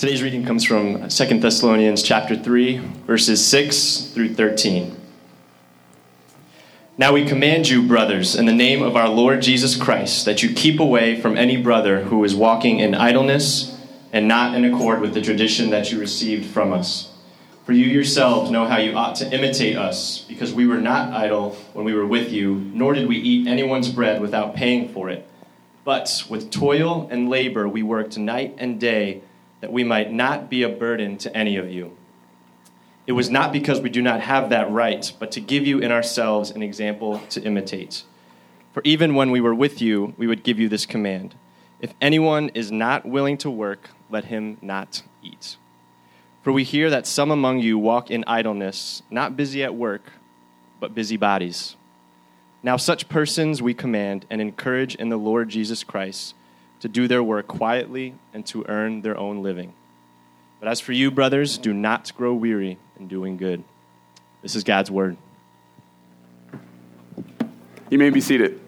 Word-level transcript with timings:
Today's 0.00 0.22
reading 0.22 0.46
comes 0.46 0.64
from 0.64 1.10
2 1.10 1.40
Thessalonians 1.40 2.02
chapter 2.02 2.34
3, 2.34 2.78
verses 3.06 3.46
6 3.46 4.12
through 4.14 4.32
13. 4.32 4.96
Now 6.96 7.12
we 7.12 7.26
command 7.26 7.68
you, 7.68 7.86
brothers, 7.86 8.34
in 8.34 8.46
the 8.46 8.54
name 8.54 8.82
of 8.82 8.96
our 8.96 9.10
Lord 9.10 9.42
Jesus 9.42 9.76
Christ, 9.76 10.24
that 10.24 10.42
you 10.42 10.54
keep 10.54 10.80
away 10.80 11.20
from 11.20 11.36
any 11.36 11.58
brother 11.58 12.04
who 12.04 12.24
is 12.24 12.34
walking 12.34 12.78
in 12.78 12.94
idleness 12.94 13.78
and 14.10 14.26
not 14.26 14.54
in 14.54 14.64
accord 14.64 15.02
with 15.02 15.12
the 15.12 15.20
tradition 15.20 15.68
that 15.68 15.92
you 15.92 16.00
received 16.00 16.46
from 16.46 16.72
us. 16.72 17.12
For 17.66 17.72
you 17.72 17.84
yourselves 17.84 18.50
know 18.50 18.64
how 18.64 18.78
you 18.78 18.96
ought 18.96 19.16
to 19.16 19.30
imitate 19.30 19.76
us, 19.76 20.24
because 20.26 20.54
we 20.54 20.66
were 20.66 20.80
not 20.80 21.12
idle 21.12 21.56
when 21.74 21.84
we 21.84 21.92
were 21.92 22.06
with 22.06 22.32
you, 22.32 22.54
nor 22.72 22.94
did 22.94 23.06
we 23.06 23.18
eat 23.18 23.46
anyone's 23.46 23.90
bread 23.90 24.22
without 24.22 24.54
paying 24.54 24.88
for 24.88 25.10
it. 25.10 25.28
But 25.84 26.24
with 26.30 26.50
toil 26.50 27.06
and 27.10 27.28
labor 27.28 27.68
we 27.68 27.82
worked 27.82 28.16
night 28.16 28.54
and 28.56 28.80
day, 28.80 29.24
that 29.60 29.72
we 29.72 29.84
might 29.84 30.12
not 30.12 30.48
be 30.48 30.62
a 30.62 30.68
burden 30.68 31.16
to 31.18 31.36
any 31.36 31.56
of 31.56 31.70
you. 31.70 31.96
It 33.06 33.12
was 33.12 33.30
not 33.30 33.52
because 33.52 33.80
we 33.80 33.90
do 33.90 34.02
not 34.02 34.20
have 34.20 34.50
that 34.50 34.70
right, 34.70 35.12
but 35.18 35.32
to 35.32 35.40
give 35.40 35.66
you 35.66 35.78
in 35.78 35.90
ourselves 35.90 36.50
an 36.50 36.62
example 36.62 37.20
to 37.30 37.42
imitate. 37.42 38.04
For 38.72 38.82
even 38.84 39.14
when 39.14 39.30
we 39.30 39.40
were 39.40 39.54
with 39.54 39.82
you, 39.82 40.14
we 40.16 40.26
would 40.26 40.42
give 40.42 40.58
you 40.58 40.68
this 40.68 40.86
command 40.86 41.34
If 41.80 41.94
anyone 42.00 42.50
is 42.50 42.70
not 42.70 43.06
willing 43.06 43.38
to 43.38 43.50
work, 43.50 43.90
let 44.10 44.26
him 44.26 44.58
not 44.60 45.02
eat. 45.22 45.56
For 46.42 46.52
we 46.52 46.62
hear 46.62 46.90
that 46.90 47.06
some 47.06 47.30
among 47.30 47.60
you 47.60 47.78
walk 47.78 48.10
in 48.10 48.24
idleness, 48.26 49.02
not 49.10 49.36
busy 49.36 49.62
at 49.64 49.74
work, 49.74 50.12
but 50.78 50.94
busy 50.94 51.16
bodies. 51.16 51.76
Now, 52.62 52.76
such 52.76 53.08
persons 53.08 53.62
we 53.62 53.72
command 53.72 54.26
and 54.30 54.40
encourage 54.40 54.94
in 54.94 55.08
the 55.08 55.16
Lord 55.16 55.48
Jesus 55.48 55.82
Christ 55.82 56.34
to 56.80 56.88
do 56.88 57.06
their 57.08 57.22
work 57.22 57.46
quietly 57.46 58.14
and 58.34 58.44
to 58.46 58.64
earn 58.68 59.02
their 59.02 59.16
own 59.16 59.42
living. 59.42 59.72
But 60.58 60.68
as 60.68 60.80
for 60.80 60.92
you, 60.92 61.10
brothers, 61.10 61.56
do 61.56 61.72
not 61.72 62.14
grow 62.16 62.34
weary 62.34 62.78
in 62.98 63.08
doing 63.08 63.36
good. 63.36 63.64
This 64.42 64.56
is 64.56 64.64
God's 64.64 64.90
word. 64.90 65.16
You 67.90 67.98
may 67.98 68.10
be 68.10 68.20
seated. 68.20 68.60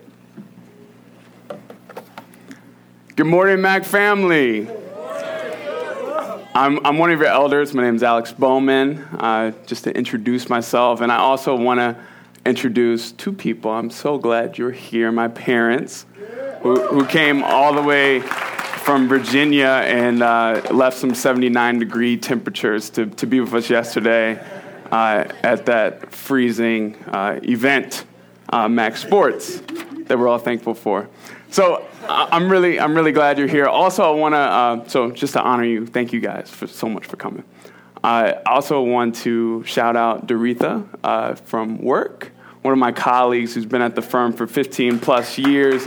Good 3.14 3.26
morning, 3.26 3.60
Mac 3.60 3.84
family. 3.84 4.68
I'm, 6.54 6.84
I'm 6.84 6.98
one 6.98 7.10
of 7.10 7.18
your 7.18 7.28
elders. 7.28 7.72
My 7.72 7.82
name 7.82 7.94
is 7.94 8.02
Alex 8.02 8.32
Bowman. 8.32 8.98
Uh, 8.98 9.52
just 9.66 9.84
to 9.84 9.96
introduce 9.96 10.50
myself, 10.50 11.00
and 11.00 11.10
I 11.10 11.16
also 11.16 11.54
want 11.56 11.80
to 11.80 11.96
introduce 12.44 13.12
two 13.12 13.32
people. 13.32 13.70
I'm 13.70 13.90
so 13.90 14.18
glad 14.18 14.58
you're 14.58 14.70
here. 14.70 15.10
My 15.12 15.28
parents, 15.28 16.04
who, 16.62 17.04
came 17.06 17.42
all 17.42 17.74
the 17.74 17.82
way 17.82 18.20
from 18.20 19.08
Virginia 19.08 19.82
and 19.84 20.22
uh, 20.22 20.62
left 20.70 20.96
some 20.96 21.14
79 21.14 21.78
degree 21.78 22.16
temperatures 22.16 22.90
to, 22.90 23.06
to 23.06 23.26
be 23.26 23.40
with 23.40 23.52
us 23.54 23.68
yesterday 23.68 24.40
uh, 24.90 25.24
at 25.42 25.66
that 25.66 26.12
freezing 26.12 26.96
uh, 27.06 27.40
event, 27.42 28.04
uh, 28.50 28.68
Max 28.68 29.00
Sports, 29.00 29.60
that 30.06 30.18
we're 30.18 30.28
all 30.28 30.38
thankful 30.38 30.74
for. 30.74 31.08
So 31.50 31.86
I'm 32.08 32.50
really, 32.50 32.80
I'm 32.80 32.94
really 32.94 33.12
glad 33.12 33.38
you're 33.38 33.48
here. 33.48 33.66
Also, 33.66 34.02
I 34.02 34.14
want 34.14 34.34
to, 34.34 34.38
uh, 34.38 34.88
so 34.88 35.10
just 35.10 35.32
to 35.34 35.42
honor 35.42 35.64
you, 35.64 35.86
thank 35.86 36.12
you 36.12 36.20
guys 36.20 36.50
for 36.50 36.66
so 36.66 36.88
much 36.88 37.06
for 37.06 37.16
coming. 37.16 37.44
I 38.04 38.32
also 38.46 38.82
want 38.82 39.14
to 39.16 39.62
shout 39.64 39.96
out 39.96 40.26
Doretha 40.26 40.86
uh, 41.04 41.34
from 41.34 41.78
work, 41.78 42.32
one 42.62 42.72
of 42.72 42.78
my 42.78 42.92
colleagues 42.92 43.54
who's 43.54 43.66
been 43.66 43.82
at 43.82 43.94
the 43.94 44.02
firm 44.02 44.32
for 44.32 44.46
15 44.46 45.00
plus 45.00 45.36
years. 45.36 45.86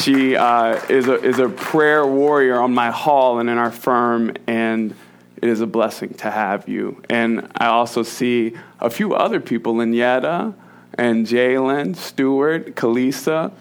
She 0.00 0.36
uh, 0.36 0.84
is, 0.88 1.08
a, 1.08 1.14
is 1.22 1.38
a 1.38 1.48
prayer 1.48 2.06
warrior 2.06 2.60
on 2.60 2.74
my 2.74 2.90
hall 2.90 3.38
and 3.38 3.48
in 3.48 3.58
our 3.58 3.70
firm, 3.70 4.34
and 4.46 4.94
it 5.40 5.48
is 5.48 5.60
a 5.60 5.66
blessing 5.66 6.14
to 6.14 6.30
have 6.30 6.68
you. 6.68 7.00
And 7.08 7.48
I 7.56 7.66
also 7.66 8.02
see 8.02 8.56
a 8.80 8.90
few 8.90 9.14
other 9.14 9.40
people, 9.40 9.74
Lynetta 9.74 10.54
and 10.94 11.26
Jalen, 11.26 11.94
Stewart, 11.94 12.74
Kalisa, 12.74 13.52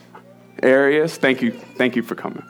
Arius. 0.64 1.18
Thank 1.18 1.42
you, 1.42 1.52
thank 1.52 1.96
you 1.96 2.02
for 2.02 2.16
coming. 2.16 2.44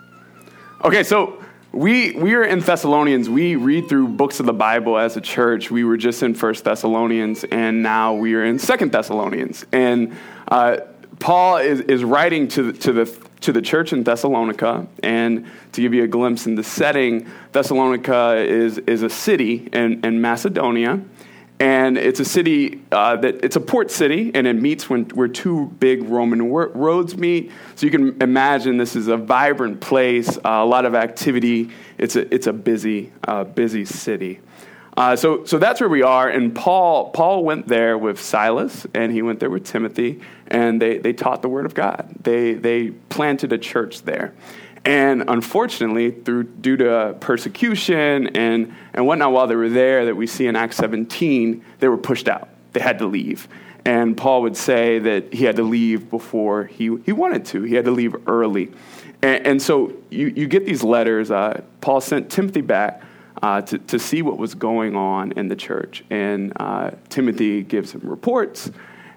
Okay, 0.83 1.03
so 1.03 1.43
we 1.75 2.11
we 2.13 2.33
are 2.35 2.43
in 2.43 2.61
Thessalonians. 2.61 3.29
We 3.29 3.57
read 3.57 3.89
through 3.89 4.07
books 4.09 4.39
of 4.39 4.45
the 4.45 4.53
Bible 4.53 4.97
as 4.97 5.17
a 5.17 5.21
church. 5.21 5.69
We 5.69 5.83
were 5.83 5.97
just 5.97 6.23
in 6.23 6.33
First 6.33 6.63
Thessalonians, 6.63 7.43
and 7.43 7.83
now 7.83 8.13
we 8.13 8.33
are 8.35 8.45
in 8.45 8.57
Second 8.59 8.93
Thessalonians. 8.93 9.65
And 9.73 10.15
uh, 10.47 10.77
Paul 11.19 11.57
is, 11.57 11.81
is 11.81 12.03
writing 12.03 12.47
to 12.49 12.71
the, 12.71 12.79
to 12.79 12.93
the 12.93 13.27
to 13.41 13.51
the 13.51 13.61
church 13.61 13.91
in 13.91 14.03
Thessalonica, 14.03 14.87
and 15.03 15.45
to 15.73 15.81
give 15.81 15.93
you 15.93 16.03
a 16.03 16.07
glimpse 16.07 16.47
in 16.47 16.55
the 16.55 16.63
setting, 16.63 17.27
Thessalonica 17.51 18.37
is 18.37 18.77
is 18.79 19.03
a 19.03 19.09
city 19.09 19.69
in, 19.73 20.03
in 20.05 20.21
Macedonia 20.21 21.01
and 21.59 21.97
it's 21.97 22.19
a 22.19 22.25
city 22.25 22.81
uh, 22.91 23.15
that 23.17 23.43
it's 23.43 23.55
a 23.55 23.61
port 23.61 23.89
city 23.89 24.31
and 24.33 24.45
it 24.45 24.55
meets 24.55 24.89
when, 24.89 25.05
where 25.09 25.29
two 25.29 25.67
big 25.79 26.03
roman 26.03 26.49
roads 26.51 27.15
meet. 27.15 27.51
So 27.75 27.85
you 27.85 27.91
can 27.91 28.21
imagine 28.21 28.77
this 28.77 28.95
is 28.95 29.07
a 29.07 29.15
vibrant 29.15 29.79
place 29.79 30.37
uh, 30.37 30.41
a 30.43 30.65
lot 30.65 30.85
of 30.85 30.95
activity. 30.95 31.71
It's 31.97 32.17
a, 32.17 32.33
it's 32.33 32.47
a 32.47 32.53
busy 32.53 33.13
uh, 33.27 33.45
busy 33.45 33.85
city. 33.85 34.41
Uh, 34.97 35.13
so, 35.15 35.43
so 35.43 35.57
that's 35.57 35.81
where 35.81 35.89
we 35.89 36.03
are. 36.03 36.27
And 36.27 36.53
paul 36.53 37.11
paul 37.11 37.45
went 37.45 37.67
there 37.67 37.97
with 37.97 38.19
silas 38.19 38.85
and 38.93 39.11
he 39.11 39.21
went 39.21 39.39
there 39.39 39.49
with 39.49 39.65
timothy 39.65 40.21
and 40.47 40.81
they, 40.81 40.97
they 40.97 41.13
taught 41.13 41.41
the 41.41 41.49
word 41.49 41.65
of 41.65 41.73
god. 41.73 42.13
They, 42.21 42.53
they 42.53 42.89
planted 42.89 43.53
a 43.53 43.57
church 43.57 44.01
there 44.01 44.33
and 44.85 45.23
unfortunately, 45.27 46.11
through 46.11 46.43
due 46.43 46.77
to 46.77 47.15
persecution 47.19 48.27
and, 48.37 48.73
and 48.93 49.07
whatnot 49.07 49.31
while 49.31 49.47
they 49.47 49.55
were 49.55 49.69
there, 49.69 50.05
that 50.05 50.15
we 50.15 50.27
see 50.27 50.45
in 50.45 50.55
Acts 50.55 50.77
17, 50.77 51.65
they 51.79 51.87
were 51.87 51.97
pushed 51.97 52.27
out. 52.27 52.49
They 52.73 52.81
had 52.81 52.99
to 52.99 53.07
leave. 53.07 53.47
And 53.83 54.15
Paul 54.15 54.43
would 54.43 54.55
say 54.55 54.99
that 54.99 55.33
he 55.33 55.43
had 55.43 55.55
to 55.55 55.63
leave 55.63 56.09
before 56.09 56.65
he, 56.65 56.97
he 57.03 57.11
wanted 57.11 57.45
to. 57.45 57.63
He 57.63 57.73
had 57.73 57.85
to 57.85 57.91
leave 57.91 58.15
early. 58.27 58.71
And, 59.23 59.47
and 59.47 59.61
so 59.61 59.93
you, 60.11 60.27
you 60.27 60.47
get 60.47 60.65
these 60.65 60.83
letters. 60.83 61.31
Uh, 61.31 61.61
Paul 61.81 61.99
sent 61.99 62.29
Timothy 62.29 62.61
back 62.61 63.03
uh, 63.41 63.61
to, 63.61 63.79
to 63.79 63.97
see 63.97 64.21
what 64.21 64.37
was 64.37 64.53
going 64.53 64.95
on 64.95 65.31
in 65.33 65.47
the 65.47 65.55
church. 65.55 66.03
And 66.11 66.53
uh, 66.59 66.91
Timothy 67.09 67.63
gives 67.63 67.91
him 67.91 68.01
reports 68.03 68.71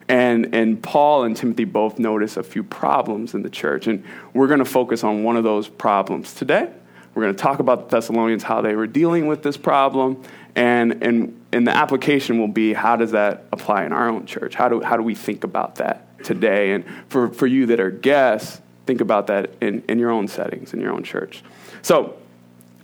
and, 0.08 0.54
and 0.54 0.82
Paul 0.82 1.24
and 1.24 1.36
Timothy 1.36 1.64
both 1.64 1.98
notice 1.98 2.36
a 2.36 2.42
few 2.42 2.62
problems 2.62 3.34
in 3.34 3.42
the 3.42 3.50
church. 3.50 3.86
And 3.86 4.04
we're 4.32 4.46
going 4.46 4.60
to 4.60 4.64
focus 4.64 5.04
on 5.04 5.22
one 5.22 5.36
of 5.36 5.44
those 5.44 5.68
problems 5.68 6.32
today. 6.34 6.70
We're 7.14 7.22
going 7.24 7.34
to 7.34 7.42
talk 7.42 7.58
about 7.58 7.88
the 7.88 7.96
Thessalonians, 7.96 8.42
how 8.42 8.60
they 8.62 8.74
were 8.74 8.86
dealing 8.86 9.26
with 9.26 9.42
this 9.42 9.56
problem. 9.56 10.22
And, 10.54 11.02
and, 11.02 11.40
and 11.52 11.66
the 11.66 11.76
application 11.76 12.38
will 12.38 12.48
be 12.48 12.72
how 12.72 12.96
does 12.96 13.12
that 13.12 13.44
apply 13.52 13.84
in 13.84 13.92
our 13.92 14.08
own 14.08 14.24
church? 14.24 14.54
How 14.54 14.68
do, 14.68 14.80
how 14.80 14.96
do 14.96 15.02
we 15.02 15.14
think 15.14 15.44
about 15.44 15.76
that 15.76 16.24
today? 16.24 16.72
And 16.72 16.84
for, 17.08 17.28
for 17.28 17.46
you 17.46 17.66
that 17.66 17.80
are 17.80 17.90
guests, 17.90 18.60
think 18.86 19.00
about 19.00 19.26
that 19.26 19.50
in, 19.60 19.82
in 19.88 19.98
your 19.98 20.10
own 20.10 20.26
settings, 20.28 20.72
in 20.72 20.80
your 20.80 20.92
own 20.92 21.02
church. 21.02 21.42
So 21.82 22.16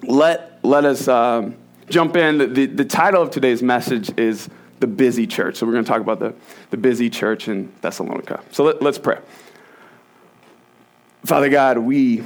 let, 0.03 0.59
let 0.63 0.85
us 0.85 1.09
um, 1.09 1.57
jump 1.89 2.17
in. 2.17 2.39
The, 2.55 2.67
the 2.67 2.85
title 2.85 3.23
of 3.23 3.31
today's 3.31 3.63
message 3.63 4.17
is 4.19 4.49
the 4.85 4.89
busy 4.89 5.27
church. 5.27 5.57
So 5.57 5.65
we're 5.65 5.73
going 5.73 5.85
to 5.85 5.91
talk 5.91 6.03
about 6.03 6.19
the, 6.19 6.35
the 6.69 6.77
busy 6.77 7.09
church 7.09 7.49
in 7.49 7.73
Thessalonica. 7.81 8.43
So 8.53 8.65
let, 8.65 8.83
let's 8.83 8.99
pray. 8.99 9.19
Father 11.25 11.49
God, 11.49 11.79
we 11.79 12.23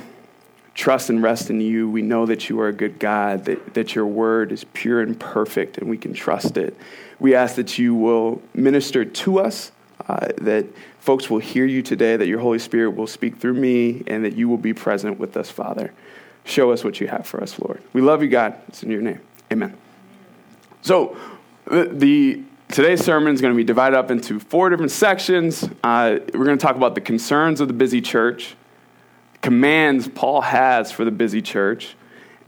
trust 0.75 1.09
and 1.09 1.23
rest 1.23 1.51
in 1.51 1.61
you. 1.61 1.89
We 1.89 2.03
know 2.03 2.27
that 2.27 2.49
you 2.49 2.59
are 2.59 2.67
a 2.67 2.73
good 2.73 2.99
God, 2.99 3.45
that, 3.45 3.75
that 3.75 3.95
your 3.95 4.07
word 4.07 4.51
is 4.51 4.65
pure 4.65 5.01
and 5.01 5.19
perfect, 5.21 5.79
and 5.79 5.89
we 5.89 5.97
can 5.97 6.13
trust 6.13 6.57
it. 6.57 6.77
We 7.21 7.37
ask 7.37 7.55
that 7.55 7.79
you 7.79 7.95
will 7.95 8.43
minister 8.55 9.05
to 9.05 9.39
us, 9.39 9.71
uh, 10.09 10.31
that 10.39 10.67
folks 10.99 11.31
will 11.31 11.39
hear 11.39 11.65
you 11.65 11.81
today, 11.81 12.17
that 12.17 12.27
your 12.27 12.41
Holy 12.41 12.59
Spirit 12.59 12.97
will 12.97 13.07
speak 13.07 13.37
through 13.37 13.55
me, 13.55 14.03
and 14.09 14.25
that 14.25 14.35
you 14.35 14.49
will 14.49 14.59
be 14.59 14.75
present 14.75 15.21
with 15.21 15.37
us, 15.37 15.49
Father. 15.49 15.93
Show 16.43 16.73
us 16.73 16.83
what 16.83 17.01
you 17.01 17.07
have 17.07 17.25
for 17.25 17.41
us, 17.41 17.57
Lord. 17.61 17.81
We 17.93 18.01
love 18.01 18.21
you, 18.21 18.29
God. 18.29 18.61
It's 18.67 18.83
in 18.83 18.91
your 18.91 19.03
name. 19.03 19.21
Amen. 19.53 19.77
So, 20.83 21.17
the, 21.71 22.43
today's 22.69 23.05
sermon 23.05 23.35
is 23.35 23.41
going 23.41 23.53
to 23.53 23.57
be 23.57 23.65
divided 23.65 23.97
up 23.97 24.11
into 24.11 24.39
four 24.39 24.71
different 24.71 24.91
sections. 24.91 25.69
Uh, 25.83 26.19
we're 26.35 26.45
going 26.45 26.59
to 26.59 26.63
talk 26.63 26.77
about 26.77 26.95
the 26.95 27.01
concerns 27.01 27.61
of 27.61 27.69
the 27.69 27.75
busy 27.75 28.01
church, 28.01 28.55
commands 29.43 30.09
Paul 30.09 30.43
has 30.43 30.93
for 30.93 31.05
the 31.05 31.11
busy 31.11 31.43
church, 31.43 31.97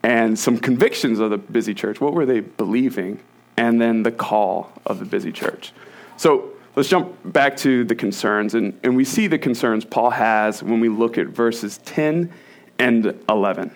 and 0.02 0.38
some 0.38 0.58
convictions 0.58 1.18
of 1.18 1.30
the 1.30 1.38
busy 1.38 1.74
church. 1.74 2.00
What 2.00 2.14
were 2.14 2.26
they 2.26 2.40
believing? 2.40 3.20
And 3.56 3.80
then 3.80 4.02
the 4.02 4.12
call 4.12 4.72
of 4.86 4.98
the 4.98 5.04
busy 5.04 5.32
church. 5.32 5.72
So 6.16 6.50
let's 6.76 6.88
jump 6.88 7.14
back 7.24 7.56
to 7.58 7.84
the 7.84 7.94
concerns. 7.94 8.54
And, 8.54 8.78
and 8.82 8.96
we 8.96 9.04
see 9.04 9.26
the 9.26 9.38
concerns 9.38 9.84
Paul 9.84 10.10
has 10.10 10.62
when 10.62 10.80
we 10.80 10.88
look 10.88 11.18
at 11.18 11.26
verses 11.26 11.78
10 11.78 12.32
and 12.78 13.22
11. 13.28 13.74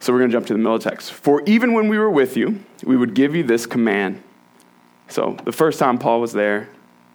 So 0.00 0.12
we're 0.12 0.20
going 0.20 0.30
to 0.30 0.36
jump 0.36 0.46
to 0.46 0.52
the 0.52 0.58
middle 0.58 0.78
text. 0.78 1.12
For 1.12 1.42
even 1.46 1.72
when 1.72 1.88
we 1.88 1.98
were 1.98 2.10
with 2.10 2.36
you, 2.36 2.62
we 2.84 2.96
would 2.96 3.14
give 3.14 3.34
you 3.34 3.42
this 3.42 3.66
command. 3.66 4.22
So 5.08 5.36
the 5.44 5.52
first 5.52 5.78
time 5.78 5.98
Paul 5.98 6.20
was 6.20 6.32
there, 6.32 6.68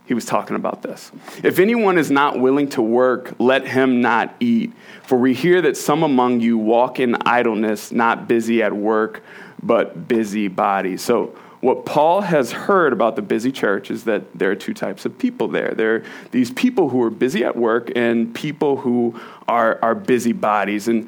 he 0.06 0.14
was 0.14 0.26
talking 0.26 0.56
about 0.56 0.82
this. 0.82 1.12
If 1.44 1.60
anyone 1.60 1.98
is 1.98 2.12
not 2.12 2.40
willing 2.40 2.70
to 2.70 2.82
work, 2.82 3.36
let 3.40 3.66
him 3.66 4.02
not 4.02 4.36
eat. 4.40 4.74
For 5.04 5.18
we 5.18 5.34
hear 5.34 5.62
that 5.62 5.78
some 5.78 6.04
among 6.04 6.42
you 6.42 6.58
walk 6.58 7.00
in 7.00 7.16
idleness, 7.26 7.92
not 7.92 8.28
busy 8.28 8.62
at 8.62 8.74
work, 8.74 9.24
but 9.62 10.08
busy 10.08 10.50
bodies. 10.50 11.02
So, 11.02 11.38
what 11.62 11.86
Paul 11.86 12.20
has 12.20 12.52
heard 12.52 12.92
about 12.92 13.16
the 13.16 13.22
busy 13.22 13.50
church 13.50 13.90
is 13.90 14.04
that 14.04 14.38
there 14.38 14.52
are 14.52 14.56
two 14.56 14.74
types 14.74 15.06
of 15.06 15.18
people 15.18 15.48
there. 15.48 15.74
There 15.74 15.96
are 15.96 16.04
these 16.32 16.52
people 16.52 16.90
who 16.90 17.02
are 17.04 17.10
busy 17.10 17.46
at 17.46 17.56
work 17.56 17.90
and 17.96 18.36
people 18.36 18.76
who 18.76 19.18
are, 19.48 19.80
are 19.82 19.96
busy 19.96 20.34
bodies. 20.34 20.90
And 20.90 21.08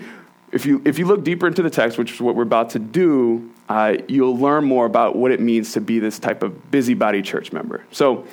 if 0.53 0.65
you, 0.65 0.81
if 0.85 0.97
you 0.97 1.07
look 1.07 1.25
deeper 1.25 1.45
into 1.45 1.61
the 1.61 1.69
text, 1.69 1.97
which 1.97 2.13
is 2.13 2.21
what 2.21 2.35
we're 2.35 2.43
about 2.43 2.69
to 2.69 2.79
do, 2.79 3.51
uh, 3.67 3.97
you'll 4.07 4.37
learn 4.37 4.63
more 4.63 4.85
about 4.85 5.15
what 5.15 5.31
it 5.31 5.39
means 5.39 5.73
to 5.73 5.81
be 5.81 5.99
this 5.99 6.19
type 6.19 6.43
of 6.43 6.71
busybody 6.71 7.21
church 7.21 7.51
member. 7.51 7.83
So, 7.91 8.25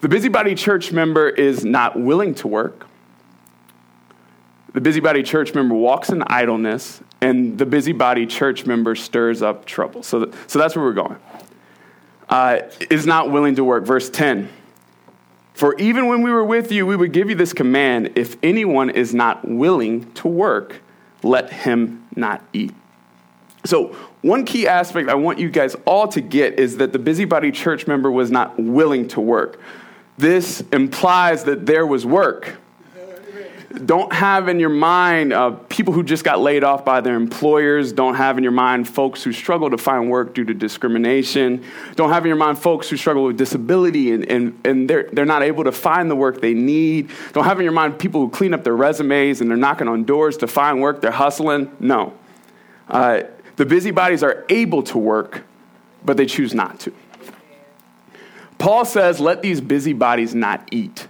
the 0.00 0.08
busybody 0.08 0.54
church 0.54 0.92
member 0.92 1.28
is 1.28 1.64
not 1.64 1.98
willing 1.98 2.34
to 2.36 2.48
work. 2.48 2.86
The 4.72 4.80
busybody 4.80 5.24
church 5.24 5.54
member 5.54 5.74
walks 5.74 6.10
in 6.10 6.22
idleness, 6.22 7.02
and 7.20 7.58
the 7.58 7.66
busybody 7.66 8.26
church 8.26 8.64
member 8.64 8.94
stirs 8.94 9.42
up 9.42 9.64
trouble. 9.64 10.02
So, 10.04 10.30
so 10.46 10.58
that's 10.58 10.76
where 10.76 10.84
we're 10.84 10.92
going. 10.92 11.16
Uh, 12.28 12.60
is 12.90 13.06
not 13.06 13.30
willing 13.32 13.56
to 13.56 13.64
work. 13.64 13.84
Verse 13.84 14.08
10. 14.08 14.48
For 15.54 15.76
even 15.78 16.06
when 16.06 16.22
we 16.22 16.30
were 16.30 16.44
with 16.44 16.70
you, 16.70 16.86
we 16.86 16.94
would 16.94 17.12
give 17.12 17.28
you 17.28 17.34
this 17.34 17.52
command 17.52 18.12
if 18.14 18.36
anyone 18.44 18.90
is 18.90 19.12
not 19.12 19.44
willing 19.48 20.12
to 20.12 20.28
work, 20.28 20.80
let 21.24 21.52
him 21.52 22.06
not 22.14 22.44
eat. 22.52 22.72
So, 23.64 23.96
one 24.22 24.44
key 24.44 24.66
aspect 24.66 25.08
I 25.08 25.14
want 25.14 25.38
you 25.38 25.48
guys 25.48 25.76
all 25.84 26.08
to 26.08 26.20
get 26.20 26.58
is 26.58 26.78
that 26.78 26.92
the 26.92 26.98
busybody 26.98 27.52
church 27.52 27.86
member 27.86 28.10
was 28.10 28.30
not 28.30 28.58
willing 28.58 29.08
to 29.08 29.20
work. 29.20 29.60
This 30.16 30.62
implies 30.72 31.44
that 31.44 31.66
there 31.66 31.86
was 31.86 32.04
work. 32.04 32.56
Don't 33.84 34.12
have 34.12 34.48
in 34.48 34.58
your 34.58 34.70
mind 34.70 35.32
uh, 35.32 35.50
people 35.68 35.92
who 35.92 36.02
just 36.02 36.24
got 36.24 36.40
laid 36.40 36.64
off 36.64 36.84
by 36.84 37.00
their 37.00 37.14
employers. 37.14 37.92
Don't 37.92 38.14
have 38.14 38.38
in 38.38 38.42
your 38.42 38.52
mind 38.52 38.88
folks 38.88 39.22
who 39.22 39.32
struggle 39.32 39.70
to 39.70 39.78
find 39.78 40.10
work 40.10 40.34
due 40.34 40.44
to 40.44 40.54
discrimination. 40.54 41.62
Don't 41.94 42.10
have 42.10 42.24
in 42.24 42.28
your 42.28 42.36
mind 42.36 42.58
folks 42.58 42.88
who 42.88 42.96
struggle 42.96 43.24
with 43.24 43.36
disability 43.36 44.10
and, 44.12 44.24
and, 44.24 44.58
and 44.64 44.90
they're, 44.90 45.08
they're 45.12 45.26
not 45.26 45.42
able 45.42 45.64
to 45.64 45.72
find 45.72 46.10
the 46.10 46.16
work 46.16 46.40
they 46.40 46.54
need. 46.54 47.10
Don't 47.34 47.44
have 47.44 47.58
in 47.58 47.64
your 47.64 47.72
mind 47.72 47.98
people 47.98 48.22
who 48.22 48.30
clean 48.30 48.54
up 48.54 48.64
their 48.64 48.74
resumes 48.74 49.40
and 49.42 49.50
they're 49.50 49.56
knocking 49.58 49.86
on 49.86 50.02
doors 50.04 50.38
to 50.38 50.46
find 50.46 50.80
work. 50.80 51.02
They're 51.02 51.10
hustling. 51.10 51.70
No. 51.78 52.14
Uh, 52.88 53.24
the 53.58 53.66
busybodies 53.66 54.22
are 54.22 54.44
able 54.48 54.84
to 54.84 54.98
work, 54.98 55.44
but 56.04 56.16
they 56.16 56.26
choose 56.26 56.54
not 56.54 56.78
to. 56.80 56.92
Paul 58.56 58.84
says, 58.84 59.18
let 59.18 59.42
these 59.42 59.60
busybodies 59.60 60.34
not 60.34 60.68
eat. 60.72 61.08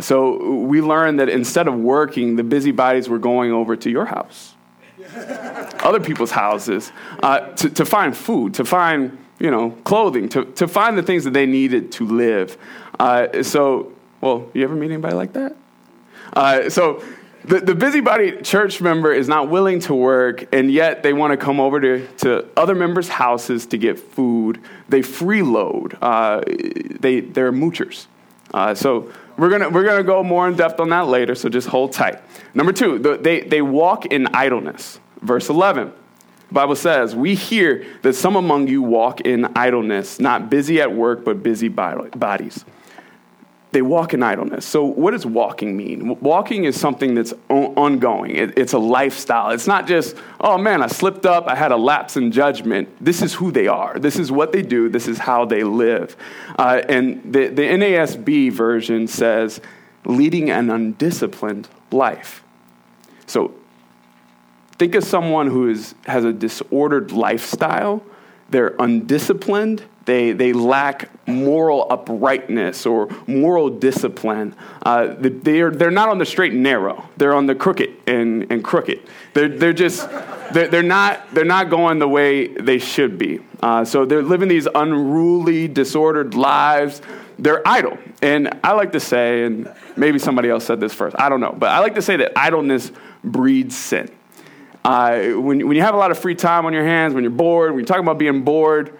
So 0.00 0.56
we 0.60 0.82
learned 0.82 1.20
that 1.20 1.30
instead 1.30 1.68
of 1.68 1.74
working, 1.74 2.36
the 2.36 2.44
busybodies 2.44 3.08
were 3.08 3.18
going 3.18 3.50
over 3.50 3.76
to 3.76 3.90
your 3.90 4.04
house, 4.04 4.54
other 5.80 6.00
people's 6.00 6.30
houses, 6.30 6.92
uh, 7.22 7.40
to, 7.54 7.70
to 7.70 7.86
find 7.86 8.14
food, 8.14 8.54
to 8.54 8.64
find 8.64 9.16
you 9.38 9.50
know 9.50 9.70
clothing, 9.84 10.28
to, 10.30 10.44
to 10.44 10.68
find 10.68 10.98
the 10.98 11.02
things 11.02 11.24
that 11.24 11.32
they 11.32 11.46
needed 11.46 11.92
to 11.92 12.06
live. 12.06 12.58
Uh, 13.00 13.42
so, 13.42 13.92
well, 14.20 14.50
you 14.52 14.62
ever 14.64 14.74
meet 14.74 14.90
anybody 14.90 15.14
like 15.14 15.32
that? 15.32 15.56
Uh, 16.34 16.68
so 16.68 17.02
the, 17.46 17.60
the 17.60 17.74
busybody 17.74 18.42
church 18.42 18.80
member 18.80 19.12
is 19.12 19.28
not 19.28 19.48
willing 19.48 19.78
to 19.80 19.94
work, 19.94 20.52
and 20.52 20.70
yet 20.70 21.02
they 21.02 21.12
want 21.12 21.32
to 21.32 21.36
come 21.36 21.60
over 21.60 21.80
to, 21.80 22.06
to 22.18 22.48
other 22.56 22.74
members' 22.74 23.08
houses 23.08 23.66
to 23.66 23.78
get 23.78 23.98
food. 23.98 24.60
They 24.88 25.00
freeload. 25.00 25.96
Uh, 26.02 26.42
they, 27.00 27.20
they're 27.20 27.52
moochers. 27.52 28.06
Uh, 28.52 28.74
so 28.74 29.12
we're 29.36 29.50
going 29.50 29.72
we're 29.72 29.84
gonna 29.84 30.02
go 30.02 30.22
more 30.22 30.48
in 30.48 30.56
depth 30.56 30.80
on 30.80 30.88
that 30.88 31.06
later, 31.06 31.34
so 31.34 31.48
just 31.48 31.68
hold 31.68 31.92
tight. 31.92 32.20
Number 32.54 32.72
two, 32.72 32.98
the, 32.98 33.16
they, 33.16 33.42
they 33.42 33.62
walk 33.62 34.06
in 34.06 34.26
idleness. 34.34 34.98
Verse 35.20 35.48
11. 35.48 35.92
The 36.48 36.54
Bible 36.54 36.76
says, 36.76 37.14
We 37.14 37.34
hear 37.34 37.86
that 38.02 38.14
some 38.14 38.36
among 38.36 38.68
you 38.68 38.82
walk 38.82 39.20
in 39.20 39.46
idleness, 39.56 40.20
not 40.20 40.48
busy 40.48 40.80
at 40.80 40.92
work, 40.92 41.24
but 41.24 41.42
busy 41.42 41.68
bodies 41.68 42.64
they 43.76 43.82
walk 43.82 44.14
in 44.14 44.22
idleness. 44.22 44.64
So, 44.64 44.86
what 44.86 45.10
does 45.10 45.26
walking 45.26 45.76
mean? 45.76 46.18
Walking 46.20 46.64
is 46.64 46.80
something 46.80 47.14
that's 47.14 47.34
ongoing, 47.50 48.34
it, 48.34 48.56
it's 48.56 48.72
a 48.72 48.78
lifestyle. 48.78 49.50
It's 49.50 49.66
not 49.66 49.86
just, 49.86 50.16
oh 50.40 50.56
man, 50.56 50.82
I 50.82 50.86
slipped 50.86 51.26
up, 51.26 51.46
I 51.46 51.54
had 51.54 51.72
a 51.72 51.76
lapse 51.76 52.16
in 52.16 52.32
judgment. 52.32 52.88
This 53.02 53.20
is 53.20 53.34
who 53.34 53.52
they 53.52 53.66
are, 53.68 53.98
this 53.98 54.18
is 54.18 54.32
what 54.32 54.52
they 54.52 54.62
do, 54.62 54.88
this 54.88 55.06
is 55.06 55.18
how 55.18 55.44
they 55.44 55.62
live. 55.62 56.16
Uh, 56.58 56.80
and 56.88 57.22
the, 57.30 57.48
the 57.48 57.64
NASB 57.64 58.50
version 58.50 59.06
says, 59.06 59.60
leading 60.06 60.48
an 60.48 60.70
undisciplined 60.70 61.68
life. 61.90 62.42
So, 63.26 63.52
think 64.78 64.94
of 64.94 65.04
someone 65.04 65.48
who 65.48 65.68
is, 65.68 65.94
has 66.06 66.24
a 66.24 66.32
disordered 66.32 67.12
lifestyle, 67.12 68.02
they're 68.48 68.74
undisciplined 68.78 69.82
they, 70.06 70.32
they 70.32 70.52
lack 70.52 71.10
moral 71.26 71.86
uprightness 71.90 72.86
or 72.86 73.08
moral 73.26 73.68
discipline. 73.68 74.54
Uh, 74.82 75.14
they're, 75.18 75.70
they're 75.70 75.90
not 75.90 76.08
on 76.08 76.18
the 76.18 76.24
straight 76.24 76.52
and 76.52 76.62
narrow. 76.62 77.08
They're 77.16 77.34
on 77.34 77.46
the 77.46 77.56
crooked 77.56 77.90
and, 78.06 78.50
and 78.50 78.64
crooked. 78.64 79.00
They're, 79.34 79.48
they're 79.48 79.72
just, 79.72 80.08
they're, 80.52 80.68
they're, 80.68 80.82
not, 80.82 81.34
they're 81.34 81.44
not 81.44 81.70
going 81.70 81.98
the 81.98 82.08
way 82.08 82.46
they 82.46 82.78
should 82.78 83.18
be. 83.18 83.40
Uh, 83.60 83.84
so 83.84 84.04
they're 84.04 84.22
living 84.22 84.48
these 84.48 84.68
unruly, 84.72 85.66
disordered 85.66 86.34
lives. 86.34 87.02
They're 87.38 87.66
idle. 87.66 87.98
And 88.22 88.60
I 88.62 88.72
like 88.72 88.92
to 88.92 89.00
say, 89.00 89.42
and 89.42 89.72
maybe 89.96 90.20
somebody 90.20 90.48
else 90.48 90.64
said 90.64 90.78
this 90.78 90.94
first, 90.94 91.16
I 91.18 91.28
don't 91.28 91.40
know, 91.40 91.54
but 91.58 91.70
I 91.70 91.80
like 91.80 91.96
to 91.96 92.02
say 92.02 92.16
that 92.18 92.32
idleness 92.38 92.92
breeds 93.24 93.76
sin. 93.76 94.08
Uh, 94.84 95.30
when, 95.32 95.66
when 95.66 95.76
you 95.76 95.82
have 95.82 95.94
a 95.94 95.98
lot 95.98 96.12
of 96.12 96.18
free 96.18 96.36
time 96.36 96.64
on 96.64 96.72
your 96.72 96.84
hands, 96.84 97.12
when 97.12 97.24
you're 97.24 97.32
bored, 97.32 97.72
when 97.72 97.80
you're 97.80 97.86
talking 97.86 98.04
about 98.04 98.18
being 98.18 98.42
bored, 98.44 98.96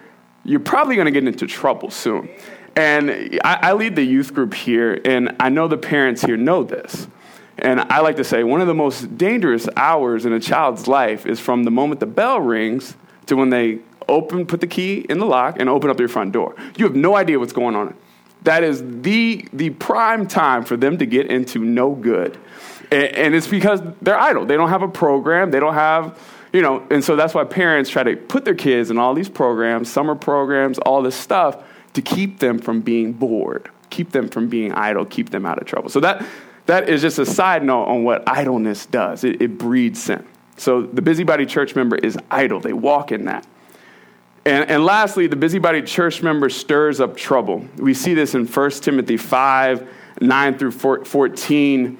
you're 0.47 0.61
probably 0.61 0.95
going 0.95 1.05
to 1.05 1.11
get 1.11 1.27
into 1.27 1.45
trouble 1.45 1.91
soon. 1.91 2.29
And 2.75 3.39
I, 3.43 3.59
I, 3.61 3.73
lead 3.73 3.95
the 3.95 4.03
youth 4.03 4.33
group 4.33 4.53
here, 4.53 4.99
and 5.03 5.35
I 5.39 5.49
know 5.49 5.67
the 5.67 5.77
parents 5.77 6.21
here 6.21 6.37
know 6.37 6.63
this. 6.63 7.07
And 7.57 7.81
I 7.81 7.99
like 7.99 8.15
to 8.17 8.23
say 8.23 8.43
one 8.43 8.61
of 8.61 8.67
the 8.67 8.75
most 8.75 9.17
dangerous 9.17 9.67
hours 9.75 10.25
in 10.25 10.33
a 10.33 10.39
child's 10.39 10.87
life 10.87 11.25
is 11.25 11.39
from 11.39 11.63
the 11.63 11.71
moment 11.71 11.99
the 11.99 12.05
bell 12.05 12.39
rings 12.39 12.95
to 13.25 13.35
when 13.35 13.49
they 13.49 13.79
open, 14.07 14.45
put 14.45 14.61
the 14.61 14.67
key 14.67 15.05
in 15.09 15.17
the 15.17 15.25
lock, 15.25 15.59
and 15.59 15.67
open 15.67 15.89
up 15.89 15.97
their 15.97 16.07
front 16.07 16.31
door. 16.31 16.55
You 16.77 16.85
have 16.85 16.95
no 16.95 17.15
idea 17.15 17.39
what's 17.39 17.51
going 17.51 17.75
on. 17.75 17.95
That 18.43 18.63
is 18.63 18.83
the, 19.01 19.45
the 19.51 19.71
prime 19.71 20.27
time 20.27 20.63
for 20.63 20.77
them 20.77 20.99
to 20.99 21.05
get 21.05 21.27
into 21.27 21.59
no 21.59 21.93
good. 21.95 22.37
And, 22.91 23.03
and 23.15 23.35
it's 23.35 23.47
because 23.47 23.81
they're 24.01 24.19
idle. 24.19 24.45
They 24.45 24.55
don't 24.55 24.69
have 24.69 24.83
a 24.83 24.87
program, 24.87 25.51
they 25.51 25.59
don't 25.59 25.73
have 25.73 26.17
you 26.57 26.63
know, 26.63 26.83
and 26.89 27.03
so 27.03 27.15
that's 27.15 27.35
why 27.35 27.43
parents 27.43 27.87
try 27.87 28.01
to 28.01 28.15
put 28.15 28.43
their 28.43 28.55
kids 28.55 28.89
in 28.89 28.97
all 28.97 29.13
these 29.13 29.29
programs, 29.29 29.91
summer 29.91 30.15
programs, 30.15 30.79
all 30.79 31.03
this 31.03 31.15
stuff 31.15 31.63
to 31.93 32.01
keep 32.01 32.39
them 32.39 32.57
from 32.57 32.81
being 32.81 33.13
bored, 33.13 33.69
keep 33.91 34.11
them 34.11 34.27
from 34.27 34.49
being 34.49 34.71
idle, 34.71 35.05
keep 35.05 35.29
them 35.29 35.45
out 35.45 35.59
of 35.59 35.67
trouble. 35.67 35.89
So 35.89 35.99
that 35.99 36.25
that 36.65 36.89
is 36.89 37.03
just 37.03 37.19
a 37.19 37.27
side 37.27 37.63
note 37.63 37.83
on 37.83 38.03
what 38.03 38.27
idleness 38.27 38.87
does. 38.87 39.23
It, 39.23 39.39
it 39.39 39.59
breeds 39.59 40.01
sin. 40.01 40.25
So 40.55 40.81
the 40.81 41.03
busybody 41.03 41.45
church 41.45 41.75
member 41.75 41.95
is 41.95 42.17
idle. 42.31 42.59
They 42.59 42.73
walk 42.73 43.11
in 43.11 43.25
that. 43.25 43.45
And, 44.43 44.67
and 44.67 44.83
lastly, 44.83 45.27
the 45.27 45.35
busybody 45.35 45.83
church 45.83 46.23
member 46.23 46.49
stirs 46.49 46.99
up 46.99 47.15
trouble. 47.17 47.67
We 47.75 47.93
see 47.93 48.15
this 48.15 48.33
in 48.33 48.47
1 48.47 48.71
Timothy 48.71 49.17
5, 49.17 49.87
9 50.21 50.57
through 50.57 50.71
14. 50.71 51.99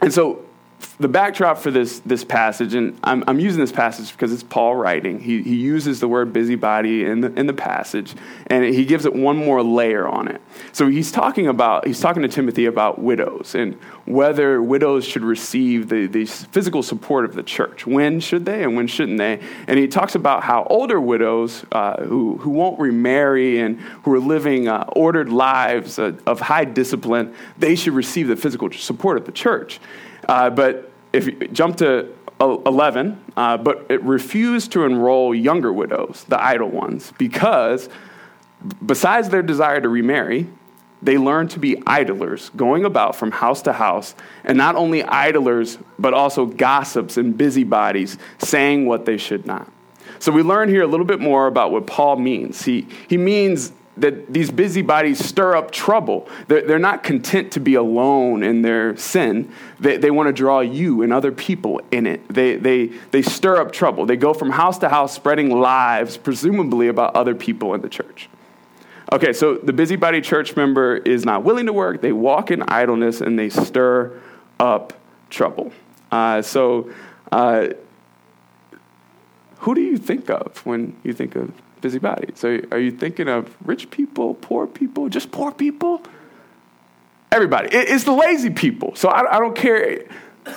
And 0.00 0.14
so 0.14 0.45
the 0.98 1.08
backdrop 1.08 1.58
for 1.58 1.70
this, 1.70 2.00
this 2.00 2.24
passage, 2.24 2.72
and 2.72 2.98
I'm, 3.04 3.22
I'm 3.26 3.38
using 3.38 3.60
this 3.60 3.72
passage 3.72 4.12
because 4.12 4.32
it's 4.32 4.42
Paul 4.42 4.76
writing. 4.76 5.20
He, 5.20 5.42
he 5.42 5.54
uses 5.54 6.00
the 6.00 6.08
word 6.08 6.32
busybody 6.32 7.04
in 7.04 7.20
the, 7.20 7.32
in 7.38 7.46
the 7.46 7.52
passage, 7.52 8.14
and 8.46 8.64
he 8.64 8.86
gives 8.86 9.04
it 9.04 9.14
one 9.14 9.36
more 9.36 9.62
layer 9.62 10.08
on 10.08 10.28
it. 10.28 10.40
So 10.72 10.88
he's 10.88 11.12
talking 11.12 11.48
about, 11.48 11.86
he's 11.86 12.00
talking 12.00 12.22
to 12.22 12.28
Timothy 12.28 12.64
about 12.64 12.98
widows 12.98 13.54
and 13.54 13.74
whether 14.06 14.62
widows 14.62 15.04
should 15.04 15.22
receive 15.22 15.90
the, 15.90 16.06
the 16.06 16.24
physical 16.24 16.82
support 16.82 17.26
of 17.26 17.34
the 17.34 17.42
church. 17.42 17.86
When 17.86 18.18
should 18.18 18.46
they 18.46 18.62
and 18.62 18.74
when 18.74 18.86
shouldn't 18.86 19.18
they? 19.18 19.40
And 19.66 19.78
he 19.78 19.88
talks 19.88 20.14
about 20.14 20.44
how 20.44 20.64
older 20.70 20.98
widows 20.98 21.66
uh, 21.72 22.02
who, 22.04 22.38
who 22.38 22.50
won't 22.50 22.78
remarry 22.80 23.58
and 23.58 23.78
who 23.80 24.14
are 24.14 24.20
living 24.20 24.66
uh, 24.68 24.88
ordered 24.94 25.28
lives 25.28 25.98
uh, 25.98 26.12
of 26.26 26.40
high 26.40 26.64
discipline, 26.64 27.34
they 27.58 27.74
should 27.74 27.92
receive 27.92 28.28
the 28.28 28.36
physical 28.36 28.70
support 28.72 29.18
of 29.18 29.26
the 29.26 29.32
church. 29.32 29.78
Uh, 30.26 30.50
but 30.50 30.90
if 31.12 31.26
you 31.26 31.48
jump 31.48 31.76
to 31.78 32.12
11, 32.40 33.24
uh, 33.36 33.56
but 33.56 33.86
it 33.88 34.02
refused 34.02 34.72
to 34.72 34.84
enroll 34.84 35.34
younger 35.34 35.72
widows, 35.72 36.24
the 36.28 36.42
idle 36.42 36.68
ones, 36.68 37.12
because 37.18 37.88
besides 38.84 39.28
their 39.30 39.42
desire 39.42 39.80
to 39.80 39.88
remarry, 39.88 40.46
they 41.02 41.18
learned 41.18 41.50
to 41.50 41.58
be 41.58 41.82
idlers, 41.86 42.50
going 42.56 42.84
about 42.84 43.16
from 43.16 43.30
house 43.30 43.62
to 43.62 43.72
house, 43.72 44.14
and 44.44 44.56
not 44.56 44.76
only 44.76 45.02
idlers, 45.02 45.78
but 45.98 46.14
also 46.14 46.46
gossips 46.46 47.16
and 47.16 47.36
busybodies, 47.36 48.18
saying 48.38 48.86
what 48.86 49.04
they 49.04 49.16
should 49.16 49.46
not. 49.46 49.70
So 50.18 50.32
we 50.32 50.42
learn 50.42 50.68
here 50.68 50.82
a 50.82 50.86
little 50.86 51.06
bit 51.06 51.20
more 51.20 51.46
about 51.46 51.70
what 51.70 51.86
Paul 51.86 52.16
means. 52.16 52.64
He, 52.64 52.88
he 53.08 53.18
means 53.18 53.72
that 53.96 54.32
these 54.32 54.50
busybodies 54.50 55.24
stir 55.24 55.56
up 55.56 55.70
trouble. 55.70 56.28
They're, 56.48 56.66
they're 56.66 56.78
not 56.78 57.02
content 57.02 57.52
to 57.52 57.60
be 57.60 57.74
alone 57.74 58.42
in 58.42 58.62
their 58.62 58.96
sin. 58.96 59.50
They, 59.80 59.96
they 59.96 60.10
want 60.10 60.28
to 60.28 60.32
draw 60.32 60.60
you 60.60 61.02
and 61.02 61.12
other 61.12 61.32
people 61.32 61.80
in 61.90 62.06
it. 62.06 62.26
They, 62.28 62.56
they, 62.56 62.86
they 63.10 63.22
stir 63.22 63.56
up 63.56 63.72
trouble. 63.72 64.06
They 64.06 64.16
go 64.16 64.34
from 64.34 64.50
house 64.50 64.78
to 64.78 64.88
house 64.88 65.14
spreading 65.14 65.50
lies, 65.50 66.16
presumably 66.16 66.88
about 66.88 67.16
other 67.16 67.34
people 67.34 67.74
in 67.74 67.80
the 67.80 67.88
church. 67.88 68.28
Okay, 69.12 69.32
so 69.32 69.54
the 69.54 69.72
busybody 69.72 70.20
church 70.20 70.56
member 70.56 70.96
is 70.96 71.24
not 71.24 71.44
willing 71.44 71.66
to 71.66 71.72
work. 71.72 72.02
They 72.02 72.12
walk 72.12 72.50
in 72.50 72.62
idleness 72.68 73.20
and 73.20 73.38
they 73.38 73.48
stir 73.48 74.20
up 74.58 74.92
trouble. 75.30 75.72
Uh, 76.10 76.42
so, 76.42 76.90
uh, 77.30 77.68
who 79.60 79.74
do 79.74 79.80
you 79.80 79.96
think 79.96 80.28
of 80.28 80.64
when 80.66 80.96
you 81.02 81.12
think 81.12 81.34
of 81.36 81.52
busybodies? 81.80 82.38
So, 82.38 82.60
are 82.70 82.78
you 82.78 82.90
thinking 82.90 83.28
of 83.28 83.54
rich 83.64 83.90
people, 83.90 84.34
poor 84.34 84.66
people, 84.66 85.08
just 85.08 85.30
poor 85.30 85.52
people? 85.52 86.02
Everybody. 87.32 87.68
It's 87.72 88.04
the 88.04 88.12
lazy 88.12 88.50
people. 88.50 88.94
So, 88.94 89.08
I, 89.08 89.36
I 89.36 89.38
don't 89.40 89.56
care. 89.56 90.04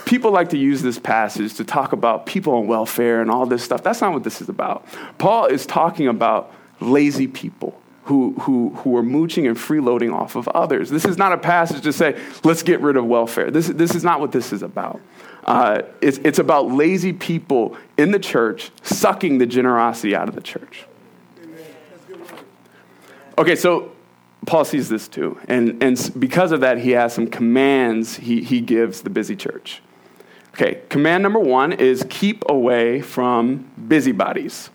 People 0.05 0.31
like 0.31 0.49
to 0.49 0.57
use 0.57 0.83
this 0.83 0.99
passage 0.99 1.55
to 1.55 1.63
talk 1.63 1.93
about 1.93 2.27
people 2.27 2.53
on 2.53 2.67
welfare 2.67 3.21
and 3.21 3.31
all 3.31 3.45
this 3.47 3.63
stuff. 3.63 3.81
That's 3.81 4.01
not 4.01 4.13
what 4.13 4.23
this 4.23 4.39
is 4.39 4.47
about. 4.47 4.85
Paul 5.17 5.47
is 5.47 5.65
talking 5.65 6.07
about 6.07 6.53
lazy 6.79 7.27
people 7.27 7.79
who, 8.09 8.33
who, 8.39 8.69
who 8.71 8.97
are 8.97 9.03
mooching 9.03 9.45
and 9.45 9.55
freeloading 9.55 10.11
off 10.11 10.35
of 10.35 10.47
others. 10.49 10.89
This 10.89 11.05
is 11.05 11.17
not 11.17 11.31
a 11.31 11.37
passage 11.37 11.83
to 11.83 11.93
say, 11.93 12.19
let's 12.43 12.63
get 12.63 12.81
rid 12.81 12.97
of 12.97 13.05
welfare. 13.05 13.51
This, 13.51 13.67
this 13.67 13.93
is 13.93 14.03
not 14.03 14.19
what 14.19 14.31
this 14.31 14.51
is 14.51 14.63
about. 14.63 14.99
Uh, 15.43 15.83
it's, 16.01 16.17
it's 16.19 16.39
about 16.39 16.71
lazy 16.71 17.13
people 17.13 17.77
in 17.99 18.09
the 18.09 18.17
church 18.17 18.71
sucking 18.81 19.37
the 19.37 19.45
generosity 19.45 20.15
out 20.15 20.27
of 20.27 20.33
the 20.33 20.41
church. 20.41 20.85
Okay, 23.39 23.55
so 23.55 23.93
Paul 24.45 24.65
sees 24.65 24.89
this 24.89 25.07
too. 25.07 25.39
And, 25.47 25.81
and 25.81 26.11
because 26.19 26.51
of 26.51 26.59
that, 26.59 26.77
he 26.77 26.91
has 26.91 27.13
some 27.13 27.25
commands 27.27 28.17
he, 28.17 28.43
he 28.43 28.59
gives 28.59 29.01
the 29.01 29.09
busy 29.09 29.37
church. 29.37 29.81
Okay, 30.53 30.81
command 30.89 31.23
number 31.23 31.39
one 31.39 31.71
is 31.71 32.05
keep 32.09 32.43
away 32.49 32.99
from 32.99 33.71
busybodies. 33.87 34.69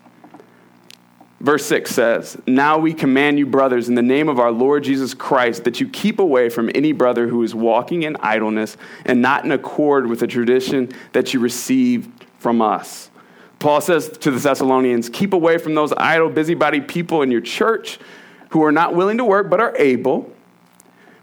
Verse 1.39 1.63
6 1.67 1.91
says, 1.91 2.41
Now 2.47 2.79
we 2.79 2.95
command 2.95 3.37
you, 3.37 3.45
brothers, 3.45 3.87
in 3.87 3.93
the 3.93 4.01
name 4.01 4.29
of 4.29 4.39
our 4.39 4.51
Lord 4.51 4.83
Jesus 4.83 5.13
Christ, 5.13 5.63
that 5.65 5.79
you 5.79 5.87
keep 5.87 6.17
away 6.17 6.49
from 6.49 6.71
any 6.73 6.91
brother 6.91 7.27
who 7.27 7.43
is 7.43 7.53
walking 7.53 8.01
in 8.01 8.17
idleness 8.19 8.77
and 9.05 9.21
not 9.21 9.45
in 9.45 9.51
accord 9.51 10.07
with 10.07 10.21
the 10.21 10.27
tradition 10.27 10.91
that 11.11 11.35
you 11.35 11.39
received 11.39 12.25
from 12.39 12.63
us. 12.63 13.11
Paul 13.59 13.79
says 13.79 14.09
to 14.09 14.31
the 14.31 14.39
Thessalonians, 14.39 15.07
Keep 15.07 15.33
away 15.33 15.59
from 15.59 15.75
those 15.75 15.93
idle, 15.97 16.29
busybody 16.29 16.81
people 16.81 17.21
in 17.21 17.29
your 17.29 17.41
church 17.41 17.99
who 18.55 18.63
are 18.63 18.71
not 18.71 18.95
willing 18.95 19.17
to 19.17 19.25
work 19.25 19.49
but 19.49 19.59
are 19.59 19.75
able. 19.75 20.33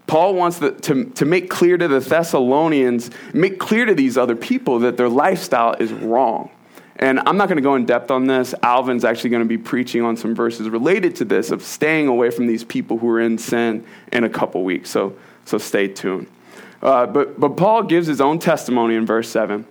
Paul 0.05 0.35
wants 0.35 0.59
the, 0.59 0.69
to, 0.71 1.05
to 1.05 1.25
make 1.25 1.49
clear 1.49 1.79
to 1.79 1.87
the 1.87 1.99
Thessalonians, 1.99 3.09
make 3.33 3.57
clear 3.57 3.85
to 3.85 3.95
these 3.95 4.19
other 4.19 4.35
people 4.35 4.77
that 4.79 4.97
their 4.97 5.09
lifestyle 5.09 5.73
is 5.73 5.91
wrong. 5.91 6.51
And 6.97 7.19
I'm 7.25 7.35
not 7.35 7.47
going 7.47 7.55
to 7.55 7.63
go 7.63 7.73
in 7.73 7.87
depth 7.87 8.11
on 8.11 8.27
this. 8.27 8.53
Alvin's 8.61 9.03
actually 9.03 9.31
going 9.31 9.41
to 9.41 9.49
be 9.49 9.57
preaching 9.57 10.03
on 10.03 10.15
some 10.15 10.35
verses 10.35 10.69
related 10.69 11.15
to 11.15 11.25
this 11.25 11.49
of 11.49 11.63
staying 11.63 12.07
away 12.07 12.29
from 12.29 12.45
these 12.45 12.63
people 12.63 12.99
who 12.99 13.09
are 13.09 13.19
in 13.19 13.39
sin 13.39 13.83
in 14.11 14.23
a 14.23 14.29
couple 14.29 14.63
weeks. 14.63 14.91
So, 14.91 15.17
so 15.45 15.57
stay 15.57 15.87
tuned. 15.87 16.27
Uh, 16.83 17.07
but, 17.07 17.39
but 17.39 17.57
Paul 17.57 17.81
gives 17.81 18.05
his 18.05 18.21
own 18.21 18.37
testimony 18.37 18.93
in 18.93 19.07
verse 19.07 19.27
7. 19.29 19.65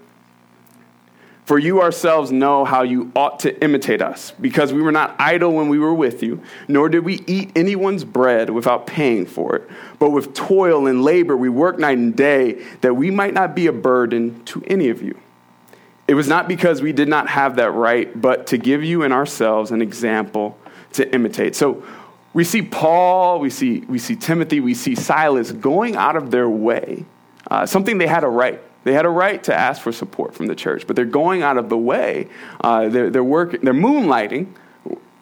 For 1.44 1.58
you 1.58 1.82
ourselves 1.82 2.30
know 2.30 2.64
how 2.64 2.82
you 2.82 3.10
ought 3.16 3.40
to 3.40 3.62
imitate 3.62 4.00
us, 4.00 4.32
because 4.40 4.72
we 4.72 4.80
were 4.80 4.92
not 4.92 5.16
idle 5.18 5.52
when 5.52 5.68
we 5.68 5.78
were 5.78 5.92
with 5.92 6.22
you, 6.22 6.40
nor 6.68 6.88
did 6.88 7.04
we 7.04 7.20
eat 7.26 7.50
anyone's 7.56 8.04
bread 8.04 8.48
without 8.50 8.86
paying 8.86 9.26
for 9.26 9.56
it. 9.56 9.68
But 9.98 10.10
with 10.10 10.34
toil 10.34 10.86
and 10.86 11.02
labor 11.02 11.36
we 11.36 11.48
work 11.48 11.80
night 11.80 11.98
and 11.98 12.16
day, 12.16 12.64
that 12.80 12.94
we 12.94 13.10
might 13.10 13.34
not 13.34 13.56
be 13.56 13.66
a 13.66 13.72
burden 13.72 14.44
to 14.44 14.62
any 14.68 14.88
of 14.88 15.02
you. 15.02 15.18
It 16.06 16.14
was 16.14 16.28
not 16.28 16.46
because 16.46 16.80
we 16.80 16.92
did 16.92 17.08
not 17.08 17.28
have 17.28 17.56
that 17.56 17.72
right, 17.72 18.20
but 18.20 18.46
to 18.48 18.58
give 18.58 18.84
you 18.84 19.02
and 19.02 19.12
ourselves 19.12 19.72
an 19.72 19.82
example 19.82 20.56
to 20.92 21.12
imitate. 21.12 21.56
So 21.56 21.82
we 22.34 22.44
see 22.44 22.62
Paul, 22.62 23.40
we 23.40 23.50
see, 23.50 23.80
we 23.80 23.98
see 23.98 24.14
Timothy, 24.14 24.60
we 24.60 24.74
see 24.74 24.94
Silas 24.94 25.50
going 25.50 25.96
out 25.96 26.16
of 26.16 26.30
their 26.30 26.48
way, 26.48 27.04
uh, 27.50 27.66
something 27.66 27.98
they 27.98 28.06
had 28.06 28.22
a 28.22 28.28
right. 28.28 28.60
They 28.84 28.92
had 28.92 29.04
a 29.04 29.10
right 29.10 29.42
to 29.44 29.54
ask 29.54 29.80
for 29.80 29.92
support 29.92 30.34
from 30.34 30.46
the 30.46 30.54
church, 30.54 30.86
but 30.86 30.96
they're 30.96 31.04
going 31.04 31.42
out 31.42 31.56
of 31.56 31.68
the 31.68 31.78
way. 31.78 32.28
Uh, 32.60 32.88
they're, 32.88 33.10
they're, 33.10 33.24
working, 33.24 33.60
they're 33.62 33.74
moonlighting, 33.74 34.48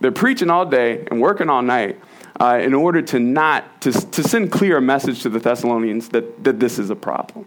they're 0.01 0.13
preaching 0.13 0.49
all 0.49 0.65
day 0.65 1.07
and 1.11 1.21
working 1.21 1.51
all 1.51 1.63
night 1.63 2.01
uh, 2.41 2.59
in 2.63 2.73
order 2.73 3.03
to 3.03 3.19
not, 3.19 3.81
to, 3.83 3.93
to 3.93 4.23
send 4.23 4.51
clear 4.51 4.79
a 4.79 4.83
message 4.83 5.23
to 5.23 5.29
the 5.29 5.39
Thessalonians 5.39 6.09
that, 6.11 6.43
that 6.43 6.59
this 6.59 6.79
is 6.79 6.89
a 6.89 6.97
problem. 6.97 7.47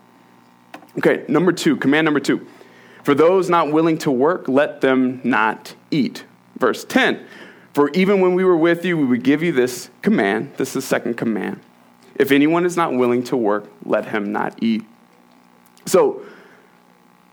Okay, 1.00 1.26
number 1.28 1.52
two, 1.52 1.76
command 1.76 2.06
number 2.06 2.20
two 2.20 2.48
for 3.04 3.14
those 3.14 3.50
not 3.50 3.72
willing 3.72 3.98
to 4.00 4.12
work, 4.12 4.48
let 4.48 4.82
them 4.82 5.20
not 5.24 5.76
eat. 5.92 6.24
Verse 6.58 6.86
10 6.86 7.26
For 7.74 7.90
even 7.90 8.22
when 8.22 8.34
we 8.34 8.46
were 8.46 8.58
with 8.58 8.86
you, 8.86 8.98
we 8.98 9.06
would 9.06 9.24
give 9.24 9.44
you 9.44 9.52
this 9.52 9.90
command. 10.02 10.54
This 10.56 10.70
is 10.70 10.74
the 10.76 10.82
second 10.82 11.16
command. 11.16 11.60
If 12.16 12.32
anyone 12.32 12.66
is 12.66 12.78
not 12.78 12.94
willing 12.94 13.24
to 13.26 13.38
work, 13.38 13.70
let 13.84 14.06
him 14.06 14.32
not 14.32 14.62
eat. 14.64 14.84
So, 15.86 16.24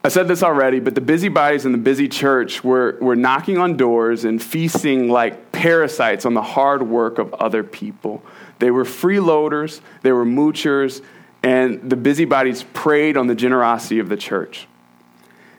I 0.02 0.09
said 0.09 0.28
this 0.28 0.42
already, 0.42 0.80
but 0.80 0.95
the 0.95 1.02
busybodies 1.02 1.66
in 1.66 1.73
the 1.73 1.78
busy 1.78 2.09
church 2.09 2.64
were, 2.64 2.97
were 3.02 3.16
knocking 3.16 3.59
on 3.59 3.76
doors 3.76 4.25
and 4.25 4.42
feasting 4.42 5.11
like 5.11 5.52
parasites 5.52 6.25
on 6.25 6.33
the 6.33 6.42
hard 6.42 6.83
work 6.83 7.19
of 7.19 7.35
other 7.35 7.62
people. 7.62 8.23
They 8.61 8.71
were 8.71 8.85
freeloaders, 8.85 9.83
they 10.00 10.12
were 10.12 10.25
moochers, 10.25 11.02
and 11.42 11.90
the 11.90 11.97
busybodies 11.97 12.64
preyed 12.73 13.19
on 13.19 13.26
the 13.26 13.35
generosity 13.35 13.99
of 13.99 14.09
the 14.09 14.16
church. 14.16 14.66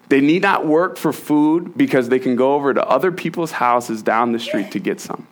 They 0.09 0.21
need 0.21 0.41
not 0.41 0.65
work 0.65 0.97
for 0.97 1.13
food 1.13 1.77
because 1.77 2.09
they 2.09 2.19
can 2.19 2.35
go 2.35 2.55
over 2.55 2.73
to 2.73 2.85
other 2.85 3.11
people's 3.11 3.51
houses 3.51 4.01
down 4.01 4.31
the 4.31 4.39
street 4.39 4.71
to 4.71 4.79
get 4.79 4.99
some. 4.99 5.27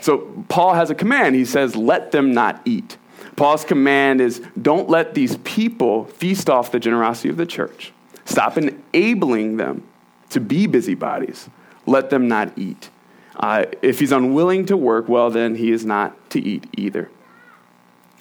So 0.00 0.44
Paul 0.48 0.74
has 0.74 0.90
a 0.90 0.94
command. 0.94 1.36
He 1.36 1.44
says, 1.44 1.76
let 1.76 2.12
them 2.12 2.32
not 2.32 2.60
eat. 2.64 2.96
Paul's 3.38 3.64
command 3.64 4.20
is 4.20 4.42
don't 4.60 4.90
let 4.90 5.14
these 5.14 5.36
people 5.38 6.06
feast 6.06 6.50
off 6.50 6.72
the 6.72 6.80
generosity 6.80 7.28
of 7.28 7.36
the 7.36 7.46
church. 7.46 7.92
Stop 8.24 8.58
enabling 8.58 9.58
them 9.58 9.86
to 10.30 10.40
be 10.40 10.66
busybodies. 10.66 11.48
Let 11.86 12.10
them 12.10 12.26
not 12.26 12.58
eat. 12.58 12.90
Uh, 13.36 13.66
if 13.80 14.00
he's 14.00 14.10
unwilling 14.10 14.66
to 14.66 14.76
work, 14.76 15.08
well, 15.08 15.30
then 15.30 15.54
he 15.54 15.70
is 15.70 15.86
not 15.86 16.30
to 16.30 16.40
eat 16.40 16.66
either. 16.76 17.08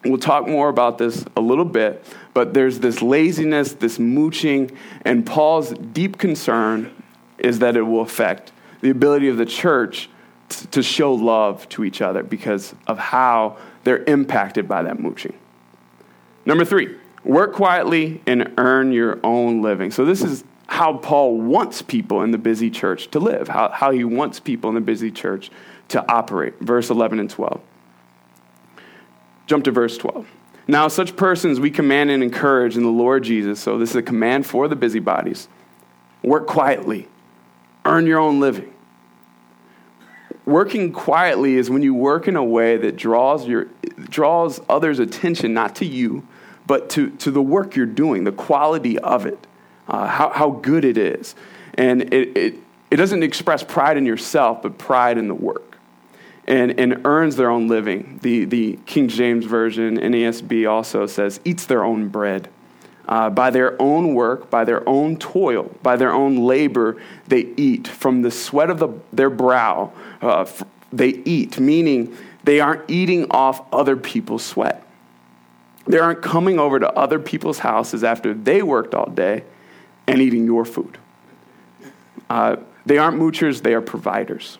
We'll 0.05 0.19
talk 0.19 0.47
more 0.47 0.69
about 0.69 0.99
this 0.99 1.25
a 1.35 1.41
little 1.41 1.65
bit, 1.65 2.05
but 2.35 2.53
there's 2.53 2.79
this 2.79 3.01
laziness, 3.01 3.73
this 3.73 3.97
mooching, 3.97 4.77
and 5.03 5.25
Paul's 5.25 5.71
deep 5.71 6.19
concern 6.19 6.93
is 7.39 7.57
that 7.59 7.75
it 7.75 7.81
will 7.81 8.01
affect 8.01 8.51
the 8.81 8.91
ability 8.91 9.29
of 9.29 9.37
the 9.37 9.47
church 9.47 10.11
to 10.71 10.83
show 10.83 11.13
love 11.13 11.67
to 11.69 11.83
each 11.83 12.01
other 12.01 12.21
because 12.21 12.75
of 12.85 12.99
how 12.99 13.57
they're 13.87 14.03
impacted 14.03 14.67
by 14.67 14.83
that 14.83 14.99
mooching. 14.99 15.37
Number 16.45 16.65
three, 16.65 16.95
work 17.23 17.53
quietly 17.53 18.21
and 18.27 18.53
earn 18.57 18.91
your 18.91 19.19
own 19.23 19.61
living. 19.61 19.91
So, 19.91 20.05
this 20.05 20.21
is 20.21 20.43
how 20.67 20.97
Paul 20.97 21.39
wants 21.39 21.81
people 21.81 22.21
in 22.23 22.31
the 22.31 22.37
busy 22.37 22.69
church 22.69 23.09
to 23.11 23.19
live, 23.19 23.47
how, 23.47 23.69
how 23.69 23.91
he 23.91 24.03
wants 24.03 24.39
people 24.39 24.69
in 24.69 24.75
the 24.75 24.81
busy 24.81 25.11
church 25.11 25.49
to 25.89 26.05
operate. 26.11 26.59
Verse 26.59 26.89
11 26.89 27.19
and 27.19 27.29
12. 27.29 27.61
Jump 29.45 29.63
to 29.63 29.71
verse 29.71 29.97
12. 29.97 30.27
Now, 30.67 30.89
such 30.89 31.15
persons 31.15 31.61
we 31.61 31.71
command 31.71 32.11
and 32.11 32.21
encourage 32.21 32.75
in 32.75 32.83
the 32.83 32.89
Lord 32.89 33.23
Jesus. 33.23 33.61
So, 33.61 33.77
this 33.77 33.91
is 33.91 33.95
a 33.95 34.03
command 34.03 34.45
for 34.45 34.67
the 34.67 34.75
busybodies. 34.75 35.47
Work 36.23 36.47
quietly, 36.47 37.07
earn 37.85 38.05
your 38.05 38.19
own 38.19 38.41
living. 38.41 38.73
Working 40.45 40.93
quietly 40.93 41.55
is 41.55 41.69
when 41.69 41.83
you 41.83 41.93
work 41.93 42.29
in 42.29 42.37
a 42.37 42.43
way 42.43 42.77
that 42.77 42.95
draws, 42.95 43.45
your, 43.45 43.67
draws 43.97 44.59
others' 44.69 44.99
attention, 44.99 45.53
not 45.53 45.75
to 45.77 45.85
you, 45.85 46.27
but 46.65 46.89
to, 46.91 47.09
to 47.11 47.31
the 47.31 47.41
work 47.41 47.75
you're 47.75 47.85
doing, 47.85 48.23
the 48.23 48.31
quality 48.31 48.99
of 48.99 49.25
it, 49.25 49.47
uh, 49.87 50.07
how, 50.07 50.29
how 50.29 50.49
good 50.51 50.83
it 50.83 50.97
is. 50.97 51.35
And 51.75 52.13
it, 52.13 52.37
it, 52.37 52.55
it 52.91 52.95
doesn't 52.97 53.23
express 53.23 53.63
pride 53.63 53.97
in 53.97 54.05
yourself, 54.05 54.61
but 54.61 54.77
pride 54.77 55.17
in 55.17 55.27
the 55.27 55.35
work 55.35 55.67
and, 56.47 56.79
and 56.79 57.01
earns 57.05 57.35
their 57.35 57.49
own 57.49 57.67
living. 57.67 58.19
The, 58.21 58.45
the 58.45 58.79
King 58.85 59.09
James 59.09 59.45
Version, 59.45 59.97
NASB, 59.97 60.69
also 60.69 61.05
says, 61.05 61.39
eats 61.43 61.65
their 61.65 61.83
own 61.83 62.07
bread. 62.07 62.49
Uh, 63.07 63.29
by 63.29 63.49
their 63.49 63.81
own 63.81 64.13
work, 64.13 64.49
by 64.49 64.65
their 64.65 64.87
own 64.87 65.15
toil, 65.17 65.73
by 65.81 65.95
their 65.95 66.11
own 66.11 66.37
labor, 66.37 67.01
they 67.27 67.47
eat. 67.55 67.87
From 67.87 68.21
the 68.21 68.31
sweat 68.31 68.69
of 68.69 68.79
the, 68.79 68.89
their 69.13 69.29
brow, 69.29 69.93
uh, 70.21 70.41
f- 70.41 70.63
they 70.91 71.09
eat, 71.09 71.57
meaning 71.57 72.17
they 72.47 72.61
aren't 72.61 72.89
eating 72.89 73.29
off 73.29 73.61
other 73.73 73.97
people's 73.97 74.41
sweat. 74.41 74.81
They 75.85 75.99
aren't 75.99 76.21
coming 76.21 76.59
over 76.59 76.79
to 76.79 76.89
other 76.93 77.19
people's 77.19 77.59
houses 77.59 78.05
after 78.05 78.33
they 78.33 78.61
worked 78.61 78.95
all 78.95 79.09
day 79.09 79.43
and 80.07 80.21
eating 80.21 80.45
your 80.45 80.63
food. 80.63 80.97
Uh, 82.29 82.55
they 82.85 82.97
aren't 82.99 83.19
moochers, 83.19 83.63
they 83.63 83.73
are 83.73 83.81
providers. 83.81 84.59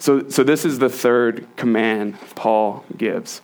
So, 0.00 0.28
so 0.30 0.42
this 0.42 0.64
is 0.64 0.80
the 0.80 0.88
third 0.88 1.46
command 1.54 2.18
Paul 2.34 2.84
gives. 2.96 3.40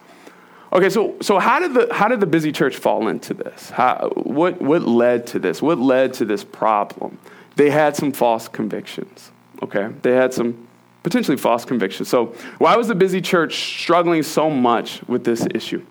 Okay, 0.72 0.90
so, 0.90 1.14
so 1.22 1.38
how, 1.38 1.60
did 1.60 1.72
the, 1.72 1.94
how 1.94 2.08
did 2.08 2.18
the 2.18 2.26
busy 2.26 2.50
church 2.50 2.76
fall 2.76 3.06
into 3.06 3.32
this? 3.32 3.70
How, 3.70 4.10
what, 4.16 4.60
what 4.60 4.82
led 4.82 5.28
to 5.28 5.38
this? 5.38 5.62
What 5.62 5.78
led 5.78 6.14
to 6.14 6.24
this 6.24 6.42
problem? 6.42 7.18
They 7.54 7.70
had 7.70 7.94
some 7.94 8.10
false 8.10 8.48
convictions, 8.48 9.30
okay? 9.62 9.90
They 10.02 10.16
had 10.16 10.34
some 10.34 10.65
potentially 11.06 11.36
false 11.36 11.64
convictions. 11.64 12.08
So, 12.08 12.34
why 12.58 12.74
was 12.74 12.88
the 12.88 12.94
busy 12.96 13.20
church 13.20 13.78
struggling 13.80 14.24
so 14.24 14.50
much 14.50 15.04
with 15.06 15.22
this 15.22 15.46
issue? 15.54 15.86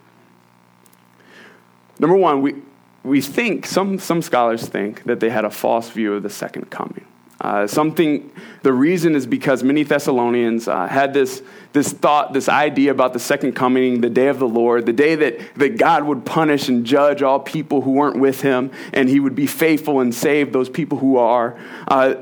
Number 2.00 2.18
one, 2.18 2.42
we, 2.42 2.56
we 3.02 3.22
think, 3.22 3.66
some, 3.66 3.98
some 3.98 4.22
scholars 4.22 4.68
think, 4.68 5.06
that 5.06 5.22
they 5.22 5.30
had 5.30 5.46
a 5.46 5.50
false 5.50 5.90
view 5.90 6.16
of 6.16 6.24
the 6.24 6.30
second 6.30 6.70
coming. 6.70 7.06
Uh, 7.40 7.66
something, 7.66 8.30
the 8.64 8.74
reason 8.74 9.16
is 9.16 9.26
because 9.26 9.64
many 9.64 9.84
Thessalonians 9.84 10.68
uh, 10.68 10.86
had 10.86 11.14
this, 11.14 11.42
this 11.72 11.94
thought, 11.94 12.34
this 12.34 12.50
idea 12.50 12.92
about 12.92 13.14
the 13.14 13.20
second 13.20 13.54
coming, 13.54 14.02
the 14.02 14.10
day 14.10 14.28
of 14.28 14.40
the 14.40 14.48
Lord, 14.48 14.86
the 14.86 14.92
day 14.92 15.16
that, 15.16 15.56
that 15.56 15.78
God 15.78 16.04
would 16.04 16.26
punish 16.26 16.68
and 16.68 16.86
judge 16.86 17.22
all 17.22 17.40
people 17.40 17.80
who 17.80 17.92
weren't 17.92 18.20
with 18.20 18.42
him, 18.42 18.70
and 18.92 19.08
he 19.08 19.22
would 19.22 19.36
be 19.36 19.48
faithful 19.48 20.02
and 20.02 20.14
save 20.14 20.52
those 20.52 20.68
people 20.68 20.98
who 20.98 21.16
are. 21.16 21.58
Uh, 21.88 22.16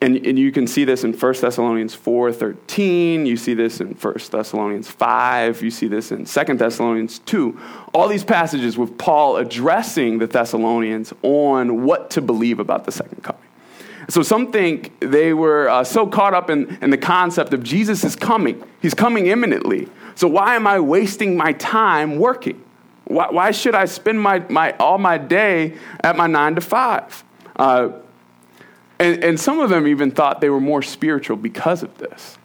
and, 0.00 0.16
and 0.24 0.38
you 0.38 0.52
can 0.52 0.68
see 0.68 0.84
this 0.84 1.02
in 1.02 1.12
1 1.12 1.34
Thessalonians 1.40 1.96
4.13. 1.96 3.26
You 3.26 3.36
see 3.36 3.54
this 3.54 3.80
in 3.80 3.94
1 3.94 4.14
Thessalonians 4.30 4.88
5. 4.88 5.62
You 5.62 5.70
see 5.72 5.88
this 5.88 6.12
in 6.12 6.24
2 6.24 6.54
Thessalonians 6.54 7.18
2. 7.20 7.60
All 7.92 8.06
these 8.06 8.22
passages 8.22 8.78
with 8.78 8.96
Paul 8.96 9.38
addressing 9.38 10.18
the 10.18 10.28
Thessalonians 10.28 11.12
on 11.22 11.84
what 11.84 12.10
to 12.10 12.20
believe 12.20 12.60
about 12.60 12.84
the 12.84 12.92
second 12.92 13.24
coming. 13.24 13.42
So 14.08 14.22
some 14.22 14.52
think 14.52 14.98
they 15.00 15.34
were 15.34 15.68
uh, 15.68 15.82
so 15.82 16.06
caught 16.06 16.32
up 16.32 16.48
in, 16.48 16.78
in 16.80 16.90
the 16.90 16.96
concept 16.96 17.52
of 17.52 17.64
Jesus 17.64 18.04
is 18.04 18.14
coming. 18.14 18.62
He's 18.80 18.94
coming 18.94 19.26
imminently. 19.26 19.88
So 20.14 20.28
why 20.28 20.54
am 20.54 20.66
I 20.66 20.78
wasting 20.78 21.36
my 21.36 21.52
time 21.54 22.18
working? 22.18 22.62
Why, 23.04 23.30
why 23.30 23.50
should 23.50 23.74
I 23.74 23.86
spend 23.86 24.20
my, 24.20 24.38
my, 24.48 24.72
all 24.78 24.98
my 24.98 25.18
day 25.18 25.76
at 26.00 26.16
my 26.16 26.28
nine 26.28 26.54
to 26.54 26.60
five? 26.60 27.24
Uh, 27.56 27.90
and, 28.98 29.22
and 29.22 29.40
some 29.40 29.60
of 29.60 29.70
them 29.70 29.86
even 29.86 30.10
thought 30.10 30.40
they 30.40 30.50
were 30.50 30.60
more 30.60 30.82
spiritual 30.82 31.36
because 31.36 31.82
of 31.82 31.96
this. 31.98 32.38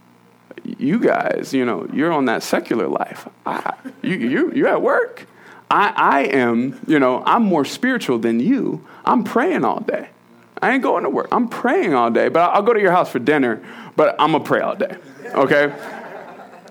You 0.63 0.99
guys, 0.99 1.53
you 1.53 1.65
know, 1.65 1.87
you're 1.91 2.11
on 2.11 2.25
that 2.25 2.43
secular 2.43 2.87
life. 2.87 3.27
I, 3.45 3.73
you, 4.01 4.15
you, 4.15 4.51
you're 4.53 4.67
at 4.67 4.81
work. 4.81 5.27
I, 5.69 5.93
I 5.95 6.19
am, 6.25 6.79
you 6.87 6.99
know, 6.99 7.23
I'm 7.25 7.43
more 7.43 7.65
spiritual 7.65 8.19
than 8.19 8.39
you. 8.39 8.85
I'm 9.03 9.23
praying 9.23 9.65
all 9.65 9.79
day. 9.79 10.09
I 10.61 10.71
ain't 10.71 10.83
going 10.83 11.03
to 11.03 11.09
work. 11.09 11.27
I'm 11.31 11.49
praying 11.49 11.93
all 11.93 12.11
day, 12.11 12.29
but 12.29 12.51
I'll 12.51 12.61
go 12.61 12.73
to 12.73 12.79
your 12.79 12.91
house 12.91 13.09
for 13.09 13.19
dinner, 13.19 13.61
but 13.95 14.15
I'm 14.19 14.31
going 14.31 14.43
to 14.43 14.47
pray 14.47 14.61
all 14.61 14.75
day. 14.75 14.95
Okay? 15.33 15.73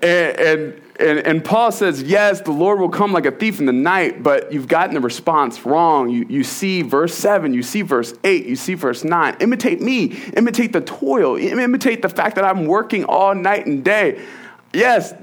And, 0.01 0.39
and, 0.39 0.82
and, 1.03 1.19
and, 1.19 1.45
Paul 1.45 1.71
says, 1.71 2.01
yes, 2.01 2.41
the 2.41 2.51
Lord 2.51 2.79
will 2.79 2.89
come 2.89 3.13
like 3.13 3.25
a 3.25 3.31
thief 3.31 3.59
in 3.59 3.65
the 3.65 3.73
night, 3.73 4.23
but 4.23 4.51
you've 4.53 4.67
gotten 4.67 4.95
the 4.95 5.01
response 5.01 5.65
wrong. 5.65 6.09
You, 6.09 6.25
you 6.29 6.43
see 6.43 6.81
verse 6.81 7.13
7, 7.13 7.53
you 7.53 7.61
see 7.61 7.81
verse 7.81 8.13
8, 8.23 8.45
you 8.45 8.55
see 8.55 8.73
verse 8.73 9.03
9. 9.03 9.37
Imitate 9.39 9.81
me, 9.81 10.05
imitate 10.35 10.73
the 10.73 10.81
toil, 10.81 11.37
imitate 11.37 12.01
the 12.01 12.09
fact 12.09 12.35
that 12.35 12.45
I'm 12.45 12.65
working 12.65 13.05
all 13.05 13.35
night 13.35 13.65
and 13.65 13.83
day. 13.83 14.25
Yes, 14.73 15.13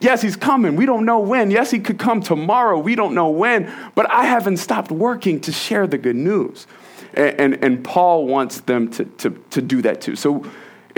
Yes, 0.00 0.22
he's 0.22 0.36
coming. 0.36 0.76
We 0.76 0.86
don't 0.86 1.04
know 1.04 1.18
when. 1.18 1.50
Yes, 1.50 1.70
he 1.70 1.80
could 1.80 1.98
come 1.98 2.20
tomorrow. 2.20 2.78
We 2.78 2.94
don't 2.94 3.14
know 3.14 3.30
when. 3.30 3.72
But 3.96 4.10
I 4.10 4.24
haven't 4.24 4.58
stopped 4.58 4.92
working 4.92 5.40
to 5.40 5.52
share 5.52 5.88
the 5.88 5.98
good 5.98 6.14
news. 6.14 6.68
And, 7.14 7.40
and, 7.40 7.64
and 7.64 7.84
Paul 7.84 8.26
wants 8.26 8.60
them 8.60 8.90
to, 8.92 9.04
to, 9.04 9.30
to 9.50 9.60
do 9.60 9.82
that 9.82 10.00
too. 10.00 10.14
So 10.14 10.48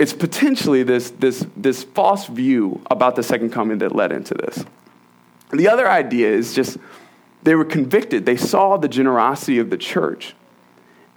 it's 0.01 0.13
potentially 0.13 0.81
this, 0.81 1.11
this, 1.11 1.45
this 1.55 1.83
false 1.83 2.25
view 2.25 2.81
about 2.89 3.15
the 3.15 3.21
second 3.21 3.51
coming 3.51 3.77
that 3.77 3.93
led 3.93 4.11
into 4.11 4.33
this. 4.33 4.65
The 5.53 5.67
other 5.67 5.87
idea 5.87 6.27
is 6.27 6.55
just 6.55 6.79
they 7.43 7.53
were 7.53 7.65
convicted. 7.65 8.25
They 8.25 8.35
saw 8.35 8.77
the 8.77 8.87
generosity 8.87 9.59
of 9.59 9.69
the 9.69 9.77
church, 9.77 10.33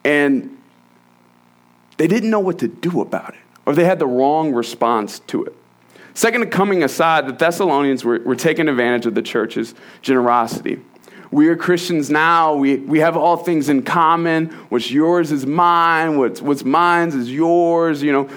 and 0.05 0.59
they 1.97 2.07
didn't 2.07 2.29
know 2.29 2.41
what 2.41 2.59
to 2.59 2.69
do 2.69 3.01
about 3.01 3.31
it, 3.31 3.41
or 3.65 3.75
they 3.75 3.87
had 3.87 3.99
the 3.99 4.07
wrong 4.07 4.53
response 4.53 5.21
to 5.29 5.47
it. 5.47 5.55
Second 6.13 6.51
coming 6.51 6.83
aside, 6.83 7.27
the 7.27 7.33
Thessalonians 7.33 8.05
were, 8.05 8.19
were 8.19 8.37
taking 8.37 8.69
advantage 8.69 9.07
of 9.07 9.15
the 9.15 9.23
church's 9.23 9.75
generosity. 10.03 10.79
We 11.31 11.49
are 11.49 11.57
Christians 11.57 12.11
now. 12.11 12.55
We, 12.55 12.77
we 12.77 12.99
have 12.99 13.17
all 13.17 13.39
things 13.39 13.71
in 13.71 13.83
common. 13.83 14.51
What's 14.69 14.91
yours 14.91 15.33
is 15.33 15.47
mine. 15.47 16.19
What's, 16.19 16.43
what's 16.43 16.65
mine 16.67 17.09
is 17.09 17.33
yours. 17.33 18.03
You 18.03 18.13
know, 18.13 18.31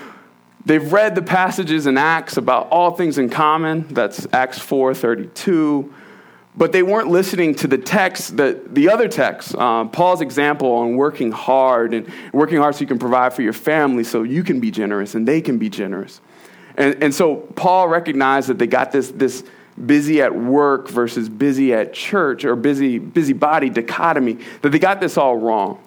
they've 0.68 0.92
read 0.92 1.16
the 1.16 1.22
passages 1.22 1.88
in 1.88 1.98
Acts 1.98 2.38
about 2.38 2.68
all 2.70 2.92
things 2.92 3.18
in 3.18 3.30
common. 3.30 3.88
That's 3.88 4.28
Acts 4.34 4.60
4.32. 4.60 5.92
But 6.56 6.72
they 6.72 6.84
weren't 6.84 7.08
listening 7.08 7.56
to 7.56 7.68
the 7.68 7.78
text, 7.78 8.36
the, 8.36 8.62
the 8.68 8.90
other 8.90 9.08
text, 9.08 9.56
uh, 9.56 9.86
Paul's 9.86 10.22
example 10.22 10.72
on 10.74 10.98
working 10.98 11.32
hard 11.32 11.94
and 11.94 12.12
working 12.34 12.58
hard 12.58 12.76
so 12.76 12.82
you 12.82 12.88
can 12.88 13.00
provide 13.00 13.34
for 13.34 13.44
your 13.44 13.54
family 13.54 14.04
so 14.04 14.24
you 14.24 14.44
can 14.44 14.60
be 14.60 14.72
generous 14.72 15.16
and 15.16 15.28
they 15.28 15.40
can 15.40 15.58
be 15.58 15.70
generous. 15.70 16.20
And, 16.76 17.02
and 17.02 17.16
so 17.16 17.36
Paul 17.56 17.88
recognized 17.88 18.50
that 18.50 18.58
they 18.58 18.68
got 18.68 18.92
this, 18.92 19.12
this, 19.12 19.44
busy 19.86 20.24
at 20.24 20.34
work 20.36 20.90
versus 20.90 21.30
busy 21.30 21.72
at 21.72 21.94
church 21.94 22.44
or 22.44 22.56
busy 22.56 22.98
busybody 22.98 23.70
dichotomy 23.70 24.40
that 24.64 24.70
they 24.70 24.80
got 24.80 25.00
this 25.00 25.18
all 25.18 25.38
wrong 25.38 25.80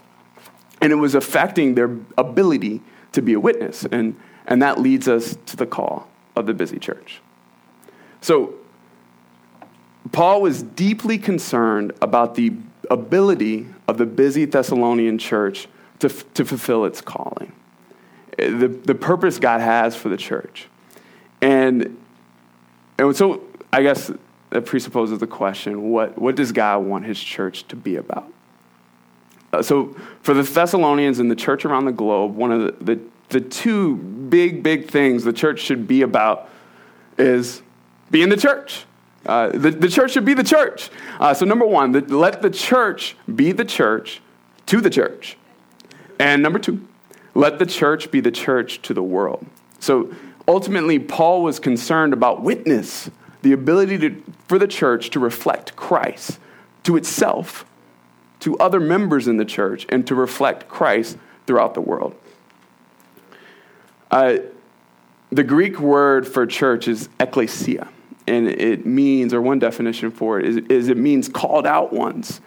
and 0.81 0.93
it 0.93 0.95
was 0.95 1.17
affecting 1.17 1.75
their 1.75 1.97
ability 2.17 2.81
to 3.11 3.21
be 3.21 3.33
a 3.33 3.41
witness 3.41 3.85
and 3.87 4.15
and 4.51 4.61
that 4.61 4.79
leads 4.79 5.09
us 5.09 5.37
to 5.47 5.57
the 5.57 5.67
call 5.67 6.09
of 6.37 6.47
the 6.47 6.53
busy 6.53 6.79
church. 6.79 7.21
So 8.21 8.55
paul 10.13 10.43
was 10.43 10.63
deeply 10.63 11.17
concerned 11.17 11.93
about 12.03 12.35
the 12.35 12.53
ability 12.91 13.67
of 13.89 13.97
the 13.97 14.07
busy 14.07 14.45
thessalonian 14.45 15.17
church 15.17 15.69
to, 16.01 16.09
to 16.09 16.45
fulfill 16.45 16.85
its 16.85 17.01
calling. 17.01 17.53
The, 18.37 18.69
the 18.69 18.95
purpose 18.95 19.39
god 19.39 19.61
has 19.61 19.97
for 19.97 20.09
the 20.09 20.17
church. 20.17 20.69
And 21.41 21.97
and 22.99 23.17
so 23.17 23.43
I 23.73 23.83
guess 23.83 24.11
that 24.51 24.67
presupposes 24.67 25.19
the 25.19 25.27
question 25.27 25.91
what, 25.91 26.19
what 26.19 26.35
does 26.35 26.53
God 26.53 26.85
want 26.85 27.07
his 27.07 27.19
church 27.19 27.67
to 27.69 27.77
be 27.77 27.97
about? 27.97 28.31
Uh, 29.53 29.63
so, 29.63 29.97
for 30.23 30.35
the 30.35 30.43
Thessalonians 30.43 31.19
and 31.19 31.31
the 31.31 31.37
church 31.37 31.65
around 31.65 31.85
the 31.85 31.93
globe, 31.93 32.37
one 32.37 32.53
of 32.53 32.61
the, 32.61 32.85
the, 32.85 33.01
the 33.31 33.41
two 33.41 33.97
big, 33.97 34.63
big 34.63 34.91
things 34.91 35.25
the 35.25 35.33
church 35.33 35.61
should 35.61 35.87
be 35.87 36.03
about 36.03 36.49
is 37.19 37.63
being 38.11 38.29
the 38.29 38.37
church. 38.37 38.85
Uh, 39.27 39.51
the, 39.51 39.71
the 39.71 39.89
church 39.89 40.13
should 40.13 40.25
be 40.25 40.35
the 40.35 40.45
church. 40.45 40.91
Uh, 41.19 41.35
so, 41.35 41.45
number 41.45 41.67
one, 41.67 41.93
the, 41.93 42.01
let 42.01 42.43
the 42.43 42.51
church 42.51 43.17
be 43.35 43.53
the 43.53 43.65
church 43.65 44.21
to 44.67 44.81
the 44.81 44.91
church. 44.91 45.37
And 46.19 46.43
number 46.43 46.59
two, 46.59 46.87
let 47.35 47.59
the 47.59 47.67
church 47.67 48.11
be 48.11 48.21
the 48.21 48.31
church 48.31 48.81
to 48.83 48.95
the 48.95 49.03
world. 49.03 49.47
So, 49.79 50.15
ultimately, 50.49 50.99
Paul 50.99 51.43
was 51.43 51.59
concerned 51.59 52.13
about 52.13 52.43
witness 52.43 53.11
the 53.43 53.53
ability 53.53 53.99
to, 53.99 54.23
for 54.49 54.59
the 54.59 54.69
church 54.69 55.11
to 55.11 55.21
reflect 55.21 55.77
Christ 55.77 56.39
to 56.85 56.97
itself, 56.97 57.65
to 58.41 58.59
other 58.59 58.81
members 58.81 59.29
in 59.29 59.37
the 59.37 59.45
church, 59.45 59.87
and 59.91 60.07
to 60.07 60.15
reflect 60.15 60.69
Christ 60.69 61.19
throughout 61.47 61.75
the 61.75 61.81
world. 61.81 62.15
Uh, 64.11 64.39
the 65.31 65.45
Greek 65.45 65.79
word 65.79 66.27
for 66.27 66.47
church 66.47 66.89
is 66.89 67.09
ekklesia, 67.21 67.89
and 68.27 68.49
it 68.49 68.85
means, 68.85 69.33
or 69.33 69.41
one 69.41 69.59
definition 69.59 70.11
for 70.11 70.41
it 70.41 70.47
is, 70.47 70.57
is 70.69 70.89
it 70.89 70.97
means 70.97 71.29
called 71.29 71.67
out 71.67 71.93
ones. 71.93 72.41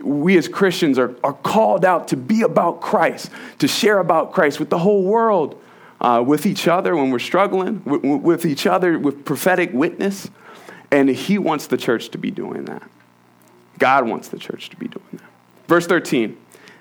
We 0.00 0.38
as 0.38 0.48
Christians 0.48 0.98
are, 0.98 1.14
are 1.22 1.32
called 1.32 1.84
out 1.84 2.08
to 2.08 2.16
be 2.16 2.42
about 2.42 2.80
Christ, 2.80 3.30
to 3.58 3.68
share 3.68 3.98
about 3.98 4.32
Christ 4.32 4.58
with 4.58 4.70
the 4.70 4.78
whole 4.78 5.02
world, 5.02 5.60
uh, 6.00 6.24
with 6.26 6.46
each 6.46 6.66
other 6.66 6.96
when 6.96 7.10
we're 7.10 7.18
struggling, 7.18 7.82
with, 7.84 8.02
with 8.02 8.46
each 8.46 8.66
other 8.66 8.98
with 8.98 9.24
prophetic 9.24 9.72
witness, 9.72 10.30
and 10.90 11.08
he 11.08 11.38
wants 11.38 11.66
the 11.66 11.76
church 11.76 12.08
to 12.10 12.18
be 12.18 12.30
doing 12.30 12.64
that. 12.64 12.88
God 13.78 14.08
wants 14.08 14.28
the 14.28 14.38
church 14.38 14.70
to 14.70 14.76
be 14.76 14.88
doing 14.88 15.06
that. 15.12 15.30
Verse 15.66 15.86
13 15.86 16.38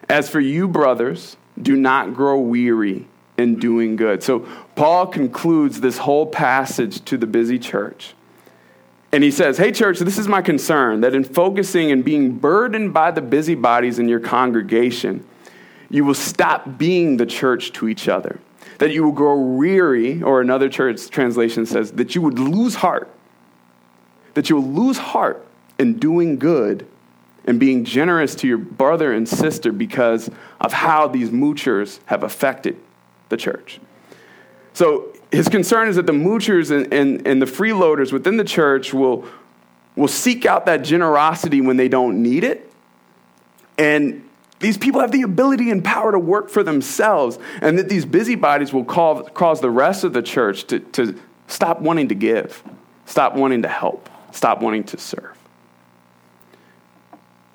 As 0.07 0.29
for 0.29 0.39
you, 0.39 0.67
brothers, 0.67 1.35
do 1.61 1.75
not 1.75 2.13
grow 2.13 2.39
weary 2.39 3.07
in 3.39 3.55
doing 3.55 3.95
good. 3.95 4.21
So 4.21 4.47
Paul 4.75 5.07
concludes 5.07 5.81
this 5.81 5.97
whole 5.97 6.27
passage 6.27 7.03
to 7.05 7.17
the 7.17 7.25
busy 7.25 7.57
church. 7.57 8.13
And 9.11 9.23
he 9.23 9.31
says, 9.31 9.57
Hey, 9.57 9.71
church, 9.71 9.99
this 9.99 10.19
is 10.19 10.27
my 10.27 10.41
concern 10.41 11.01
that 11.01 11.15
in 11.15 11.23
focusing 11.23 11.91
and 11.91 12.05
being 12.05 12.33
burdened 12.33 12.93
by 12.93 13.09
the 13.11 13.21
busybodies 13.21 13.97
in 13.97 14.07
your 14.07 14.19
congregation, 14.19 15.25
you 15.89 16.05
will 16.05 16.13
stop 16.13 16.77
being 16.77 17.17
the 17.17 17.25
church 17.25 17.71
to 17.73 17.87
each 17.87 18.07
other. 18.07 18.39
That 18.77 18.91
you 18.91 19.03
will 19.03 19.11
grow 19.11 19.39
weary, 19.39 20.21
or 20.21 20.41
another 20.41 20.69
church 20.69 21.09
translation 21.09 21.65
says, 21.65 21.91
that 21.93 22.13
you 22.13 22.21
would 22.21 22.37
lose 22.37 22.75
heart 22.75 23.09
that 24.33 24.49
you'll 24.49 24.63
lose 24.63 24.97
heart 24.97 25.45
in 25.77 25.97
doing 25.99 26.37
good 26.37 26.87
and 27.45 27.59
being 27.59 27.83
generous 27.83 28.35
to 28.35 28.47
your 28.47 28.57
brother 28.57 29.11
and 29.11 29.27
sister 29.27 29.71
because 29.71 30.29
of 30.61 30.71
how 30.71 31.07
these 31.07 31.29
moochers 31.29 31.99
have 32.05 32.23
affected 32.23 32.79
the 33.29 33.37
church. 33.37 33.79
So 34.73 35.13
his 35.31 35.47
concern 35.47 35.87
is 35.87 35.95
that 35.95 36.05
the 36.05 36.13
moochers 36.13 36.71
and, 36.71 36.93
and, 36.93 37.27
and 37.27 37.41
the 37.41 37.45
freeloaders 37.45 38.11
within 38.11 38.37
the 38.37 38.43
church 38.43 38.93
will, 38.93 39.25
will 39.95 40.07
seek 40.07 40.45
out 40.45 40.65
that 40.65 40.77
generosity 40.83 41.61
when 41.61 41.77
they 41.77 41.87
don't 41.87 42.21
need 42.21 42.43
it. 42.43 42.71
And 43.77 44.27
these 44.59 44.77
people 44.77 44.99
have 44.99 45.11
the 45.11 45.21
ability 45.21 45.71
and 45.71 45.83
power 45.83 46.11
to 46.11 46.19
work 46.19 46.49
for 46.49 46.63
themselves, 46.63 47.39
and 47.61 47.77
that 47.79 47.87
these 47.87 48.05
busybodies 48.05 48.73
will 48.73 48.83
call, 48.83 49.23
cause 49.23 49.61
the 49.61 49.69
rest 49.69 50.03
of 50.03 50.13
the 50.13 50.21
church 50.21 50.65
to, 50.65 50.79
to 50.79 51.19
stop 51.47 51.79
wanting 51.79 52.09
to 52.09 52.15
give, 52.15 52.61
stop 53.05 53.35
wanting 53.35 53.61
to 53.61 53.69
help, 53.69 54.09
stop 54.31 54.61
wanting 54.61 54.83
to 54.85 54.97
serve. 54.97 55.37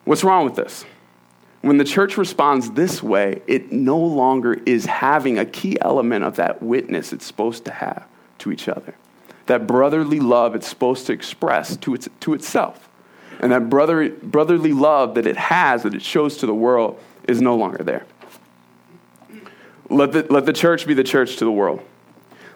What's 0.05 0.25
wrong 0.25 0.45
with 0.45 0.57
this? 0.57 0.85
When 1.65 1.79
the 1.79 1.85
church 1.85 2.19
responds 2.19 2.73
this 2.73 3.03
way, 3.03 3.41
it 3.47 3.73
no 3.73 3.99
longer 3.99 4.53
is 4.67 4.85
having 4.85 5.39
a 5.39 5.47
key 5.47 5.79
element 5.81 6.23
of 6.23 6.37
that 6.37 6.63
witness 6.63 7.11
it's 7.11 7.25
supposed 7.25 7.65
to 7.65 7.71
have 7.71 8.07
to 8.41 8.53
each 8.53 8.69
other. 8.69 8.95
That 9.47 9.67
brotherly 9.67 10.21
love 10.21 10.55
it's 10.55 10.69
supposed 10.69 11.07
to 11.07 11.15
express 11.15 11.79
to, 11.79 11.95
its, 11.95 12.07
to 12.21 12.35
itself. 12.35 12.91
And 13.41 13.51
that 13.51 13.71
brother, 13.71 14.11
brotherly 14.11 14.75
love 14.75 15.15
that 15.15 15.27
it 15.27 15.39
has, 15.39 15.85
that 15.85 15.95
it 15.95 16.03
shows 16.03 16.37
to 16.37 16.47
the 16.47 16.55
world, 16.55 17.01
is 17.27 17.41
no 17.41 17.57
longer 17.57 17.83
there. 17.83 18.05
Let 19.89 20.13
the, 20.13 20.27
let 20.29 20.45
the 20.45 20.53
church 20.53 20.87
be 20.87 20.93
the 20.93 21.03
church 21.03 21.37
to 21.37 21.47
the 21.47 21.51
world. 21.51 21.81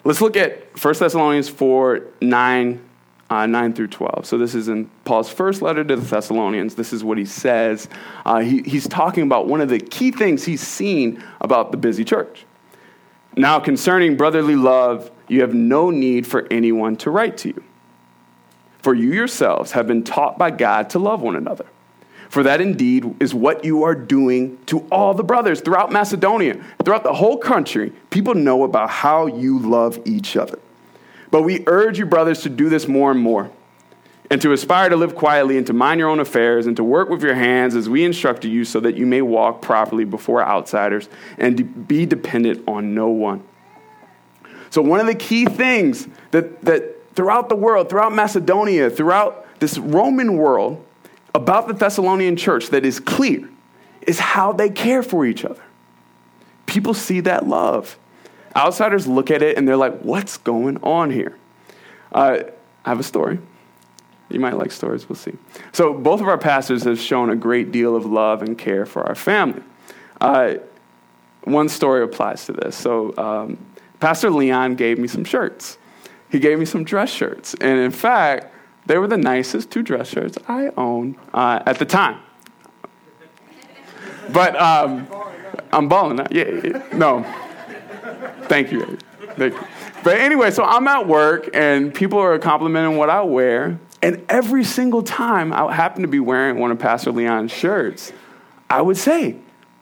Let's 0.04 0.20
look 0.20 0.36
at 0.36 0.66
1 0.78 0.94
Thessalonians 0.98 1.48
4 1.48 2.02
9 2.20 2.87
uh, 3.30 3.46
9 3.46 3.72
through 3.74 3.88
12. 3.88 4.26
So, 4.26 4.38
this 4.38 4.54
is 4.54 4.68
in 4.68 4.90
Paul's 5.04 5.28
first 5.28 5.62
letter 5.62 5.84
to 5.84 5.96
the 5.96 6.02
Thessalonians. 6.02 6.74
This 6.74 6.92
is 6.92 7.04
what 7.04 7.18
he 7.18 7.24
says. 7.24 7.88
Uh, 8.24 8.40
he, 8.40 8.62
he's 8.62 8.88
talking 8.88 9.22
about 9.22 9.46
one 9.46 9.60
of 9.60 9.68
the 9.68 9.78
key 9.78 10.10
things 10.10 10.44
he's 10.44 10.62
seen 10.62 11.22
about 11.40 11.70
the 11.70 11.76
busy 11.76 12.04
church. 12.04 12.46
Now, 13.36 13.60
concerning 13.60 14.16
brotherly 14.16 14.56
love, 14.56 15.10
you 15.28 15.42
have 15.42 15.54
no 15.54 15.90
need 15.90 16.26
for 16.26 16.46
anyone 16.50 16.96
to 16.96 17.10
write 17.10 17.36
to 17.38 17.48
you. 17.48 17.62
For 18.82 18.94
you 18.94 19.12
yourselves 19.12 19.72
have 19.72 19.86
been 19.86 20.02
taught 20.04 20.38
by 20.38 20.50
God 20.50 20.90
to 20.90 20.98
love 20.98 21.20
one 21.20 21.36
another. 21.36 21.66
For 22.30 22.42
that 22.42 22.60
indeed 22.60 23.16
is 23.20 23.34
what 23.34 23.64
you 23.64 23.84
are 23.84 23.94
doing 23.94 24.58
to 24.66 24.80
all 24.90 25.14
the 25.14 25.24
brothers 25.24 25.60
throughout 25.60 25.90
Macedonia, 25.90 26.62
throughout 26.84 27.02
the 27.02 27.12
whole 27.12 27.38
country. 27.38 27.92
People 28.10 28.34
know 28.34 28.64
about 28.64 28.90
how 28.90 29.26
you 29.26 29.58
love 29.58 29.98
each 30.04 30.36
other. 30.36 30.58
But 31.30 31.42
we 31.42 31.62
urge 31.66 31.98
you, 31.98 32.06
brothers, 32.06 32.42
to 32.42 32.48
do 32.48 32.68
this 32.68 32.88
more 32.88 33.10
and 33.10 33.20
more, 33.20 33.50
and 34.30 34.40
to 34.42 34.52
aspire 34.52 34.88
to 34.88 34.96
live 34.96 35.14
quietly, 35.14 35.56
and 35.58 35.66
to 35.66 35.72
mind 35.72 36.00
your 36.00 36.08
own 36.08 36.20
affairs, 36.20 36.66
and 36.66 36.76
to 36.76 36.84
work 36.84 37.08
with 37.08 37.22
your 37.22 37.34
hands 37.34 37.74
as 37.74 37.88
we 37.88 38.04
instructed 38.04 38.48
you, 38.48 38.64
so 38.64 38.80
that 38.80 38.96
you 38.96 39.06
may 39.06 39.22
walk 39.22 39.62
properly 39.62 40.04
before 40.04 40.42
outsiders 40.42 41.08
and 41.36 41.86
be 41.86 42.06
dependent 42.06 42.62
on 42.66 42.94
no 42.94 43.08
one. 43.08 43.42
So, 44.70 44.82
one 44.82 45.00
of 45.00 45.06
the 45.06 45.14
key 45.14 45.46
things 45.46 46.08
that, 46.30 46.62
that 46.62 47.14
throughout 47.14 47.48
the 47.48 47.56
world, 47.56 47.88
throughout 47.88 48.12
Macedonia, 48.12 48.90
throughout 48.90 49.46
this 49.60 49.78
Roman 49.78 50.36
world, 50.36 50.84
about 51.34 51.68
the 51.68 51.74
Thessalonian 51.74 52.36
church 52.36 52.68
that 52.68 52.84
is 52.84 53.00
clear 53.00 53.48
is 54.02 54.18
how 54.18 54.52
they 54.52 54.70
care 54.70 55.02
for 55.02 55.26
each 55.26 55.44
other. 55.44 55.62
People 56.66 56.94
see 56.94 57.20
that 57.20 57.46
love. 57.46 57.98
Outsiders 58.58 59.06
look 59.06 59.30
at 59.30 59.40
it 59.40 59.56
and 59.56 59.68
they're 59.68 59.76
like, 59.76 60.00
what's 60.00 60.36
going 60.36 60.78
on 60.82 61.10
here? 61.10 61.36
Uh, 62.12 62.38
I 62.84 62.88
have 62.88 62.98
a 62.98 63.04
story. 63.04 63.38
You 64.30 64.40
might 64.40 64.56
like 64.58 64.72
stories, 64.72 65.08
we'll 65.08 65.16
see. 65.16 65.34
So, 65.72 65.94
both 65.94 66.20
of 66.20 66.28
our 66.28 66.36
pastors 66.36 66.82
have 66.84 67.00
shown 67.00 67.30
a 67.30 67.36
great 67.36 67.72
deal 67.72 67.96
of 67.96 68.04
love 68.04 68.42
and 68.42 68.58
care 68.58 68.84
for 68.84 69.06
our 69.06 69.14
family. 69.14 69.62
Uh, 70.20 70.54
one 71.44 71.68
story 71.68 72.02
applies 72.02 72.44
to 72.46 72.52
this. 72.52 72.76
So, 72.76 73.16
um, 73.16 73.58
Pastor 74.00 74.30
Leon 74.30 74.74
gave 74.74 74.98
me 74.98 75.08
some 75.08 75.24
shirts. 75.24 75.78
He 76.30 76.38
gave 76.38 76.58
me 76.58 76.66
some 76.66 76.84
dress 76.84 77.10
shirts. 77.10 77.54
And 77.54 77.78
in 77.78 77.90
fact, 77.90 78.52
they 78.86 78.98
were 78.98 79.06
the 79.06 79.16
nicest 79.16 79.70
two 79.70 79.82
dress 79.82 80.08
shirts 80.08 80.36
I 80.46 80.70
owned 80.76 81.16
uh, 81.32 81.62
at 81.64 81.78
the 81.78 81.86
time. 81.86 82.20
But 84.30 84.60
um, 84.60 85.06
I'm 85.72 85.88
balling. 85.88 86.18
Yeah, 86.30 86.60
yeah, 86.62 86.82
no. 86.92 87.24
Thank 88.42 88.72
you. 88.72 88.98
Thank 89.36 89.54
you. 89.54 89.66
But 90.04 90.18
anyway, 90.18 90.50
so 90.50 90.64
I'm 90.64 90.86
at 90.88 91.06
work 91.06 91.50
and 91.54 91.92
people 91.92 92.18
are 92.18 92.38
complimenting 92.38 92.96
what 92.96 93.10
I 93.10 93.22
wear. 93.22 93.78
And 94.00 94.24
every 94.28 94.64
single 94.64 95.02
time 95.02 95.52
I 95.52 95.72
happen 95.72 96.02
to 96.02 96.08
be 96.08 96.20
wearing 96.20 96.58
one 96.58 96.70
of 96.70 96.78
Pastor 96.78 97.10
Leon's 97.10 97.52
shirts, 97.52 98.12
I 98.70 98.80
would 98.80 98.96
say, 98.96 99.36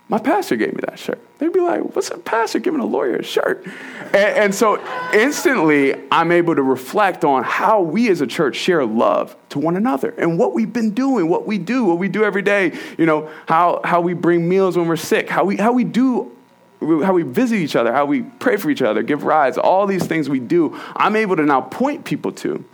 My 0.09 0.19
pastor 0.19 0.57
gave 0.57 0.73
me 0.73 0.81
that 0.89 0.99
shirt. 0.99 1.21
They'd 1.39 1.53
be 1.53 1.61
like, 1.61 1.83
What's 1.95 2.11
a 2.11 2.17
pastor 2.17 2.59
giving 2.59 2.81
a 2.81 2.87
lawyer 2.87 3.17
a 3.17 3.23
shirt? 3.23 3.67
And, 4.07 4.15
and 4.15 4.55
so 4.55 4.83
instantly, 5.13 5.95
I'm 6.11 6.33
able 6.33 6.55
to 6.55 6.63
reflect 6.63 7.25
on 7.25 7.45
how 7.45 7.83
we 7.83 8.09
as 8.09 8.23
a 8.23 8.27
church 8.27 8.57
share 8.57 8.87
love 8.87 9.37
to 9.51 9.59
one 9.59 9.77
another 9.77 10.15
and 10.17 10.39
what 10.39 10.55
we've 10.55 10.73
been 10.73 10.93
doing, 10.93 11.29
what 11.29 11.47
we 11.47 11.59
do, 11.59 11.85
what 11.85 11.99
we 11.99 12.09
do 12.09 12.25
every 12.25 12.43
day, 12.43 12.73
you 12.97 13.05
know, 13.05 13.31
how, 13.47 13.83
how 13.85 14.01
we 14.01 14.15
bring 14.15 14.49
meals 14.49 14.79
when 14.79 14.89
we're 14.89 14.97
sick, 14.97 15.29
how 15.29 15.45
we, 15.45 15.57
how 15.57 15.73
we 15.73 15.85
do 15.85 16.36
how 16.81 17.13
we 17.13 17.23
visit 17.23 17.57
each 17.57 17.77
other, 17.77 17.93
how 17.93 18.05
we 18.05 18.23
pray 18.23 18.57
for 18.57 18.71
each 18.71 18.83
other, 18.83 19.03
give 19.03 19.25
rides, 19.25 19.59
all 19.59 19.87
these 19.87 20.07
things 20.07 20.29
we 20.29 20.41
do, 20.41 20.79
I'm 20.95 21.17
able 21.17 21.37
to 21.37 21.43
now 21.45 21.63
point 21.63 22.05
people 22.05 22.33
to 22.33 22.65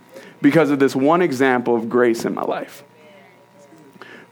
because 0.41 0.69
of 0.69 0.79
this 0.79 0.95
one 0.95 1.21
example 1.21 1.75
of 1.75 1.89
grace 1.89 2.25
in 2.25 2.33
my 2.33 2.43
life. 2.43 2.83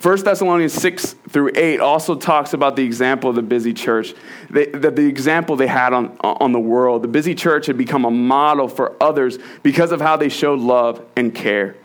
1 0.01 0.23
Thessalonians 0.23 0.73
6 0.73 1.13
through 1.29 1.51
8 1.55 1.79
also 1.79 2.15
talks 2.15 2.53
about 2.53 2.75
the 2.75 2.83
example 2.83 3.29
of 3.29 3.35
the 3.35 3.43
busy 3.43 3.71
church, 3.71 4.15
they, 4.49 4.65
the, 4.65 5.05
example 5.05 5.55
they 5.55 5.67
had 5.67 5.93
on, 5.93 6.17
on 6.21 6.51
the 6.51 6.59
world. 6.59 7.03
The 7.03 7.07
busy 7.07 7.35
church 7.35 7.67
had 7.67 7.77
become 7.77 8.03
a 8.05 8.11
model 8.11 8.67
for 8.67 8.95
others 8.99 9.37
because 9.61 9.91
of 9.91 10.01
how 10.01 10.17
they 10.17 10.29
showed 10.29 10.59
love 10.59 11.05
and 11.15 11.35
care. 11.35 11.75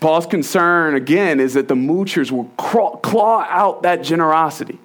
Paul's 0.00 0.26
concern, 0.26 0.96
again, 0.96 1.38
is 1.38 1.54
that 1.54 1.68
the 1.68 1.76
moochers 1.76 2.32
will 2.32 2.46
claw 2.56 3.46
out 3.48 3.82
that 3.84 4.02
generosity, 4.02 4.80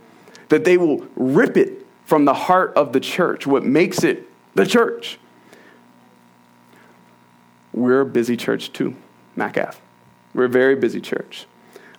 that 0.49 0.63
they 0.63 0.77
will 0.77 1.07
rip 1.15 1.57
it 1.57 1.76
from 2.07 2.23
the 2.23 2.33
heart 2.33 2.71
of 2.77 2.93
the 2.93 3.01
church, 3.01 3.45
what 3.45 3.65
makes 3.65 4.01
it 4.01 4.29
the 4.55 4.65
church. 4.65 5.19
We're 7.73 7.99
a 7.99 8.05
busy 8.05 8.37
church 8.37 8.71
too, 8.71 8.95
MacAF. 9.35 9.75
We're 10.33 10.45
a 10.45 10.49
very 10.49 10.77
busy 10.77 11.01
church. 11.01 11.47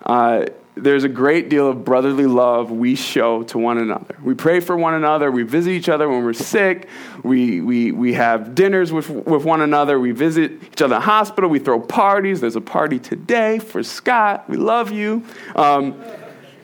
Uh, 0.03 0.47
there's 0.73 1.03
a 1.03 1.09
great 1.09 1.47
deal 1.49 1.69
of 1.69 1.85
brotherly 1.85 2.25
love 2.25 2.71
we 2.71 2.95
show 2.95 3.43
to 3.43 3.59
one 3.59 3.77
another. 3.77 4.17
We 4.23 4.33
pray 4.33 4.61
for 4.61 4.75
one 4.75 4.95
another. 4.95 5.29
We 5.29 5.43
visit 5.43 5.71
each 5.71 5.89
other 5.89 6.09
when 6.09 6.23
we're 6.23 6.33
sick. 6.33 6.89
We, 7.21 7.61
we, 7.61 7.91
we 7.91 8.13
have 8.13 8.55
dinners 8.55 8.91
with, 8.91 9.11
with 9.11 9.43
one 9.45 9.61
another. 9.61 9.99
We 9.99 10.11
visit 10.11 10.53
each 10.63 10.81
other 10.81 10.95
in 10.95 11.01
the 11.01 11.05
hospital. 11.05 11.51
We 11.51 11.59
throw 11.59 11.79
parties. 11.79 12.41
There's 12.41 12.55
a 12.55 12.61
party 12.61 12.97
today 12.97 13.59
for 13.59 13.83
Scott. 13.83 14.49
We 14.49 14.57
love 14.57 14.91
you. 14.91 15.23
Um, 15.55 16.01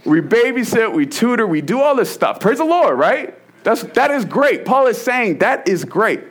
we 0.05 0.21
babysit, 0.21 0.93
we 0.93 1.05
tutor, 1.05 1.47
we 1.47 1.61
do 1.61 1.81
all 1.81 1.95
this 1.95 2.09
stuff. 2.09 2.39
Praise 2.39 2.59
the 2.59 2.65
Lord, 2.65 2.97
right? 2.97 3.37
That's, 3.63 3.81
that 3.81 4.11
is 4.11 4.25
great. 4.25 4.63
Paul 4.63 4.87
is 4.87 5.01
saying 5.01 5.39
that 5.39 5.67
is 5.67 5.83
great. 5.83 6.21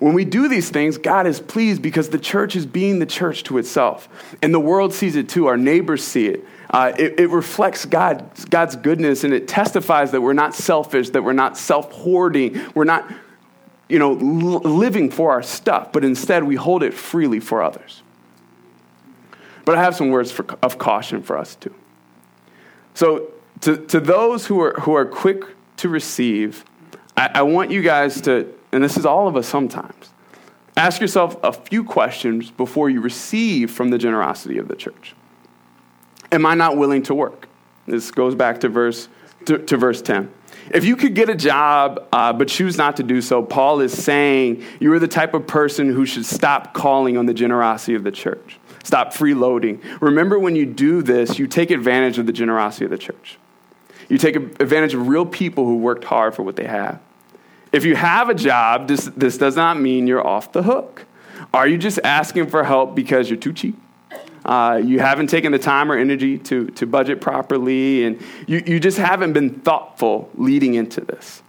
When 0.00 0.12
we 0.12 0.24
do 0.24 0.48
these 0.48 0.68
things, 0.68 0.98
God 0.98 1.26
is 1.26 1.40
pleased 1.40 1.80
because 1.80 2.08
the 2.08 2.18
church 2.18 2.56
is 2.56 2.66
being 2.66 2.98
the 2.98 3.06
church 3.06 3.44
to 3.44 3.58
itself. 3.58 4.08
And 4.42 4.52
the 4.52 4.60
world 4.60 4.92
sees 4.92 5.14
it 5.14 5.28
too. 5.28 5.46
Our 5.46 5.56
neighbors 5.56 6.02
see 6.02 6.26
it. 6.26 6.44
Uh, 6.68 6.92
it, 6.98 7.20
it, 7.20 7.30
reflects 7.30 7.84
God, 7.84 8.28
God's 8.50 8.74
goodness 8.74 9.22
and 9.22 9.32
it 9.32 9.46
testifies 9.46 10.10
that 10.10 10.20
we're 10.20 10.32
not 10.32 10.54
selfish, 10.54 11.10
that 11.10 11.22
we're 11.22 11.32
not 11.32 11.56
self 11.56 11.92
hoarding, 11.92 12.60
we're 12.74 12.84
not 12.84 13.08
you 13.88 13.98
know, 13.98 14.12
l- 14.12 14.60
living 14.60 15.10
for 15.10 15.30
our 15.30 15.42
stuff, 15.42 15.92
but 15.92 16.04
instead 16.04 16.42
we 16.42 16.56
hold 16.56 16.82
it 16.82 16.92
freely 16.92 17.38
for 17.38 17.62
others. 17.62 18.02
But 19.64 19.76
I 19.76 19.82
have 19.82 19.94
some 19.94 20.10
words 20.10 20.32
for, 20.32 20.44
of 20.62 20.78
caution 20.78 21.22
for 21.22 21.38
us 21.38 21.54
too. 21.54 21.74
So, 22.94 23.30
to, 23.60 23.76
to 23.76 24.00
those 24.00 24.46
who 24.46 24.60
are, 24.60 24.74
who 24.80 24.94
are 24.94 25.04
quick 25.04 25.44
to 25.78 25.88
receive, 25.88 26.64
I, 27.16 27.30
I 27.34 27.42
want 27.42 27.70
you 27.70 27.82
guys 27.82 28.20
to, 28.22 28.52
and 28.72 28.82
this 28.82 28.96
is 28.96 29.06
all 29.06 29.28
of 29.28 29.36
us 29.36 29.46
sometimes, 29.48 30.10
ask 30.76 31.00
yourself 31.00 31.36
a 31.42 31.52
few 31.52 31.84
questions 31.84 32.50
before 32.50 32.90
you 32.90 33.00
receive 33.00 33.70
from 33.70 33.90
the 33.90 33.98
generosity 33.98 34.58
of 34.58 34.68
the 34.68 34.76
church. 34.76 35.14
Am 36.32 36.46
I 36.46 36.54
not 36.54 36.76
willing 36.76 37.02
to 37.04 37.14
work? 37.14 37.48
This 37.86 38.10
goes 38.10 38.34
back 38.34 38.60
to 38.60 38.68
verse, 38.68 39.08
to, 39.46 39.58
to 39.58 39.76
verse 39.76 40.02
10. 40.02 40.32
If 40.72 40.84
you 40.84 40.96
could 40.96 41.14
get 41.14 41.28
a 41.28 41.34
job 41.34 42.06
uh, 42.12 42.32
but 42.32 42.48
choose 42.48 42.76
not 42.76 42.96
to 42.96 43.02
do 43.02 43.20
so, 43.20 43.42
Paul 43.42 43.80
is 43.80 43.92
saying 43.92 44.64
you 44.80 44.92
are 44.92 44.98
the 44.98 45.08
type 45.08 45.34
of 45.34 45.46
person 45.46 45.92
who 45.92 46.06
should 46.06 46.24
stop 46.24 46.74
calling 46.74 47.16
on 47.16 47.26
the 47.26 47.34
generosity 47.34 47.94
of 47.94 48.04
the 48.04 48.10
church. 48.10 48.58
Stop 48.84 49.12
freeloading. 49.12 49.82
Remember, 50.00 50.38
when 50.38 50.54
you 50.54 50.66
do 50.66 51.02
this, 51.02 51.38
you 51.38 51.46
take 51.46 51.70
advantage 51.70 52.18
of 52.18 52.26
the 52.26 52.32
generosity 52.32 52.84
of 52.84 52.90
the 52.90 52.98
church. 52.98 53.38
You 54.08 54.18
take 54.18 54.36
advantage 54.36 54.94
of 54.94 55.08
real 55.08 55.26
people 55.26 55.64
who 55.64 55.76
worked 55.76 56.04
hard 56.04 56.34
for 56.34 56.42
what 56.42 56.56
they 56.56 56.66
have. 56.66 57.00
If 57.72 57.84
you 57.84 57.96
have 57.96 58.28
a 58.28 58.34
job, 58.34 58.86
this, 58.86 59.06
this 59.16 59.36
does 59.36 59.56
not 59.56 59.80
mean 59.80 60.06
you're 60.06 60.24
off 60.24 60.52
the 60.52 60.62
hook. 60.62 61.06
Are 61.52 61.66
you 61.66 61.78
just 61.78 61.98
asking 62.04 62.48
for 62.48 62.62
help 62.62 62.94
because 62.94 63.28
you're 63.28 63.38
too 63.38 63.52
cheap? 63.52 63.76
Uh, 64.44 64.80
you 64.84 65.00
haven't 65.00 65.28
taken 65.28 65.52
the 65.52 65.58
time 65.58 65.90
or 65.90 65.96
energy 65.96 66.36
to, 66.36 66.66
to 66.66 66.86
budget 66.86 67.20
properly, 67.20 68.04
and 68.04 68.20
you, 68.46 68.62
you 68.66 68.78
just 68.78 68.98
haven't 68.98 69.32
been 69.32 69.60
thoughtful 69.60 70.30
leading 70.34 70.74
into 70.74 71.00
this. 71.00 71.42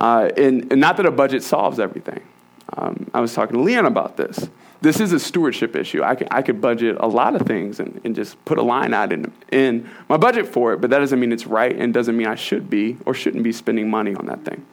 Uh, 0.00 0.30
and, 0.36 0.72
and, 0.72 0.80
not 0.80 0.96
that 0.96 1.06
a 1.06 1.10
budget 1.10 1.42
solves 1.42 1.78
everything. 1.78 2.20
Um, 2.76 3.10
I 3.14 3.20
was 3.20 3.32
talking 3.32 3.56
to 3.56 3.62
Leon 3.62 3.86
about 3.86 4.16
this. 4.16 4.48
This 4.80 5.00
is 5.00 5.12
a 5.12 5.18
stewardship 5.18 5.74
issue. 5.74 6.04
I 6.04 6.14
could, 6.14 6.28
I 6.30 6.42
could 6.42 6.60
budget 6.60 6.96
a 7.00 7.06
lot 7.06 7.34
of 7.34 7.46
things 7.46 7.80
and, 7.80 8.00
and 8.04 8.14
just 8.14 8.42
put 8.44 8.58
a 8.58 8.62
line 8.62 8.94
out 8.94 9.12
in, 9.12 9.32
in 9.50 9.90
my 10.08 10.16
budget 10.16 10.46
for 10.46 10.72
it, 10.72 10.80
but 10.80 10.90
that 10.90 11.00
doesn't 11.00 11.18
mean 11.18 11.32
it's 11.32 11.46
right 11.46 11.74
and 11.74 11.92
doesn't 11.92 12.16
mean 12.16 12.28
I 12.28 12.36
should 12.36 12.70
be 12.70 12.96
or 13.04 13.12
shouldn't 13.12 13.42
be 13.42 13.52
spending 13.52 13.90
money 13.90 14.14
on 14.14 14.26
that 14.26 14.44
thing. 14.44 14.64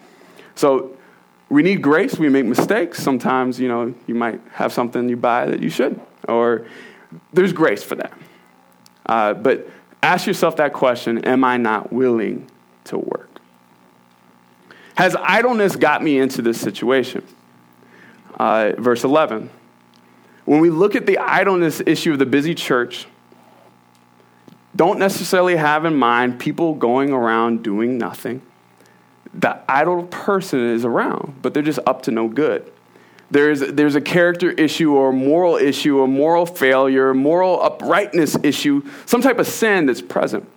So 0.54 0.96
we 1.50 1.64
need 1.64 1.82
grace. 1.82 2.20
We 2.20 2.30
make 2.30 2.46
mistakes. 2.46 3.02
Sometimes, 3.02 3.60
you 3.60 3.68
know, 3.68 3.96
you 4.06 4.14
might 4.14 4.42
have 4.52 4.72
something 4.72 5.10
you 5.10 5.18
buy 5.18 5.48
that 5.48 5.62
you 5.62 5.70
shouldn't, 5.70 6.02
or 6.28 6.68
there's 7.34 7.54
grace 7.54 7.84
for 7.84 7.96
that. 7.96 8.14
Uh, 9.06 9.34
but 9.34 9.68
ask 10.04 10.28
yourself 10.28 10.56
that 10.58 10.74
question 10.74 11.20
Am 11.26 11.44
I 11.44 11.58
not 11.58 11.92
willing 11.92 12.50
to 12.86 12.98
work? 12.98 13.30
Has 14.96 15.16
idleness 15.16 15.76
got 15.76 16.04
me 16.04 16.20
into 16.20 16.42
this 16.42 16.60
situation? 16.60 17.24
Uh, 18.40 18.74
verse 18.78 19.04
11. 19.04 19.50
When 20.46 20.62
we 20.62 20.70
look 20.70 20.96
at 20.96 21.06
the 21.06 21.18
idleness 21.18 21.82
issue 21.86 22.14
of 22.14 22.20
the 22.20 22.26
busy 22.26 22.56
church, 22.56 23.08
don't 24.76 25.00
necessarily 25.00 25.56
have 25.56 25.86
in 25.86 25.96
mind 25.96 26.40
people 26.40 26.74
going 26.74 27.12
around 27.12 27.64
doing 27.64 27.98
nothing 27.98 28.42
the 29.36 29.60
idle 29.70 30.04
person 30.04 30.66
is 30.70 30.86
around, 30.86 31.42
but 31.42 31.54
they're 31.54 31.64
just 31.64 31.80
up 31.86 32.04
to 32.04 32.12
no 32.12 32.28
good. 32.28 32.72
There's, 33.30 33.60
there's 33.60 33.96
a 33.96 34.02
character 34.02 34.52
issue 34.52 34.94
or 34.94 35.10
a 35.10 35.14
moral 35.14 35.58
issue, 35.58 36.02
a 36.02 36.08
moral 36.08 36.46
failure, 36.46 37.10
a 37.10 37.16
moral 37.16 37.62
uprightness 37.62 38.38
issue, 38.44 38.84
some 39.06 39.22
type 39.22 39.40
of 39.40 39.48
sin 39.48 39.88
that's 39.88 40.02
present. 40.02 40.50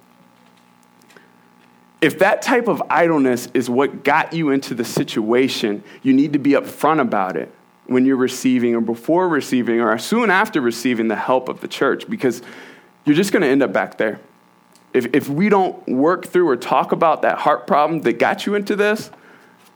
If 2.01 2.20
that 2.20 2.42
type 2.42 2.68
of 2.68 2.81
idleness 2.88 3.48
is 3.55 3.68
what 3.68 4.05
got 4.05 4.33
you 4.33 4.51
into 4.51 4.74
the 4.74 4.85
situation, 4.85 5.83
you 6.03 6.12
need 6.12 6.35
to 6.35 6.38
be 6.38 6.51
upfront 6.53 7.01
about 7.01 7.37
it 7.37 7.53
when 7.88 8.07
you're 8.07 8.16
receiving 8.16 8.74
or 8.74 8.81
before 8.81 9.29
receiving 9.29 9.81
or 9.81 9.98
soon 9.98 10.31
after 10.31 10.61
receiving 10.61 11.09
the 11.09 11.16
help 11.16 11.48
of 11.48 11.61
the 11.61 11.68
church 11.68 12.09
because 12.09 12.40
you're 13.05 13.16
just 13.16 13.33
going 13.33 13.42
to 13.42 13.48
end 13.48 13.62
up 13.62 13.72
back 13.72 13.98
there 13.98 14.20
if, 14.92 15.14
if 15.14 15.29
we 15.29 15.48
don't 15.48 15.87
work 15.87 16.27
through 16.27 16.48
or 16.48 16.57
talk 16.57 16.92
about 16.92 17.22
that 17.22 17.38
heart 17.38 17.66
problem 17.66 18.01
that 18.03 18.18
got 18.18 18.46
you 18.46 18.55
into 18.55 18.74
this, 18.77 19.11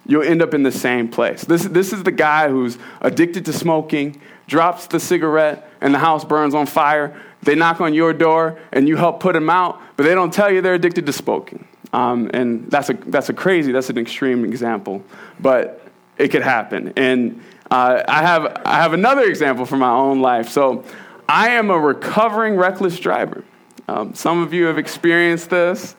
you'll 0.06 0.22
end 0.22 0.42
up 0.42 0.54
in 0.54 0.62
the 0.62 0.72
same 0.72 1.08
place. 1.08 1.44
This, 1.44 1.64
this 1.64 1.92
is 1.92 2.02
the 2.02 2.12
guy 2.12 2.48
who's 2.48 2.78
addicted 3.00 3.44
to 3.46 3.52
smoking, 3.52 4.20
drops 4.46 4.86
the 4.86 4.98
cigarette, 4.98 5.70
and 5.80 5.94
the 5.94 5.98
house 5.98 6.24
burns 6.24 6.54
on 6.54 6.66
fire. 6.66 7.20
They 7.42 7.54
knock 7.54 7.80
on 7.80 7.94
your 7.94 8.12
door, 8.12 8.58
and 8.72 8.88
you 8.88 8.96
help 8.96 9.20
put 9.20 9.34
them 9.34 9.50
out, 9.50 9.80
but 9.96 10.04
they 10.04 10.14
don't 10.14 10.32
tell 10.32 10.50
you 10.50 10.60
they're 10.60 10.74
addicted 10.74 11.06
to 11.06 11.12
smoking. 11.12 11.66
Um, 11.92 12.30
and 12.32 12.70
that's 12.70 12.88
a, 12.88 12.94
that's 12.94 13.28
a 13.28 13.34
crazy, 13.34 13.70
that's 13.70 13.90
an 13.90 13.98
extreme 13.98 14.44
example, 14.44 15.04
but 15.38 15.86
it 16.16 16.28
could 16.28 16.42
happen. 16.42 16.92
And 16.96 17.42
uh, 17.72 18.04
I, 18.06 18.20
have, 18.20 18.60
I 18.66 18.74
have 18.82 18.92
another 18.92 19.22
example 19.22 19.64
from 19.64 19.78
my 19.78 19.90
own 19.90 20.20
life. 20.20 20.50
So 20.50 20.84
I 21.26 21.48
am 21.52 21.70
a 21.70 21.78
recovering 21.78 22.56
reckless 22.56 22.98
driver. 22.98 23.44
Um, 23.88 24.14
some 24.14 24.42
of 24.42 24.52
you 24.52 24.66
have 24.66 24.76
experienced 24.76 25.48
this. 25.48 25.96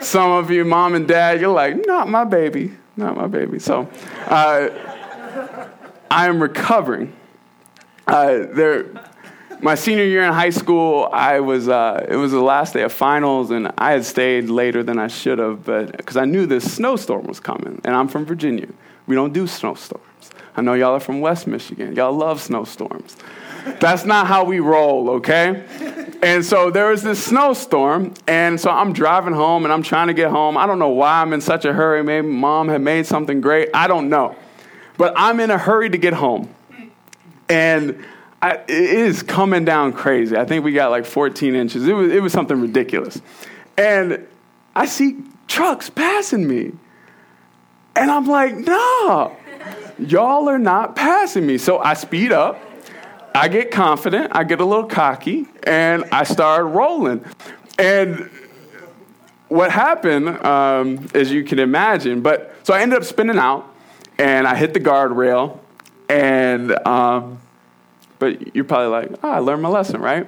Some 0.00 0.30
of 0.30 0.52
you, 0.52 0.64
mom 0.64 0.94
and 0.94 1.08
dad, 1.08 1.40
you're 1.40 1.52
like, 1.52 1.84
not 1.84 2.08
my 2.08 2.22
baby, 2.22 2.76
not 2.96 3.16
my 3.16 3.26
baby. 3.26 3.58
So 3.58 3.90
uh, 4.28 4.68
I 6.08 6.28
am 6.28 6.40
recovering. 6.40 7.12
Uh, 8.06 8.46
there, 8.52 8.86
my 9.60 9.74
senior 9.74 10.04
year 10.04 10.22
in 10.22 10.32
high 10.32 10.50
school, 10.50 11.08
I 11.12 11.40
was, 11.40 11.68
uh, 11.68 12.06
it 12.08 12.14
was 12.14 12.30
the 12.30 12.40
last 12.40 12.72
day 12.72 12.82
of 12.82 12.92
finals, 12.92 13.50
and 13.50 13.72
I 13.76 13.90
had 13.90 14.04
stayed 14.04 14.48
later 14.48 14.84
than 14.84 15.00
I 15.00 15.08
should 15.08 15.40
have, 15.40 15.64
but 15.64 15.96
because 15.96 16.16
I 16.16 16.24
knew 16.24 16.46
this 16.46 16.72
snowstorm 16.72 17.26
was 17.26 17.40
coming, 17.40 17.80
and 17.82 17.96
I'm 17.96 18.06
from 18.06 18.24
Virginia. 18.24 18.68
We 19.08 19.16
don't 19.16 19.32
do 19.32 19.48
snowstorms. 19.48 20.04
I 20.56 20.62
know 20.62 20.74
y'all 20.74 20.94
are 20.94 21.00
from 21.00 21.20
West 21.20 21.46
Michigan. 21.46 21.94
Y'all 21.94 22.12
love 22.12 22.40
snowstorms. 22.40 23.16
That's 23.78 24.04
not 24.04 24.26
how 24.26 24.44
we 24.44 24.60
roll, 24.60 25.10
okay? 25.10 25.64
And 26.22 26.44
so 26.44 26.70
there 26.70 26.90
was 26.90 27.02
this 27.02 27.24
snowstorm, 27.24 28.14
and 28.26 28.60
so 28.60 28.70
I'm 28.70 28.92
driving 28.92 29.32
home 29.32 29.64
and 29.64 29.72
I'm 29.72 29.82
trying 29.82 30.08
to 30.08 30.14
get 30.14 30.30
home. 30.30 30.56
I 30.56 30.66
don't 30.66 30.78
know 30.78 30.88
why 30.88 31.22
I'm 31.22 31.32
in 31.32 31.40
such 31.40 31.64
a 31.64 31.72
hurry. 31.72 32.02
Maybe 32.02 32.26
mom 32.26 32.68
had 32.68 32.80
made 32.80 33.06
something 33.06 33.40
great. 33.40 33.70
I 33.74 33.86
don't 33.86 34.08
know. 34.08 34.36
But 34.96 35.14
I'm 35.16 35.40
in 35.40 35.50
a 35.50 35.58
hurry 35.58 35.88
to 35.88 35.98
get 35.98 36.12
home. 36.12 36.54
And 37.48 38.04
I, 38.42 38.56
it 38.56 38.68
is 38.68 39.22
coming 39.22 39.64
down 39.64 39.92
crazy. 39.92 40.36
I 40.36 40.44
think 40.44 40.64
we 40.64 40.72
got 40.72 40.90
like 40.90 41.04
14 41.04 41.54
inches. 41.54 41.86
It 41.86 41.92
was, 41.92 42.12
it 42.12 42.22
was 42.22 42.32
something 42.32 42.60
ridiculous. 42.60 43.20
And 43.76 44.26
I 44.74 44.86
see 44.86 45.16
trucks 45.48 45.90
passing 45.90 46.46
me. 46.46 46.72
And 47.96 48.10
I'm 48.10 48.26
like, 48.26 48.54
nah, 48.56 49.32
y'all 50.08 50.48
are 50.48 50.58
not 50.58 50.96
passing 50.96 51.46
me. 51.46 51.58
So 51.58 51.78
I 51.78 51.94
speed 51.94 52.32
up. 52.32 52.60
I 53.34 53.48
get 53.48 53.70
confident, 53.70 54.32
I 54.34 54.42
get 54.42 54.60
a 54.60 54.64
little 54.64 54.86
cocky, 54.86 55.46
and 55.62 56.04
I 56.10 56.24
start 56.24 56.66
rolling. 56.66 57.24
And 57.78 58.28
what 59.48 59.70
happened, 59.70 60.28
um, 60.44 61.08
as 61.14 61.30
you 61.30 61.44
can 61.44 61.60
imagine, 61.60 62.22
but 62.22 62.54
so 62.64 62.74
I 62.74 62.80
ended 62.80 62.98
up 62.98 63.04
spinning 63.04 63.38
out, 63.38 63.72
and 64.18 64.48
I 64.48 64.56
hit 64.56 64.74
the 64.74 64.80
guardrail, 64.80 65.60
and 66.08 66.72
um, 66.86 67.40
but 68.18 68.54
you're 68.54 68.64
probably 68.64 68.88
like, 68.88 69.12
oh, 69.22 69.30
I 69.30 69.38
learned 69.38 69.62
my 69.62 69.68
lesson, 69.68 70.00
right? 70.00 70.26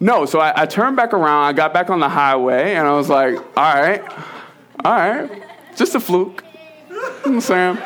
No, 0.00 0.24
so 0.24 0.40
I, 0.40 0.62
I 0.62 0.66
turned 0.66 0.96
back 0.96 1.12
around, 1.12 1.44
I 1.44 1.52
got 1.52 1.74
back 1.74 1.90
on 1.90 2.00
the 2.00 2.08
highway, 2.08 2.74
and 2.74 2.88
I 2.88 2.92
was 2.92 3.10
like, 3.10 3.36
all 3.36 3.74
right, 3.74 4.02
all 4.82 4.94
right, 4.94 5.42
just 5.76 5.94
a 5.94 6.00
fluke. 6.00 6.42
You 6.88 7.32
know 7.32 7.40
saying? 7.40 7.78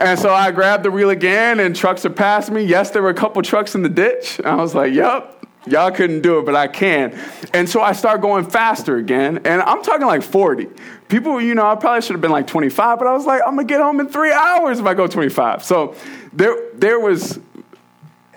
And 0.00 0.18
so 0.18 0.32
I 0.32 0.50
grabbed 0.50 0.84
the 0.84 0.90
wheel 0.90 1.10
again, 1.10 1.60
and 1.60 1.74
trucks 1.74 2.04
are 2.04 2.10
past 2.10 2.50
me. 2.50 2.64
Yes, 2.64 2.90
there 2.90 3.02
were 3.02 3.10
a 3.10 3.14
couple 3.14 3.40
trucks 3.42 3.74
in 3.74 3.82
the 3.82 3.88
ditch. 3.88 4.40
I 4.44 4.56
was 4.56 4.74
like, 4.74 4.92
yep, 4.92 5.46
y'all 5.66 5.90
couldn't 5.90 6.22
do 6.22 6.38
it, 6.38 6.46
but 6.46 6.56
I 6.56 6.66
can. 6.66 7.18
And 7.52 7.68
so 7.68 7.80
I 7.80 7.92
start 7.92 8.20
going 8.20 8.48
faster 8.48 8.96
again, 8.96 9.40
and 9.44 9.62
I'm 9.62 9.82
talking 9.82 10.06
like 10.06 10.22
40. 10.22 10.68
People, 11.08 11.40
you 11.40 11.54
know, 11.54 11.66
I 11.66 11.76
probably 11.76 12.02
should 12.02 12.12
have 12.12 12.20
been 12.20 12.32
like 12.32 12.46
25, 12.46 12.98
but 12.98 13.06
I 13.06 13.12
was 13.12 13.24
like, 13.24 13.42
I'm 13.46 13.54
gonna 13.54 13.64
get 13.64 13.80
home 13.80 14.00
in 14.00 14.08
three 14.08 14.32
hours 14.32 14.80
if 14.80 14.86
I 14.86 14.94
go 14.94 15.06
25. 15.06 15.62
So 15.62 15.94
there, 16.32 16.56
there 16.74 16.98
was, 16.98 17.38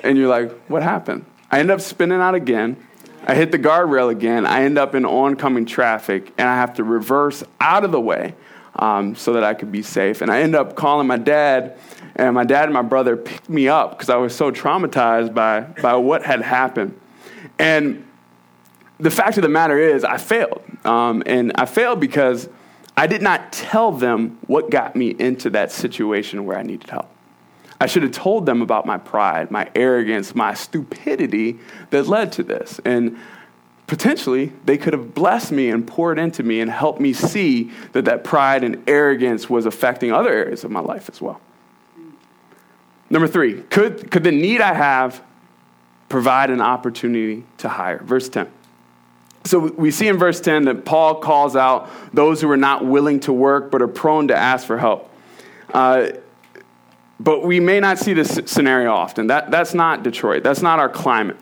and 0.04 0.18
you're 0.18 0.30
like, 0.30 0.52
what 0.68 0.84
happened? 0.84 1.26
I 1.50 1.60
end 1.60 1.72
up 1.72 1.82
spinning 1.82 2.20
out 2.20 2.36
again. 2.36 2.78
I 3.26 3.36
hit 3.36 3.52
the 3.52 3.60
guardrail 3.60 4.10
again. 4.10 4.46
I 4.46 4.64
end 4.64 4.78
up 4.78 4.96
in 4.96 5.06
oncoming 5.06 5.66
traffic, 5.66 6.32
and 6.38 6.48
I 6.48 6.56
have 6.56 6.76
to 6.76 6.84
reverse 6.84 7.44
out 7.60 7.84
of 7.84 7.92
the 7.92 8.00
way 8.00 8.36
um, 8.80 9.16
so 9.16 9.34
that 9.34 9.44
I 9.44 9.54
could 9.54 9.72
be 9.72 9.82
safe. 9.82 10.22
And 10.22 10.32
I 10.32 10.42
ended 10.42 10.60
up 10.60 10.76
calling 10.76 11.08
my 11.08 11.18
dad, 11.18 11.78
and 12.16 12.34
my 12.34 12.44
dad 12.44 12.66
and 12.66 12.74
my 12.74 12.82
brother 12.82 13.18
picked 13.18 13.50
me 13.50 13.68
up 13.68 13.92
because 13.92 14.10
I 14.10 14.18
was 14.18 14.36
so 14.36 14.52
traumatized 14.52 15.34
by, 15.34 15.62
by 15.62 15.96
what 15.96 16.24
had 16.24 16.42
happened. 16.42 17.00
And 17.60 18.06
the 19.00 19.12
fact 19.12 19.38
of 19.38 19.44
the 19.44 19.50
matter 19.50 19.78
is, 19.78 20.04
I 20.04 20.18
failed. 20.18 20.64
Um, 20.84 21.24
and 21.26 21.52
I 21.56 21.66
failed 21.66 22.00
because 22.00 22.50
I 22.96 23.06
did 23.08 23.22
not 23.22 23.52
tell 23.52 23.92
them 23.92 24.40
what 24.48 24.72
got 24.72 24.96
me 24.96 25.10
into 25.10 25.52
that 25.52 25.72
situation 25.72 26.46
where 26.46 26.58
I 26.58 26.64
needed 26.64 26.90
help. 26.90 27.10
I 27.80 27.86
should 27.86 28.02
have 28.02 28.12
told 28.12 28.48
them 28.48 28.64
about 28.64 28.88
my 28.88 28.98
pride, 28.98 29.52
my 29.52 29.70
arrogance, 29.76 30.34
my 30.34 30.56
stupidity 30.56 31.60
that 31.92 32.08
led 32.08 32.32
to 32.34 32.44
this. 32.44 32.82
And 32.84 33.20
potentially 33.88 34.52
they 34.66 34.78
could 34.78 34.94
have 34.94 35.14
blessed 35.14 35.52
me 35.52 35.70
and 35.70 35.88
poured 35.88 36.20
into 36.20 36.44
me 36.44 36.60
and 36.60 36.70
helped 36.70 37.00
me 37.00 37.14
see 37.14 37.72
that 37.94 38.06
that 38.06 38.24
pride 38.24 38.64
and 38.64 38.84
arrogance 38.88 39.50
was 39.50 39.66
affecting 39.66 40.12
other 40.12 40.30
areas 40.30 40.64
of 40.64 40.72
my 40.72 40.82
life 40.82 41.10
as 41.10 41.22
well. 41.22 41.40
Number 43.10 43.28
three, 43.28 43.62
could, 43.64 44.12
could 44.12 44.26
the 44.26 44.34
need 44.34 44.60
I 44.60 44.74
have 44.74 45.24
provide 46.10 46.50
an 46.50 46.60
opportunity 46.60 47.46
to 47.60 47.70
hire? 47.70 48.00
Verse 48.04 48.28
10. 48.28 48.52
So 49.46 49.60
we 49.60 49.92
see 49.92 50.10
in 50.10 50.18
verse 50.18 50.42
10 50.42 50.66
that 50.66 50.84
Paul 50.84 51.22
calls 51.22 51.56
out 51.56 51.90
those 52.14 52.42
who 52.42 52.52
are 52.52 52.58
not 52.58 52.86
willing 52.86 53.22
to 53.22 53.34
work 53.34 53.72
but 53.72 53.82
are 53.82 53.88
prone 53.88 54.28
to 54.28 54.36
ask 54.36 54.68
for 54.68 54.78
help. 54.78 55.10
Uh, 55.74 56.10
but 57.20 57.44
we 57.44 57.62
may 57.62 57.80
not 57.80 57.98
see 57.98 58.14
this 58.14 58.42
scenario 58.46 58.92
often. 58.94 59.28
That, 59.28 59.50
that's 59.50 59.74
not 59.74 60.04
Detroit. 60.04 60.44
That's 60.44 60.62
not 60.62 60.80
our 60.80 60.90
climate. 60.90 61.38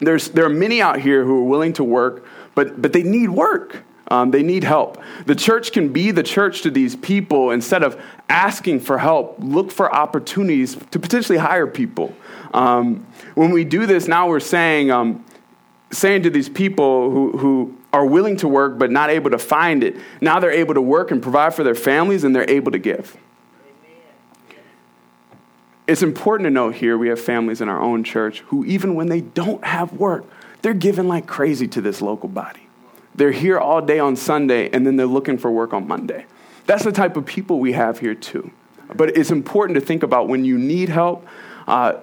There's, 0.00 0.28
there 0.28 0.44
are 0.44 0.50
many 0.50 0.82
out 0.82 1.00
here 1.00 1.24
who 1.24 1.40
are 1.40 1.44
willing 1.44 1.72
to 1.74 1.84
work, 1.84 2.26
but, 2.54 2.80
but 2.80 2.92
they 2.92 3.02
need 3.02 3.30
work. 3.30 3.84
Um, 4.08 4.30
they 4.30 4.42
need 4.42 4.64
help. 4.64 5.02
The 5.26 5.34
church 5.34 5.72
can 5.72 5.92
be 5.92 6.10
the 6.10 6.22
church 6.22 6.62
to 6.62 6.70
these 6.70 6.94
people 6.94 7.50
instead 7.50 7.82
of 7.82 8.00
asking 8.28 8.80
for 8.80 8.98
help, 8.98 9.36
look 9.38 9.72
for 9.72 9.92
opportunities 9.94 10.76
to 10.90 10.98
potentially 10.98 11.38
hire 11.38 11.66
people. 11.66 12.14
Um, 12.52 13.06
when 13.34 13.50
we 13.50 13.64
do 13.64 13.86
this, 13.86 14.06
now 14.06 14.28
we're 14.28 14.40
saying, 14.40 14.90
um, 14.90 15.24
saying 15.90 16.22
to 16.24 16.30
these 16.30 16.48
people 16.48 17.10
who, 17.10 17.38
who 17.38 17.76
are 17.92 18.04
willing 18.04 18.36
to 18.36 18.48
work 18.48 18.78
but 18.78 18.90
not 18.90 19.08
able 19.08 19.30
to 19.30 19.38
find 19.38 19.82
it, 19.82 19.96
now 20.20 20.38
they're 20.38 20.50
able 20.50 20.74
to 20.74 20.82
work 20.82 21.10
and 21.10 21.22
provide 21.22 21.54
for 21.54 21.64
their 21.64 21.74
families 21.74 22.24
and 22.24 22.36
they're 22.36 22.50
able 22.50 22.72
to 22.72 22.78
give 22.78 23.16
it's 25.86 26.02
important 26.02 26.46
to 26.46 26.50
note 26.50 26.74
here 26.74 26.96
we 26.96 27.08
have 27.08 27.20
families 27.20 27.60
in 27.60 27.68
our 27.68 27.80
own 27.80 28.04
church 28.04 28.40
who, 28.40 28.64
even 28.64 28.94
when 28.94 29.08
they 29.08 29.20
don't 29.20 29.64
have 29.64 29.92
work, 29.92 30.24
they're 30.62 30.74
giving 30.74 31.08
like 31.08 31.26
crazy 31.26 31.68
to 31.68 31.80
this 31.80 32.00
local 32.00 32.28
body. 32.28 32.66
They're 33.14 33.32
here 33.32 33.58
all 33.58 33.82
day 33.82 33.98
on 33.98 34.16
Sunday 34.16 34.70
and 34.70 34.86
then 34.86 34.96
they're 34.96 35.06
looking 35.06 35.38
for 35.38 35.50
work 35.50 35.72
on 35.72 35.86
Monday. 35.86 36.26
That's 36.66 36.84
the 36.84 36.92
type 36.92 37.16
of 37.16 37.26
people 37.26 37.60
we 37.60 37.72
have 37.72 37.98
here 37.98 38.14
too. 38.14 38.50
But 38.94 39.16
it's 39.16 39.30
important 39.30 39.78
to 39.78 39.84
think 39.84 40.02
about 40.02 40.28
when 40.28 40.44
you 40.44 40.58
need 40.58 40.88
help. 40.88 41.26
Uh, 41.66 42.00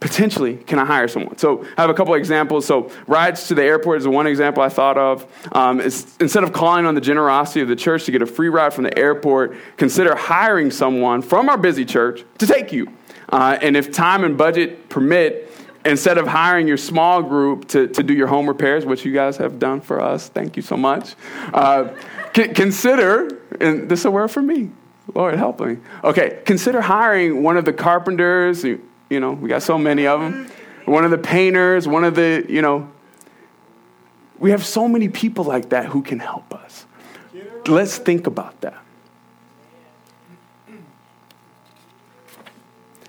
potentially 0.00 0.56
can 0.56 0.78
I 0.78 0.84
hire 0.84 1.08
someone? 1.08 1.38
So 1.38 1.64
I 1.76 1.80
have 1.80 1.90
a 1.90 1.94
couple 1.94 2.14
examples. 2.14 2.66
So 2.66 2.90
rides 3.06 3.48
to 3.48 3.54
the 3.54 3.62
airport 3.62 3.98
is 3.98 4.08
one 4.08 4.26
example 4.26 4.62
I 4.62 4.68
thought 4.68 4.98
of. 4.98 5.26
Um, 5.52 5.80
instead 5.80 6.42
of 6.42 6.52
calling 6.52 6.86
on 6.86 6.94
the 6.94 7.00
generosity 7.00 7.60
of 7.60 7.68
the 7.68 7.76
church 7.76 8.04
to 8.04 8.12
get 8.12 8.22
a 8.22 8.26
free 8.26 8.48
ride 8.48 8.74
from 8.74 8.84
the 8.84 8.98
airport, 8.98 9.56
consider 9.76 10.14
hiring 10.14 10.70
someone 10.70 11.22
from 11.22 11.48
our 11.48 11.56
busy 11.56 11.84
church 11.84 12.24
to 12.38 12.46
take 12.46 12.72
you. 12.72 12.92
Uh, 13.28 13.58
and 13.60 13.76
if 13.76 13.92
time 13.92 14.24
and 14.24 14.36
budget 14.38 14.88
permit, 14.88 15.50
instead 15.84 16.18
of 16.18 16.26
hiring 16.26 16.66
your 16.66 16.76
small 16.76 17.22
group 17.22 17.68
to, 17.68 17.86
to 17.88 18.02
do 18.02 18.12
your 18.14 18.26
home 18.26 18.48
repairs, 18.48 18.84
which 18.84 19.04
you 19.04 19.12
guys 19.12 19.36
have 19.36 19.58
done 19.58 19.80
for 19.80 20.00
us, 20.00 20.28
thank 20.28 20.56
you 20.56 20.62
so 20.62 20.76
much. 20.76 21.14
Uh, 21.54 21.88
consider, 22.32 23.40
and 23.60 23.88
this 23.88 24.00
is 24.00 24.06
a 24.06 24.10
word 24.10 24.28
for 24.28 24.42
me, 24.42 24.70
Lord 25.14 25.34
help 25.34 25.60
me. 25.60 25.78
Okay, 26.02 26.42
consider 26.44 26.80
hiring 26.80 27.42
one 27.42 27.56
of 27.56 27.64
the 27.64 27.72
carpenters, 27.72 28.64
you 28.64 28.80
know, 29.10 29.32
we 29.32 29.48
got 29.48 29.62
so 29.62 29.78
many 29.78 30.06
of 30.06 30.20
them. 30.20 30.50
One 30.84 31.04
of 31.04 31.10
the 31.10 31.18
painters, 31.18 31.88
one 31.88 32.04
of 32.04 32.14
the, 32.14 32.44
you 32.48 32.62
know, 32.62 32.88
we 34.38 34.50
have 34.50 34.64
so 34.64 34.86
many 34.86 35.08
people 35.08 35.44
like 35.44 35.70
that 35.70 35.86
who 35.86 36.02
can 36.02 36.18
help 36.18 36.54
us. 36.54 36.86
Let's 37.66 37.98
think 37.98 38.26
about 38.26 38.60
that. 38.60 38.76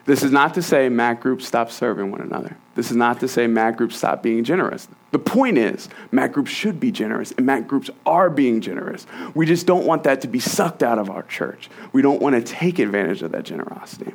This 0.07 0.23
is 0.23 0.31
not 0.31 0.53
to 0.53 0.61
say 0.61 0.87
MAC 0.87 1.19
groups 1.19 1.45
stop 1.45 1.69
serving 1.69 2.11
one 2.11 2.21
another. 2.21 2.55
This 2.75 2.91
is 2.91 2.95
not 2.95 3.19
to 3.19 3.27
say 3.27 3.45
MAC 3.45 3.75
groups 3.75 3.97
stop 3.97 4.23
being 4.23 4.45
generous. 4.45 4.87
The 5.11 5.19
point 5.19 5.57
is, 5.57 5.89
MAC 6.11 6.31
groups 6.31 6.49
should 6.49 6.79
be 6.79 6.93
generous, 6.93 7.33
and 7.33 7.45
MAC 7.45 7.67
groups 7.67 7.89
are 8.05 8.29
being 8.29 8.61
generous. 8.61 9.05
We 9.35 9.45
just 9.45 9.67
don't 9.67 9.85
want 9.85 10.05
that 10.05 10.21
to 10.21 10.29
be 10.29 10.39
sucked 10.39 10.81
out 10.81 10.97
of 10.97 11.09
our 11.09 11.23
church. 11.23 11.69
We 11.91 12.01
don't 12.01 12.21
want 12.21 12.35
to 12.35 12.41
take 12.41 12.79
advantage 12.79 13.21
of 13.21 13.33
that 13.33 13.43
generosity. 13.43 14.13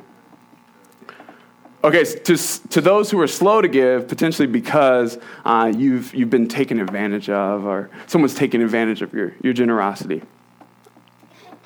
Okay, 1.83 2.03
to, 2.05 2.37
to 2.69 2.81
those 2.81 3.11
who 3.11 3.21
are 3.21 3.27
slow 3.27 3.61
to 3.61 3.67
give, 3.67 4.07
potentially 4.07 4.47
because 4.47 5.19
uh, 5.45 5.71
you've, 5.77 6.15
you've 6.15 6.31
been 6.31 6.47
taken 6.47 6.79
advantage 6.79 7.29
of 7.29 7.65
or 7.65 7.91
someone's 8.07 8.33
taken 8.33 8.63
advantage 8.63 9.03
of 9.03 9.13
your, 9.13 9.35
your 9.43 9.53
generosity. 9.53 10.23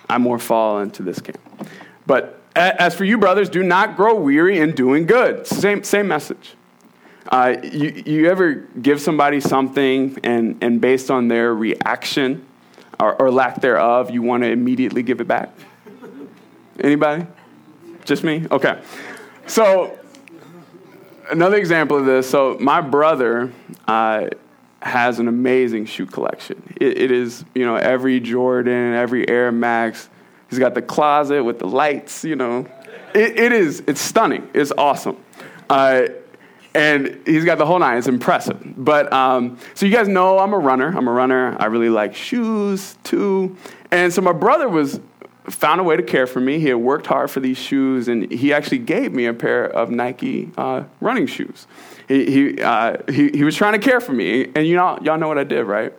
I 0.10 0.18
more 0.18 0.38
fall 0.38 0.80
into 0.80 1.02
this 1.02 1.22
camp. 1.22 1.40
But 2.06 2.37
as 2.58 2.96
for 2.96 3.06
you, 3.06 3.18
brothers, 3.18 3.50
do 3.50 3.64
not 3.64 3.96
grow 3.96 4.16
weary 4.16 4.60
in 4.60 4.74
doing 4.74 5.06
good. 5.06 5.46
Same, 5.46 5.84
same 5.84 6.08
message. 6.08 6.56
Uh, 7.30 7.58
you, 7.64 8.04
you 8.06 8.30
ever 8.30 8.54
give 8.54 9.02
somebody 9.02 9.40
something 9.40 10.18
and, 10.24 10.58
and 10.62 10.80
based 10.80 11.12
on 11.12 11.28
their 11.28 11.54
reaction 11.54 12.46
or, 13.00 13.22
or 13.22 13.32
lack 13.32 13.62
thereof, 13.62 14.10
you 14.10 14.22
want 14.22 14.44
to 14.44 14.50
immediately 14.50 15.04
give 15.04 15.20
it 15.20 15.28
back? 15.28 15.54
Anybody? 16.80 17.26
Just 18.06 18.24
me? 18.24 18.46
Okay. 18.50 18.82
So 19.46 20.00
another 21.30 21.58
example 21.58 21.98
of 21.98 22.06
this. 22.06 22.30
So 22.30 22.58
my 22.60 22.80
brother 22.82 23.52
uh, 23.88 24.28
has 24.82 25.20
an 25.20 25.28
amazing 25.28 25.86
shoe 25.86 26.06
collection. 26.06 26.62
It, 26.80 26.98
it 26.98 27.12
is, 27.12 27.44
you 27.54 27.66
know, 27.66 27.76
every 27.76 28.20
Jordan, 28.20 28.94
every 28.94 29.28
Air 29.28 29.52
Max. 29.52 30.10
He's 30.50 30.60
got 30.60 30.74
the 30.74 30.82
closet 30.82 31.44
with 31.44 31.60
the 31.60 31.68
lights. 31.68 32.24
You 32.24 32.36
know, 32.36 32.68
it, 33.14 33.40
it 33.40 33.52
is. 33.52 33.84
It's 33.88 34.02
stunning. 34.02 34.50
It's 34.54 34.72
awesome. 34.78 35.18
Uh, 35.70 36.08
and 36.74 37.22
he's 37.26 37.44
got 37.44 37.58
the 37.58 37.66
whole 37.66 37.80
nine. 37.80 37.98
It's 37.98 38.08
impressive. 38.08 38.62
But 38.78 39.12
um, 39.12 39.58
so 39.74 39.86
you 39.86 39.92
guys 39.92 40.08
know 40.08 40.38
I'm 40.40 40.54
a 40.54 40.60
runner. 40.60 40.96
I'm 40.96 41.08
a 41.08 41.12
runner. 41.12 41.58
I 41.60 41.66
really 41.66 41.90
like 41.90 42.14
shoes 42.16 42.98
too. 43.04 43.58
And 43.92 44.14
so 44.14 44.22
my 44.22 44.34
brother 44.34 44.70
was 44.70 45.00
found 45.50 45.80
a 45.80 45.84
way 45.84 45.96
to 45.96 46.04
care 46.04 46.28
for 46.28 46.40
me. 46.40 46.60
He 46.60 46.68
had 46.68 46.78
worked 46.78 47.08
hard 47.08 47.32
for 47.32 47.40
these 47.40 47.58
shoes, 47.58 48.08
and 48.08 48.32
he 48.32 48.54
actually 48.54 48.80
gave 48.80 49.14
me 49.14 49.26
a 49.26 49.34
pair 49.34 49.66
of 49.66 49.90
Nike 49.90 50.52
uh, 50.58 50.84
running 51.00 51.26
shoes. 51.26 51.68
He, 52.08 52.32
he, 52.32 52.62
uh, 52.62 52.98
he, 53.10 53.30
he, 53.30 53.44
was 53.44 53.56
trying 53.56 53.74
to 53.74 53.80
care 53.80 54.00
for 54.00 54.14
me, 54.14 54.52
and 54.56 54.68
you 54.68 54.76
know, 54.76 55.00
y'all 55.02 55.18
know 55.18 55.28
what 55.28 55.38
I 55.38 55.44
did, 55.44 55.64
right? 55.64 55.94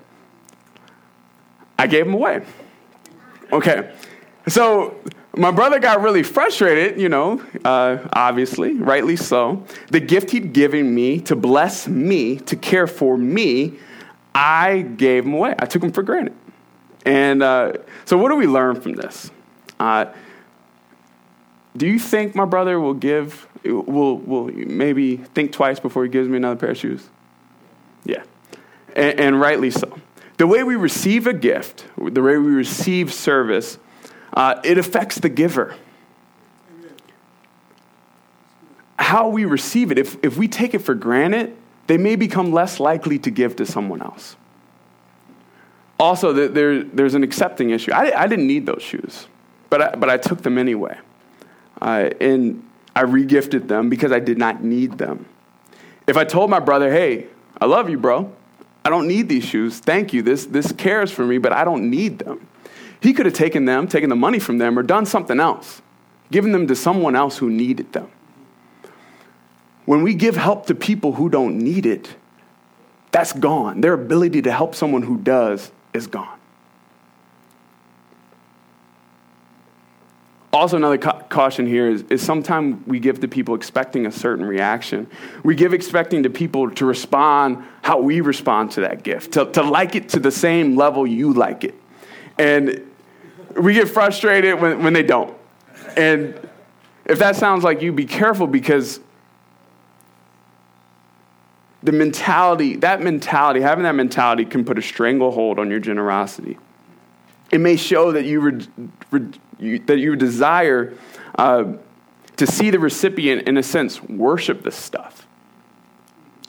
I 1.78 1.86
gave 1.86 2.04
them 2.04 2.14
away. 2.14 2.44
Okay, 3.52 3.90
so 4.48 4.96
my 5.36 5.50
brother 5.50 5.78
got 5.78 6.02
really 6.02 6.22
frustrated, 6.22 7.00
you 7.00 7.08
know, 7.08 7.42
uh, 7.64 7.98
obviously, 8.12 8.74
rightly 8.74 9.16
so. 9.16 9.64
The 9.90 10.00
gift 10.00 10.30
he'd 10.30 10.52
given 10.52 10.94
me 10.94 11.20
to 11.22 11.36
bless 11.36 11.86
me, 11.86 12.36
to 12.36 12.56
care 12.56 12.86
for 12.86 13.16
me, 13.16 13.78
I 14.34 14.82
gave 14.82 15.24
him 15.24 15.34
away. 15.34 15.54
I 15.58 15.66
took 15.66 15.82
him 15.82 15.92
for 15.92 16.02
granted. 16.02 16.34
And 17.04 17.42
uh, 17.42 17.74
so, 18.04 18.18
what 18.18 18.30
do 18.30 18.36
we 18.36 18.46
learn 18.46 18.80
from 18.80 18.94
this? 18.94 19.30
Uh, 19.78 20.06
do 21.76 21.86
you 21.86 21.98
think 21.98 22.34
my 22.34 22.44
brother 22.44 22.80
will 22.80 22.94
give, 22.94 23.46
will, 23.64 24.18
will 24.18 24.46
maybe 24.46 25.16
think 25.16 25.52
twice 25.52 25.78
before 25.78 26.02
he 26.02 26.10
gives 26.10 26.28
me 26.28 26.36
another 26.36 26.56
pair 26.56 26.70
of 26.70 26.78
shoes? 26.78 27.08
Yeah. 28.04 28.24
And, 28.96 29.20
and 29.20 29.40
rightly 29.40 29.70
so. 29.70 29.98
The 30.38 30.46
way 30.46 30.64
we 30.64 30.76
receive 30.76 31.26
a 31.26 31.32
gift, 31.32 31.86
the 31.96 32.22
way 32.22 32.36
we 32.36 32.50
receive 32.50 33.12
service, 33.12 33.78
uh, 34.38 34.60
it 34.64 34.78
affects 34.78 35.18
the 35.18 35.28
giver. 35.28 35.74
How 38.98 39.28
we 39.28 39.44
receive 39.44 39.90
it, 39.92 39.98
if, 39.98 40.16
if 40.22 40.36
we 40.36 40.48
take 40.48 40.74
it 40.74 40.78
for 40.78 40.94
granted, 40.94 41.56
they 41.88 41.98
may 41.98 42.16
become 42.16 42.52
less 42.52 42.78
likely 42.78 43.18
to 43.18 43.30
give 43.30 43.56
to 43.56 43.66
someone 43.66 44.00
else. 44.00 44.36
Also, 45.98 46.32
there, 46.32 46.84
there's 46.84 47.14
an 47.14 47.24
accepting 47.24 47.70
issue. 47.70 47.90
I, 47.92 48.22
I 48.22 48.26
didn't 48.28 48.46
need 48.46 48.64
those 48.64 48.82
shoes. 48.82 49.26
But 49.70 49.82
I, 49.82 49.96
but 49.96 50.08
I 50.08 50.16
took 50.16 50.42
them 50.42 50.56
anyway. 50.56 50.96
Uh, 51.80 52.10
and 52.20 52.62
I 52.94 53.02
regifted 53.02 53.68
them 53.68 53.88
because 53.88 54.12
I 54.12 54.20
did 54.20 54.38
not 54.38 54.62
need 54.62 54.98
them. 54.98 55.26
If 56.06 56.16
I 56.16 56.24
told 56.24 56.48
my 56.48 56.60
brother, 56.60 56.90
hey, 56.90 57.26
I 57.60 57.66
love 57.66 57.90
you, 57.90 57.98
bro. 57.98 58.32
I 58.84 58.90
don't 58.90 59.08
need 59.08 59.28
these 59.28 59.44
shoes. 59.44 59.80
Thank 59.80 60.12
you. 60.12 60.22
This, 60.22 60.46
this 60.46 60.72
cares 60.72 61.10
for 61.10 61.26
me, 61.26 61.38
but 61.38 61.52
I 61.52 61.64
don't 61.64 61.90
need 61.90 62.20
them. 62.20 62.47
He 63.00 63.12
could 63.12 63.26
have 63.26 63.34
taken 63.34 63.64
them, 63.64 63.86
taken 63.86 64.10
the 64.10 64.16
money 64.16 64.38
from 64.38 64.58
them, 64.58 64.78
or 64.78 64.82
done 64.82 65.06
something 65.06 65.38
else, 65.38 65.82
given 66.30 66.52
them 66.52 66.66
to 66.66 66.74
someone 66.74 67.14
else 67.14 67.38
who 67.38 67.50
needed 67.50 67.92
them. 67.92 68.10
When 69.84 70.02
we 70.02 70.14
give 70.14 70.36
help 70.36 70.66
to 70.66 70.74
people 70.74 71.12
who 71.12 71.28
don't 71.28 71.58
need 71.58 71.86
it, 71.86 72.16
that's 73.10 73.32
gone. 73.32 73.80
Their 73.80 73.94
ability 73.94 74.42
to 74.42 74.52
help 74.52 74.74
someone 74.74 75.02
who 75.02 75.16
does 75.16 75.70
is 75.94 76.06
gone. 76.06 76.38
also 80.52 80.76
another 80.76 80.98
ca- 80.98 81.22
caution 81.28 81.66
here 81.66 81.88
is, 81.88 82.02
is 82.10 82.22
sometimes 82.22 82.84
we 82.86 82.98
give 82.98 83.20
to 83.20 83.28
people 83.28 83.54
expecting 83.54 84.06
a 84.06 84.12
certain 84.12 84.44
reaction 84.44 85.06
we 85.44 85.54
give 85.54 85.72
expecting 85.74 86.22
to 86.22 86.30
people 86.30 86.70
to 86.70 86.84
respond 86.86 87.62
how 87.82 88.00
we 88.00 88.20
respond 88.20 88.70
to 88.70 88.80
that 88.80 89.02
gift 89.02 89.32
to, 89.32 89.44
to 89.52 89.62
like 89.62 89.94
it 89.94 90.08
to 90.08 90.18
the 90.18 90.30
same 90.30 90.74
level 90.76 91.06
you 91.06 91.32
like 91.32 91.64
it 91.64 91.74
and 92.38 92.87
we 93.60 93.74
get 93.74 93.88
frustrated 93.88 94.60
when, 94.60 94.82
when 94.82 94.92
they 94.92 95.02
don't 95.02 95.36
and 95.96 96.38
if 97.04 97.18
that 97.18 97.36
sounds 97.36 97.64
like 97.64 97.82
you 97.82 97.92
be 97.92 98.04
careful 98.04 98.46
because 98.46 99.00
the 101.82 101.92
mentality 101.92 102.76
that 102.76 103.00
mentality 103.00 103.60
having 103.60 103.84
that 103.84 103.94
mentality 103.94 104.44
can 104.44 104.64
put 104.64 104.78
a 104.78 104.82
stranglehold 104.82 105.58
on 105.58 105.70
your 105.70 105.80
generosity 105.80 106.58
it 107.50 107.60
may 107.60 107.76
show 107.76 108.12
that 108.12 108.24
you, 108.24 108.40
re, 108.40 108.66
re, 109.10 109.28
you 109.58 109.78
that 109.80 109.98
you 109.98 110.16
desire 110.16 110.94
uh, 111.36 111.72
to 112.36 112.46
see 112.46 112.70
the 112.70 112.78
recipient, 112.78 113.48
in 113.48 113.56
a 113.56 113.62
sense, 113.62 114.02
worship 114.02 114.62
this 114.62 114.76
stuff 114.76 115.26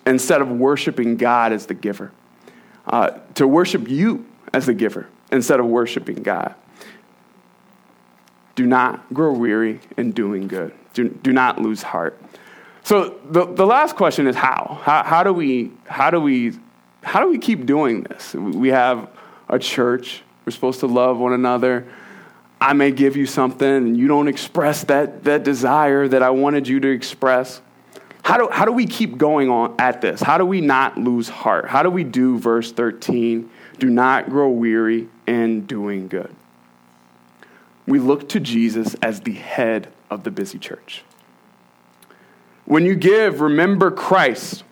instead 0.06 0.42
of 0.42 0.50
worshiping 0.50 1.18
God 1.18 1.52
as 1.52 1.66
the 1.66 1.74
giver. 1.74 2.12
Uh, 2.86 3.20
to 3.36 3.48
worship 3.48 3.88
you 3.88 4.26
as 4.54 4.66
the 4.66 4.74
giver 4.74 5.08
instead 5.32 5.60
of 5.60 5.68
worshiping 5.68 6.24
God. 6.24 6.56
Do 8.60 8.68
not 8.68 9.14
grow 9.14 9.32
weary 9.32 9.80
in 9.96 10.12
doing 10.12 10.50
good. 10.50 10.74
Do, 10.94 11.08
do 11.08 11.32
not 11.32 11.62
lose 11.62 11.82
heart. 11.82 12.22
So 12.84 13.18
the, 13.24 13.46
the 13.46 13.66
last 13.66 13.96
question 13.96 14.28
is 14.28 14.36
how? 14.36 14.82
how? 14.84 15.02
How 15.02 15.24
do 15.24 15.32
we 15.32 15.72
how 15.86 16.12
do 16.12 16.20
we 16.20 16.60
how 17.02 17.22
do 17.22 17.30
we 17.30 17.38
keep 17.38 17.66
doing 17.66 18.04
this? 18.04 18.34
We 18.34 18.68
have 18.68 19.10
a 19.48 19.60
church 19.60 20.24
we're 20.46 20.52
supposed 20.52 20.82
to 20.82 20.88
love 20.88 21.20
one 21.20 21.32
another. 21.32 21.88
I 22.60 22.74
may 22.74 22.92
give 22.92 23.16
you 23.16 23.26
something 23.26 23.66
and 23.66 23.96
you 23.96 24.10
don't 24.10 24.28
express 24.28 24.84
that, 24.84 25.24
that 25.24 25.46
desire 25.46 26.10
that 26.10 26.22
I 26.22 26.32
wanted 26.32 26.68
you 26.68 26.82
to 26.82 26.90
express. 26.90 27.62
How 28.24 28.38
do, 28.38 28.50
how 28.52 28.66
do 28.66 28.74
we 28.74 28.88
keep 28.88 29.18
going 29.18 29.50
on 29.50 29.74
at 29.80 30.02
this? 30.02 30.22
How 30.22 30.38
do 30.38 30.46
we 30.46 30.60
not 30.60 30.98
lose 30.98 31.30
heart? 31.30 31.70
How 31.70 31.82
do 31.82 31.90
we 31.90 32.04
do 32.04 32.38
verse 32.38 32.74
13? 32.74 33.50
Do 33.78 33.90
not 33.90 34.30
grow 34.30 34.50
weary 34.50 35.08
in 35.26 35.66
doing 35.66 36.10
good. 36.10 36.36
We 37.90 37.98
look 37.98 38.30
to 38.30 38.40
Jesus 38.40 38.96
as 39.02 39.22
the 39.22 39.34
head 39.34 39.92
of 40.12 40.24
the 40.24 40.30
busy 40.30 40.60
church. 40.60 41.04
When 42.66 42.86
you 42.86 42.94
give, 42.94 43.42
remember 43.42 43.90
Christ. 43.90 44.64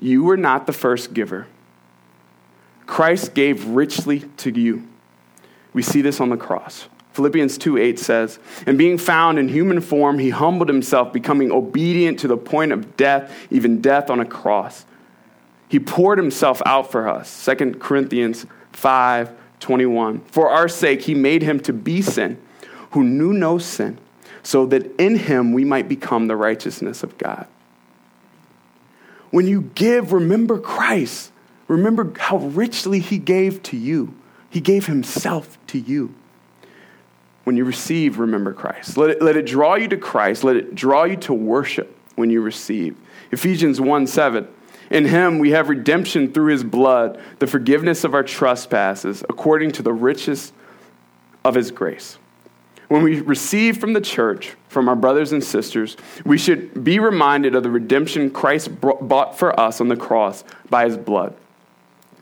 You 0.00 0.24
were 0.24 0.38
not 0.38 0.66
the 0.66 0.72
first 0.72 1.12
giver. 1.12 1.46
Christ 2.86 3.34
gave 3.34 3.66
richly 3.66 4.20
to 4.38 4.58
you. 4.58 4.88
We 5.74 5.82
see 5.82 6.00
this 6.00 6.18
on 6.18 6.30
the 6.30 6.38
cross. 6.38 6.88
Philippians 7.12 7.58
2 7.58 7.76
8 7.76 7.98
says, 7.98 8.38
And 8.66 8.78
being 8.78 8.96
found 8.96 9.38
in 9.38 9.50
human 9.50 9.82
form, 9.82 10.18
he 10.18 10.30
humbled 10.30 10.70
himself, 10.70 11.12
becoming 11.12 11.52
obedient 11.52 12.20
to 12.20 12.28
the 12.28 12.38
point 12.38 12.72
of 12.72 12.96
death, 12.96 13.36
even 13.50 13.82
death 13.82 14.08
on 14.08 14.18
a 14.18 14.24
cross. 14.24 14.86
He 15.68 15.78
poured 15.78 16.16
himself 16.16 16.62
out 16.64 16.90
for 16.90 17.06
us. 17.06 17.44
2 17.44 17.74
Corinthians 17.74 18.46
5 18.72 19.30
21. 19.60 20.20
For 20.22 20.50
our 20.50 20.68
sake, 20.68 21.02
he 21.02 21.14
made 21.14 21.42
him 21.42 21.60
to 21.60 21.72
be 21.72 22.02
sin, 22.02 22.40
who 22.92 23.04
knew 23.04 23.32
no 23.32 23.58
sin, 23.58 23.98
so 24.42 24.66
that 24.66 24.94
in 25.00 25.16
him 25.16 25.52
we 25.52 25.64
might 25.64 25.88
become 25.88 26.26
the 26.26 26.36
righteousness 26.36 27.02
of 27.02 27.16
God. 27.18 27.46
When 29.30 29.46
you 29.46 29.70
give, 29.74 30.12
remember 30.12 30.58
Christ. 30.58 31.30
Remember 31.68 32.12
how 32.18 32.38
richly 32.38 32.98
he 32.98 33.18
gave 33.18 33.62
to 33.64 33.76
you. 33.76 34.14
He 34.48 34.60
gave 34.60 34.86
himself 34.86 35.56
to 35.68 35.78
you. 35.78 36.14
When 37.44 37.56
you 37.56 37.64
receive, 37.64 38.18
remember 38.18 38.52
Christ. 38.52 38.96
Let 38.96 39.10
it, 39.10 39.22
let 39.22 39.36
it 39.36 39.46
draw 39.46 39.76
you 39.76 39.86
to 39.88 39.96
Christ. 39.96 40.42
Let 40.42 40.56
it 40.56 40.74
draw 40.74 41.04
you 41.04 41.16
to 41.18 41.32
worship 41.32 41.96
when 42.16 42.30
you 42.30 42.40
receive. 42.40 42.96
Ephesians 43.30 43.80
1 43.80 44.06
7. 44.06 44.48
In 44.90 45.04
him 45.04 45.38
we 45.38 45.52
have 45.52 45.68
redemption 45.68 46.32
through 46.32 46.50
his 46.52 46.64
blood, 46.64 47.20
the 47.38 47.46
forgiveness 47.46 48.02
of 48.04 48.14
our 48.14 48.24
trespasses, 48.24 49.22
according 49.28 49.70
to 49.72 49.82
the 49.82 49.92
riches 49.92 50.52
of 51.44 51.54
his 51.54 51.70
grace. 51.70 52.18
When 52.88 53.04
we 53.04 53.20
receive 53.20 53.78
from 53.78 53.92
the 53.92 54.00
church, 54.00 54.56
from 54.68 54.88
our 54.88 54.96
brothers 54.96 55.30
and 55.30 55.42
sisters, 55.42 55.96
we 56.24 56.36
should 56.36 56.82
be 56.82 56.98
reminded 56.98 57.54
of 57.54 57.62
the 57.62 57.70
redemption 57.70 58.30
Christ 58.30 58.68
bought 58.80 59.38
for 59.38 59.58
us 59.58 59.80
on 59.80 59.86
the 59.86 59.96
cross 59.96 60.42
by 60.68 60.86
his 60.86 60.96
blood. 60.96 61.36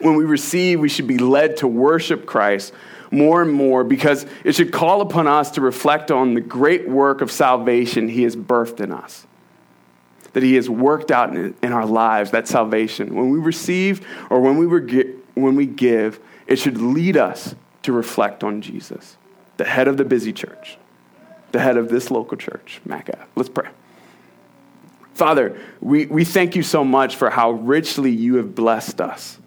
When 0.00 0.14
we 0.14 0.26
receive, 0.26 0.78
we 0.78 0.90
should 0.90 1.06
be 1.06 1.16
led 1.16 1.56
to 1.58 1.66
worship 1.66 2.26
Christ 2.26 2.74
more 3.10 3.40
and 3.40 3.50
more 3.50 3.82
because 3.82 4.26
it 4.44 4.54
should 4.54 4.70
call 4.70 5.00
upon 5.00 5.26
us 5.26 5.52
to 5.52 5.62
reflect 5.62 6.10
on 6.10 6.34
the 6.34 6.42
great 6.42 6.86
work 6.86 7.22
of 7.22 7.32
salvation 7.32 8.06
he 8.06 8.24
has 8.24 8.36
birthed 8.36 8.80
in 8.80 8.92
us 8.92 9.26
that 10.32 10.42
He 10.42 10.54
has 10.54 10.68
worked 10.68 11.10
out 11.10 11.34
in, 11.34 11.54
in 11.62 11.72
our 11.72 11.86
lives, 11.86 12.30
that 12.30 12.48
salvation. 12.48 13.14
When 13.14 13.30
we 13.30 13.38
receive 13.38 14.06
or 14.30 14.40
when 14.40 14.56
we, 14.58 14.66
when 15.34 15.56
we 15.56 15.66
give, 15.66 16.20
it 16.46 16.56
should 16.56 16.80
lead 16.80 17.16
us 17.16 17.54
to 17.82 17.92
reflect 17.92 18.44
on 18.44 18.60
Jesus, 18.60 19.16
the 19.56 19.64
head 19.64 19.88
of 19.88 19.96
the 19.96 20.04
busy 20.04 20.32
church, 20.32 20.78
the 21.52 21.60
head 21.60 21.76
of 21.76 21.88
this 21.88 22.10
local 22.10 22.36
church, 22.36 22.80
Maca. 22.86 23.26
Let's 23.36 23.48
pray. 23.48 23.68
Father, 25.14 25.58
we, 25.80 26.06
we 26.06 26.24
thank 26.24 26.54
you 26.54 26.62
so 26.62 26.84
much 26.84 27.16
for 27.16 27.28
how 27.28 27.50
richly 27.50 28.10
you 28.10 28.36
have 28.36 28.54
blessed 28.54 29.00
us. 29.00 29.38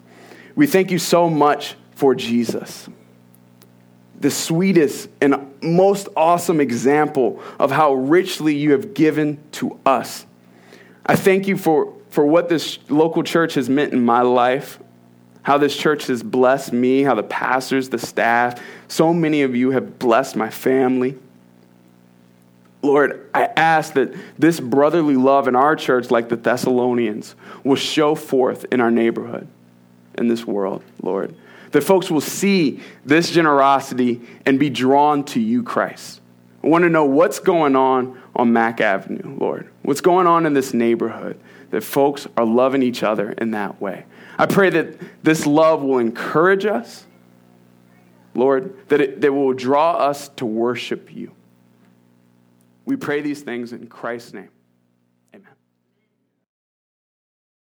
We 0.54 0.66
thank 0.66 0.90
you 0.90 0.98
so 0.98 1.30
much 1.30 1.76
for 1.94 2.14
Jesus, 2.14 2.88
the 4.20 4.30
sweetest 4.30 5.08
and 5.20 5.50
most 5.62 6.08
awesome 6.14 6.60
example 6.60 7.40
of 7.58 7.70
how 7.70 7.94
richly 7.94 8.54
you 8.54 8.72
have 8.72 8.92
given 8.92 9.42
to 9.52 9.78
us. 9.86 10.26
I 11.04 11.16
thank 11.16 11.48
you 11.48 11.56
for, 11.56 11.94
for 12.10 12.24
what 12.24 12.48
this 12.48 12.78
local 12.88 13.22
church 13.22 13.54
has 13.54 13.68
meant 13.68 13.92
in 13.92 14.04
my 14.04 14.22
life, 14.22 14.78
how 15.42 15.58
this 15.58 15.76
church 15.76 16.06
has 16.06 16.22
blessed 16.22 16.72
me, 16.72 17.02
how 17.02 17.14
the 17.14 17.22
pastors, 17.22 17.88
the 17.88 17.98
staff, 17.98 18.60
so 18.88 19.12
many 19.12 19.42
of 19.42 19.56
you 19.56 19.70
have 19.72 19.98
blessed 19.98 20.36
my 20.36 20.50
family. 20.50 21.18
Lord, 22.82 23.28
I 23.32 23.44
ask 23.56 23.94
that 23.94 24.14
this 24.38 24.58
brotherly 24.58 25.16
love 25.16 25.48
in 25.48 25.56
our 25.56 25.76
church, 25.76 26.10
like 26.10 26.28
the 26.28 26.36
Thessalonians, 26.36 27.34
will 27.64 27.76
show 27.76 28.14
forth 28.14 28.66
in 28.72 28.80
our 28.80 28.90
neighborhood, 28.90 29.46
in 30.18 30.28
this 30.28 30.44
world, 30.44 30.82
Lord. 31.00 31.34
That 31.70 31.82
folks 31.82 32.10
will 32.10 32.20
see 32.20 32.80
this 33.04 33.30
generosity 33.30 34.20
and 34.44 34.58
be 34.58 34.68
drawn 34.68 35.24
to 35.26 35.40
you, 35.40 35.62
Christ. 35.62 36.20
I 36.62 36.66
want 36.68 36.84
to 36.84 36.90
know 36.90 37.06
what's 37.06 37.38
going 37.38 37.76
on 37.76 38.20
on 38.34 38.52
Mack 38.52 38.80
Avenue, 38.80 39.36
Lord. 39.38 39.70
What's 39.82 40.00
going 40.00 40.26
on 40.26 40.46
in 40.46 40.54
this 40.54 40.72
neighborhood 40.72 41.38
that 41.70 41.82
folks 41.82 42.26
are 42.36 42.44
loving 42.44 42.82
each 42.82 43.02
other 43.02 43.32
in 43.32 43.50
that 43.52 43.80
way. 43.80 44.04
I 44.38 44.46
pray 44.46 44.70
that 44.70 44.98
this 45.22 45.46
love 45.46 45.82
will 45.82 45.98
encourage 45.98 46.66
us, 46.66 47.06
Lord, 48.34 48.88
that 48.88 49.00
it 49.00 49.20
that 49.22 49.32
will 49.32 49.54
draw 49.54 49.92
us 49.92 50.28
to 50.36 50.46
worship 50.46 51.14
you. 51.14 51.32
We 52.84 52.96
pray 52.96 53.20
these 53.20 53.42
things 53.42 53.72
in 53.72 53.86
Christ's 53.86 54.34
name. 54.34 54.50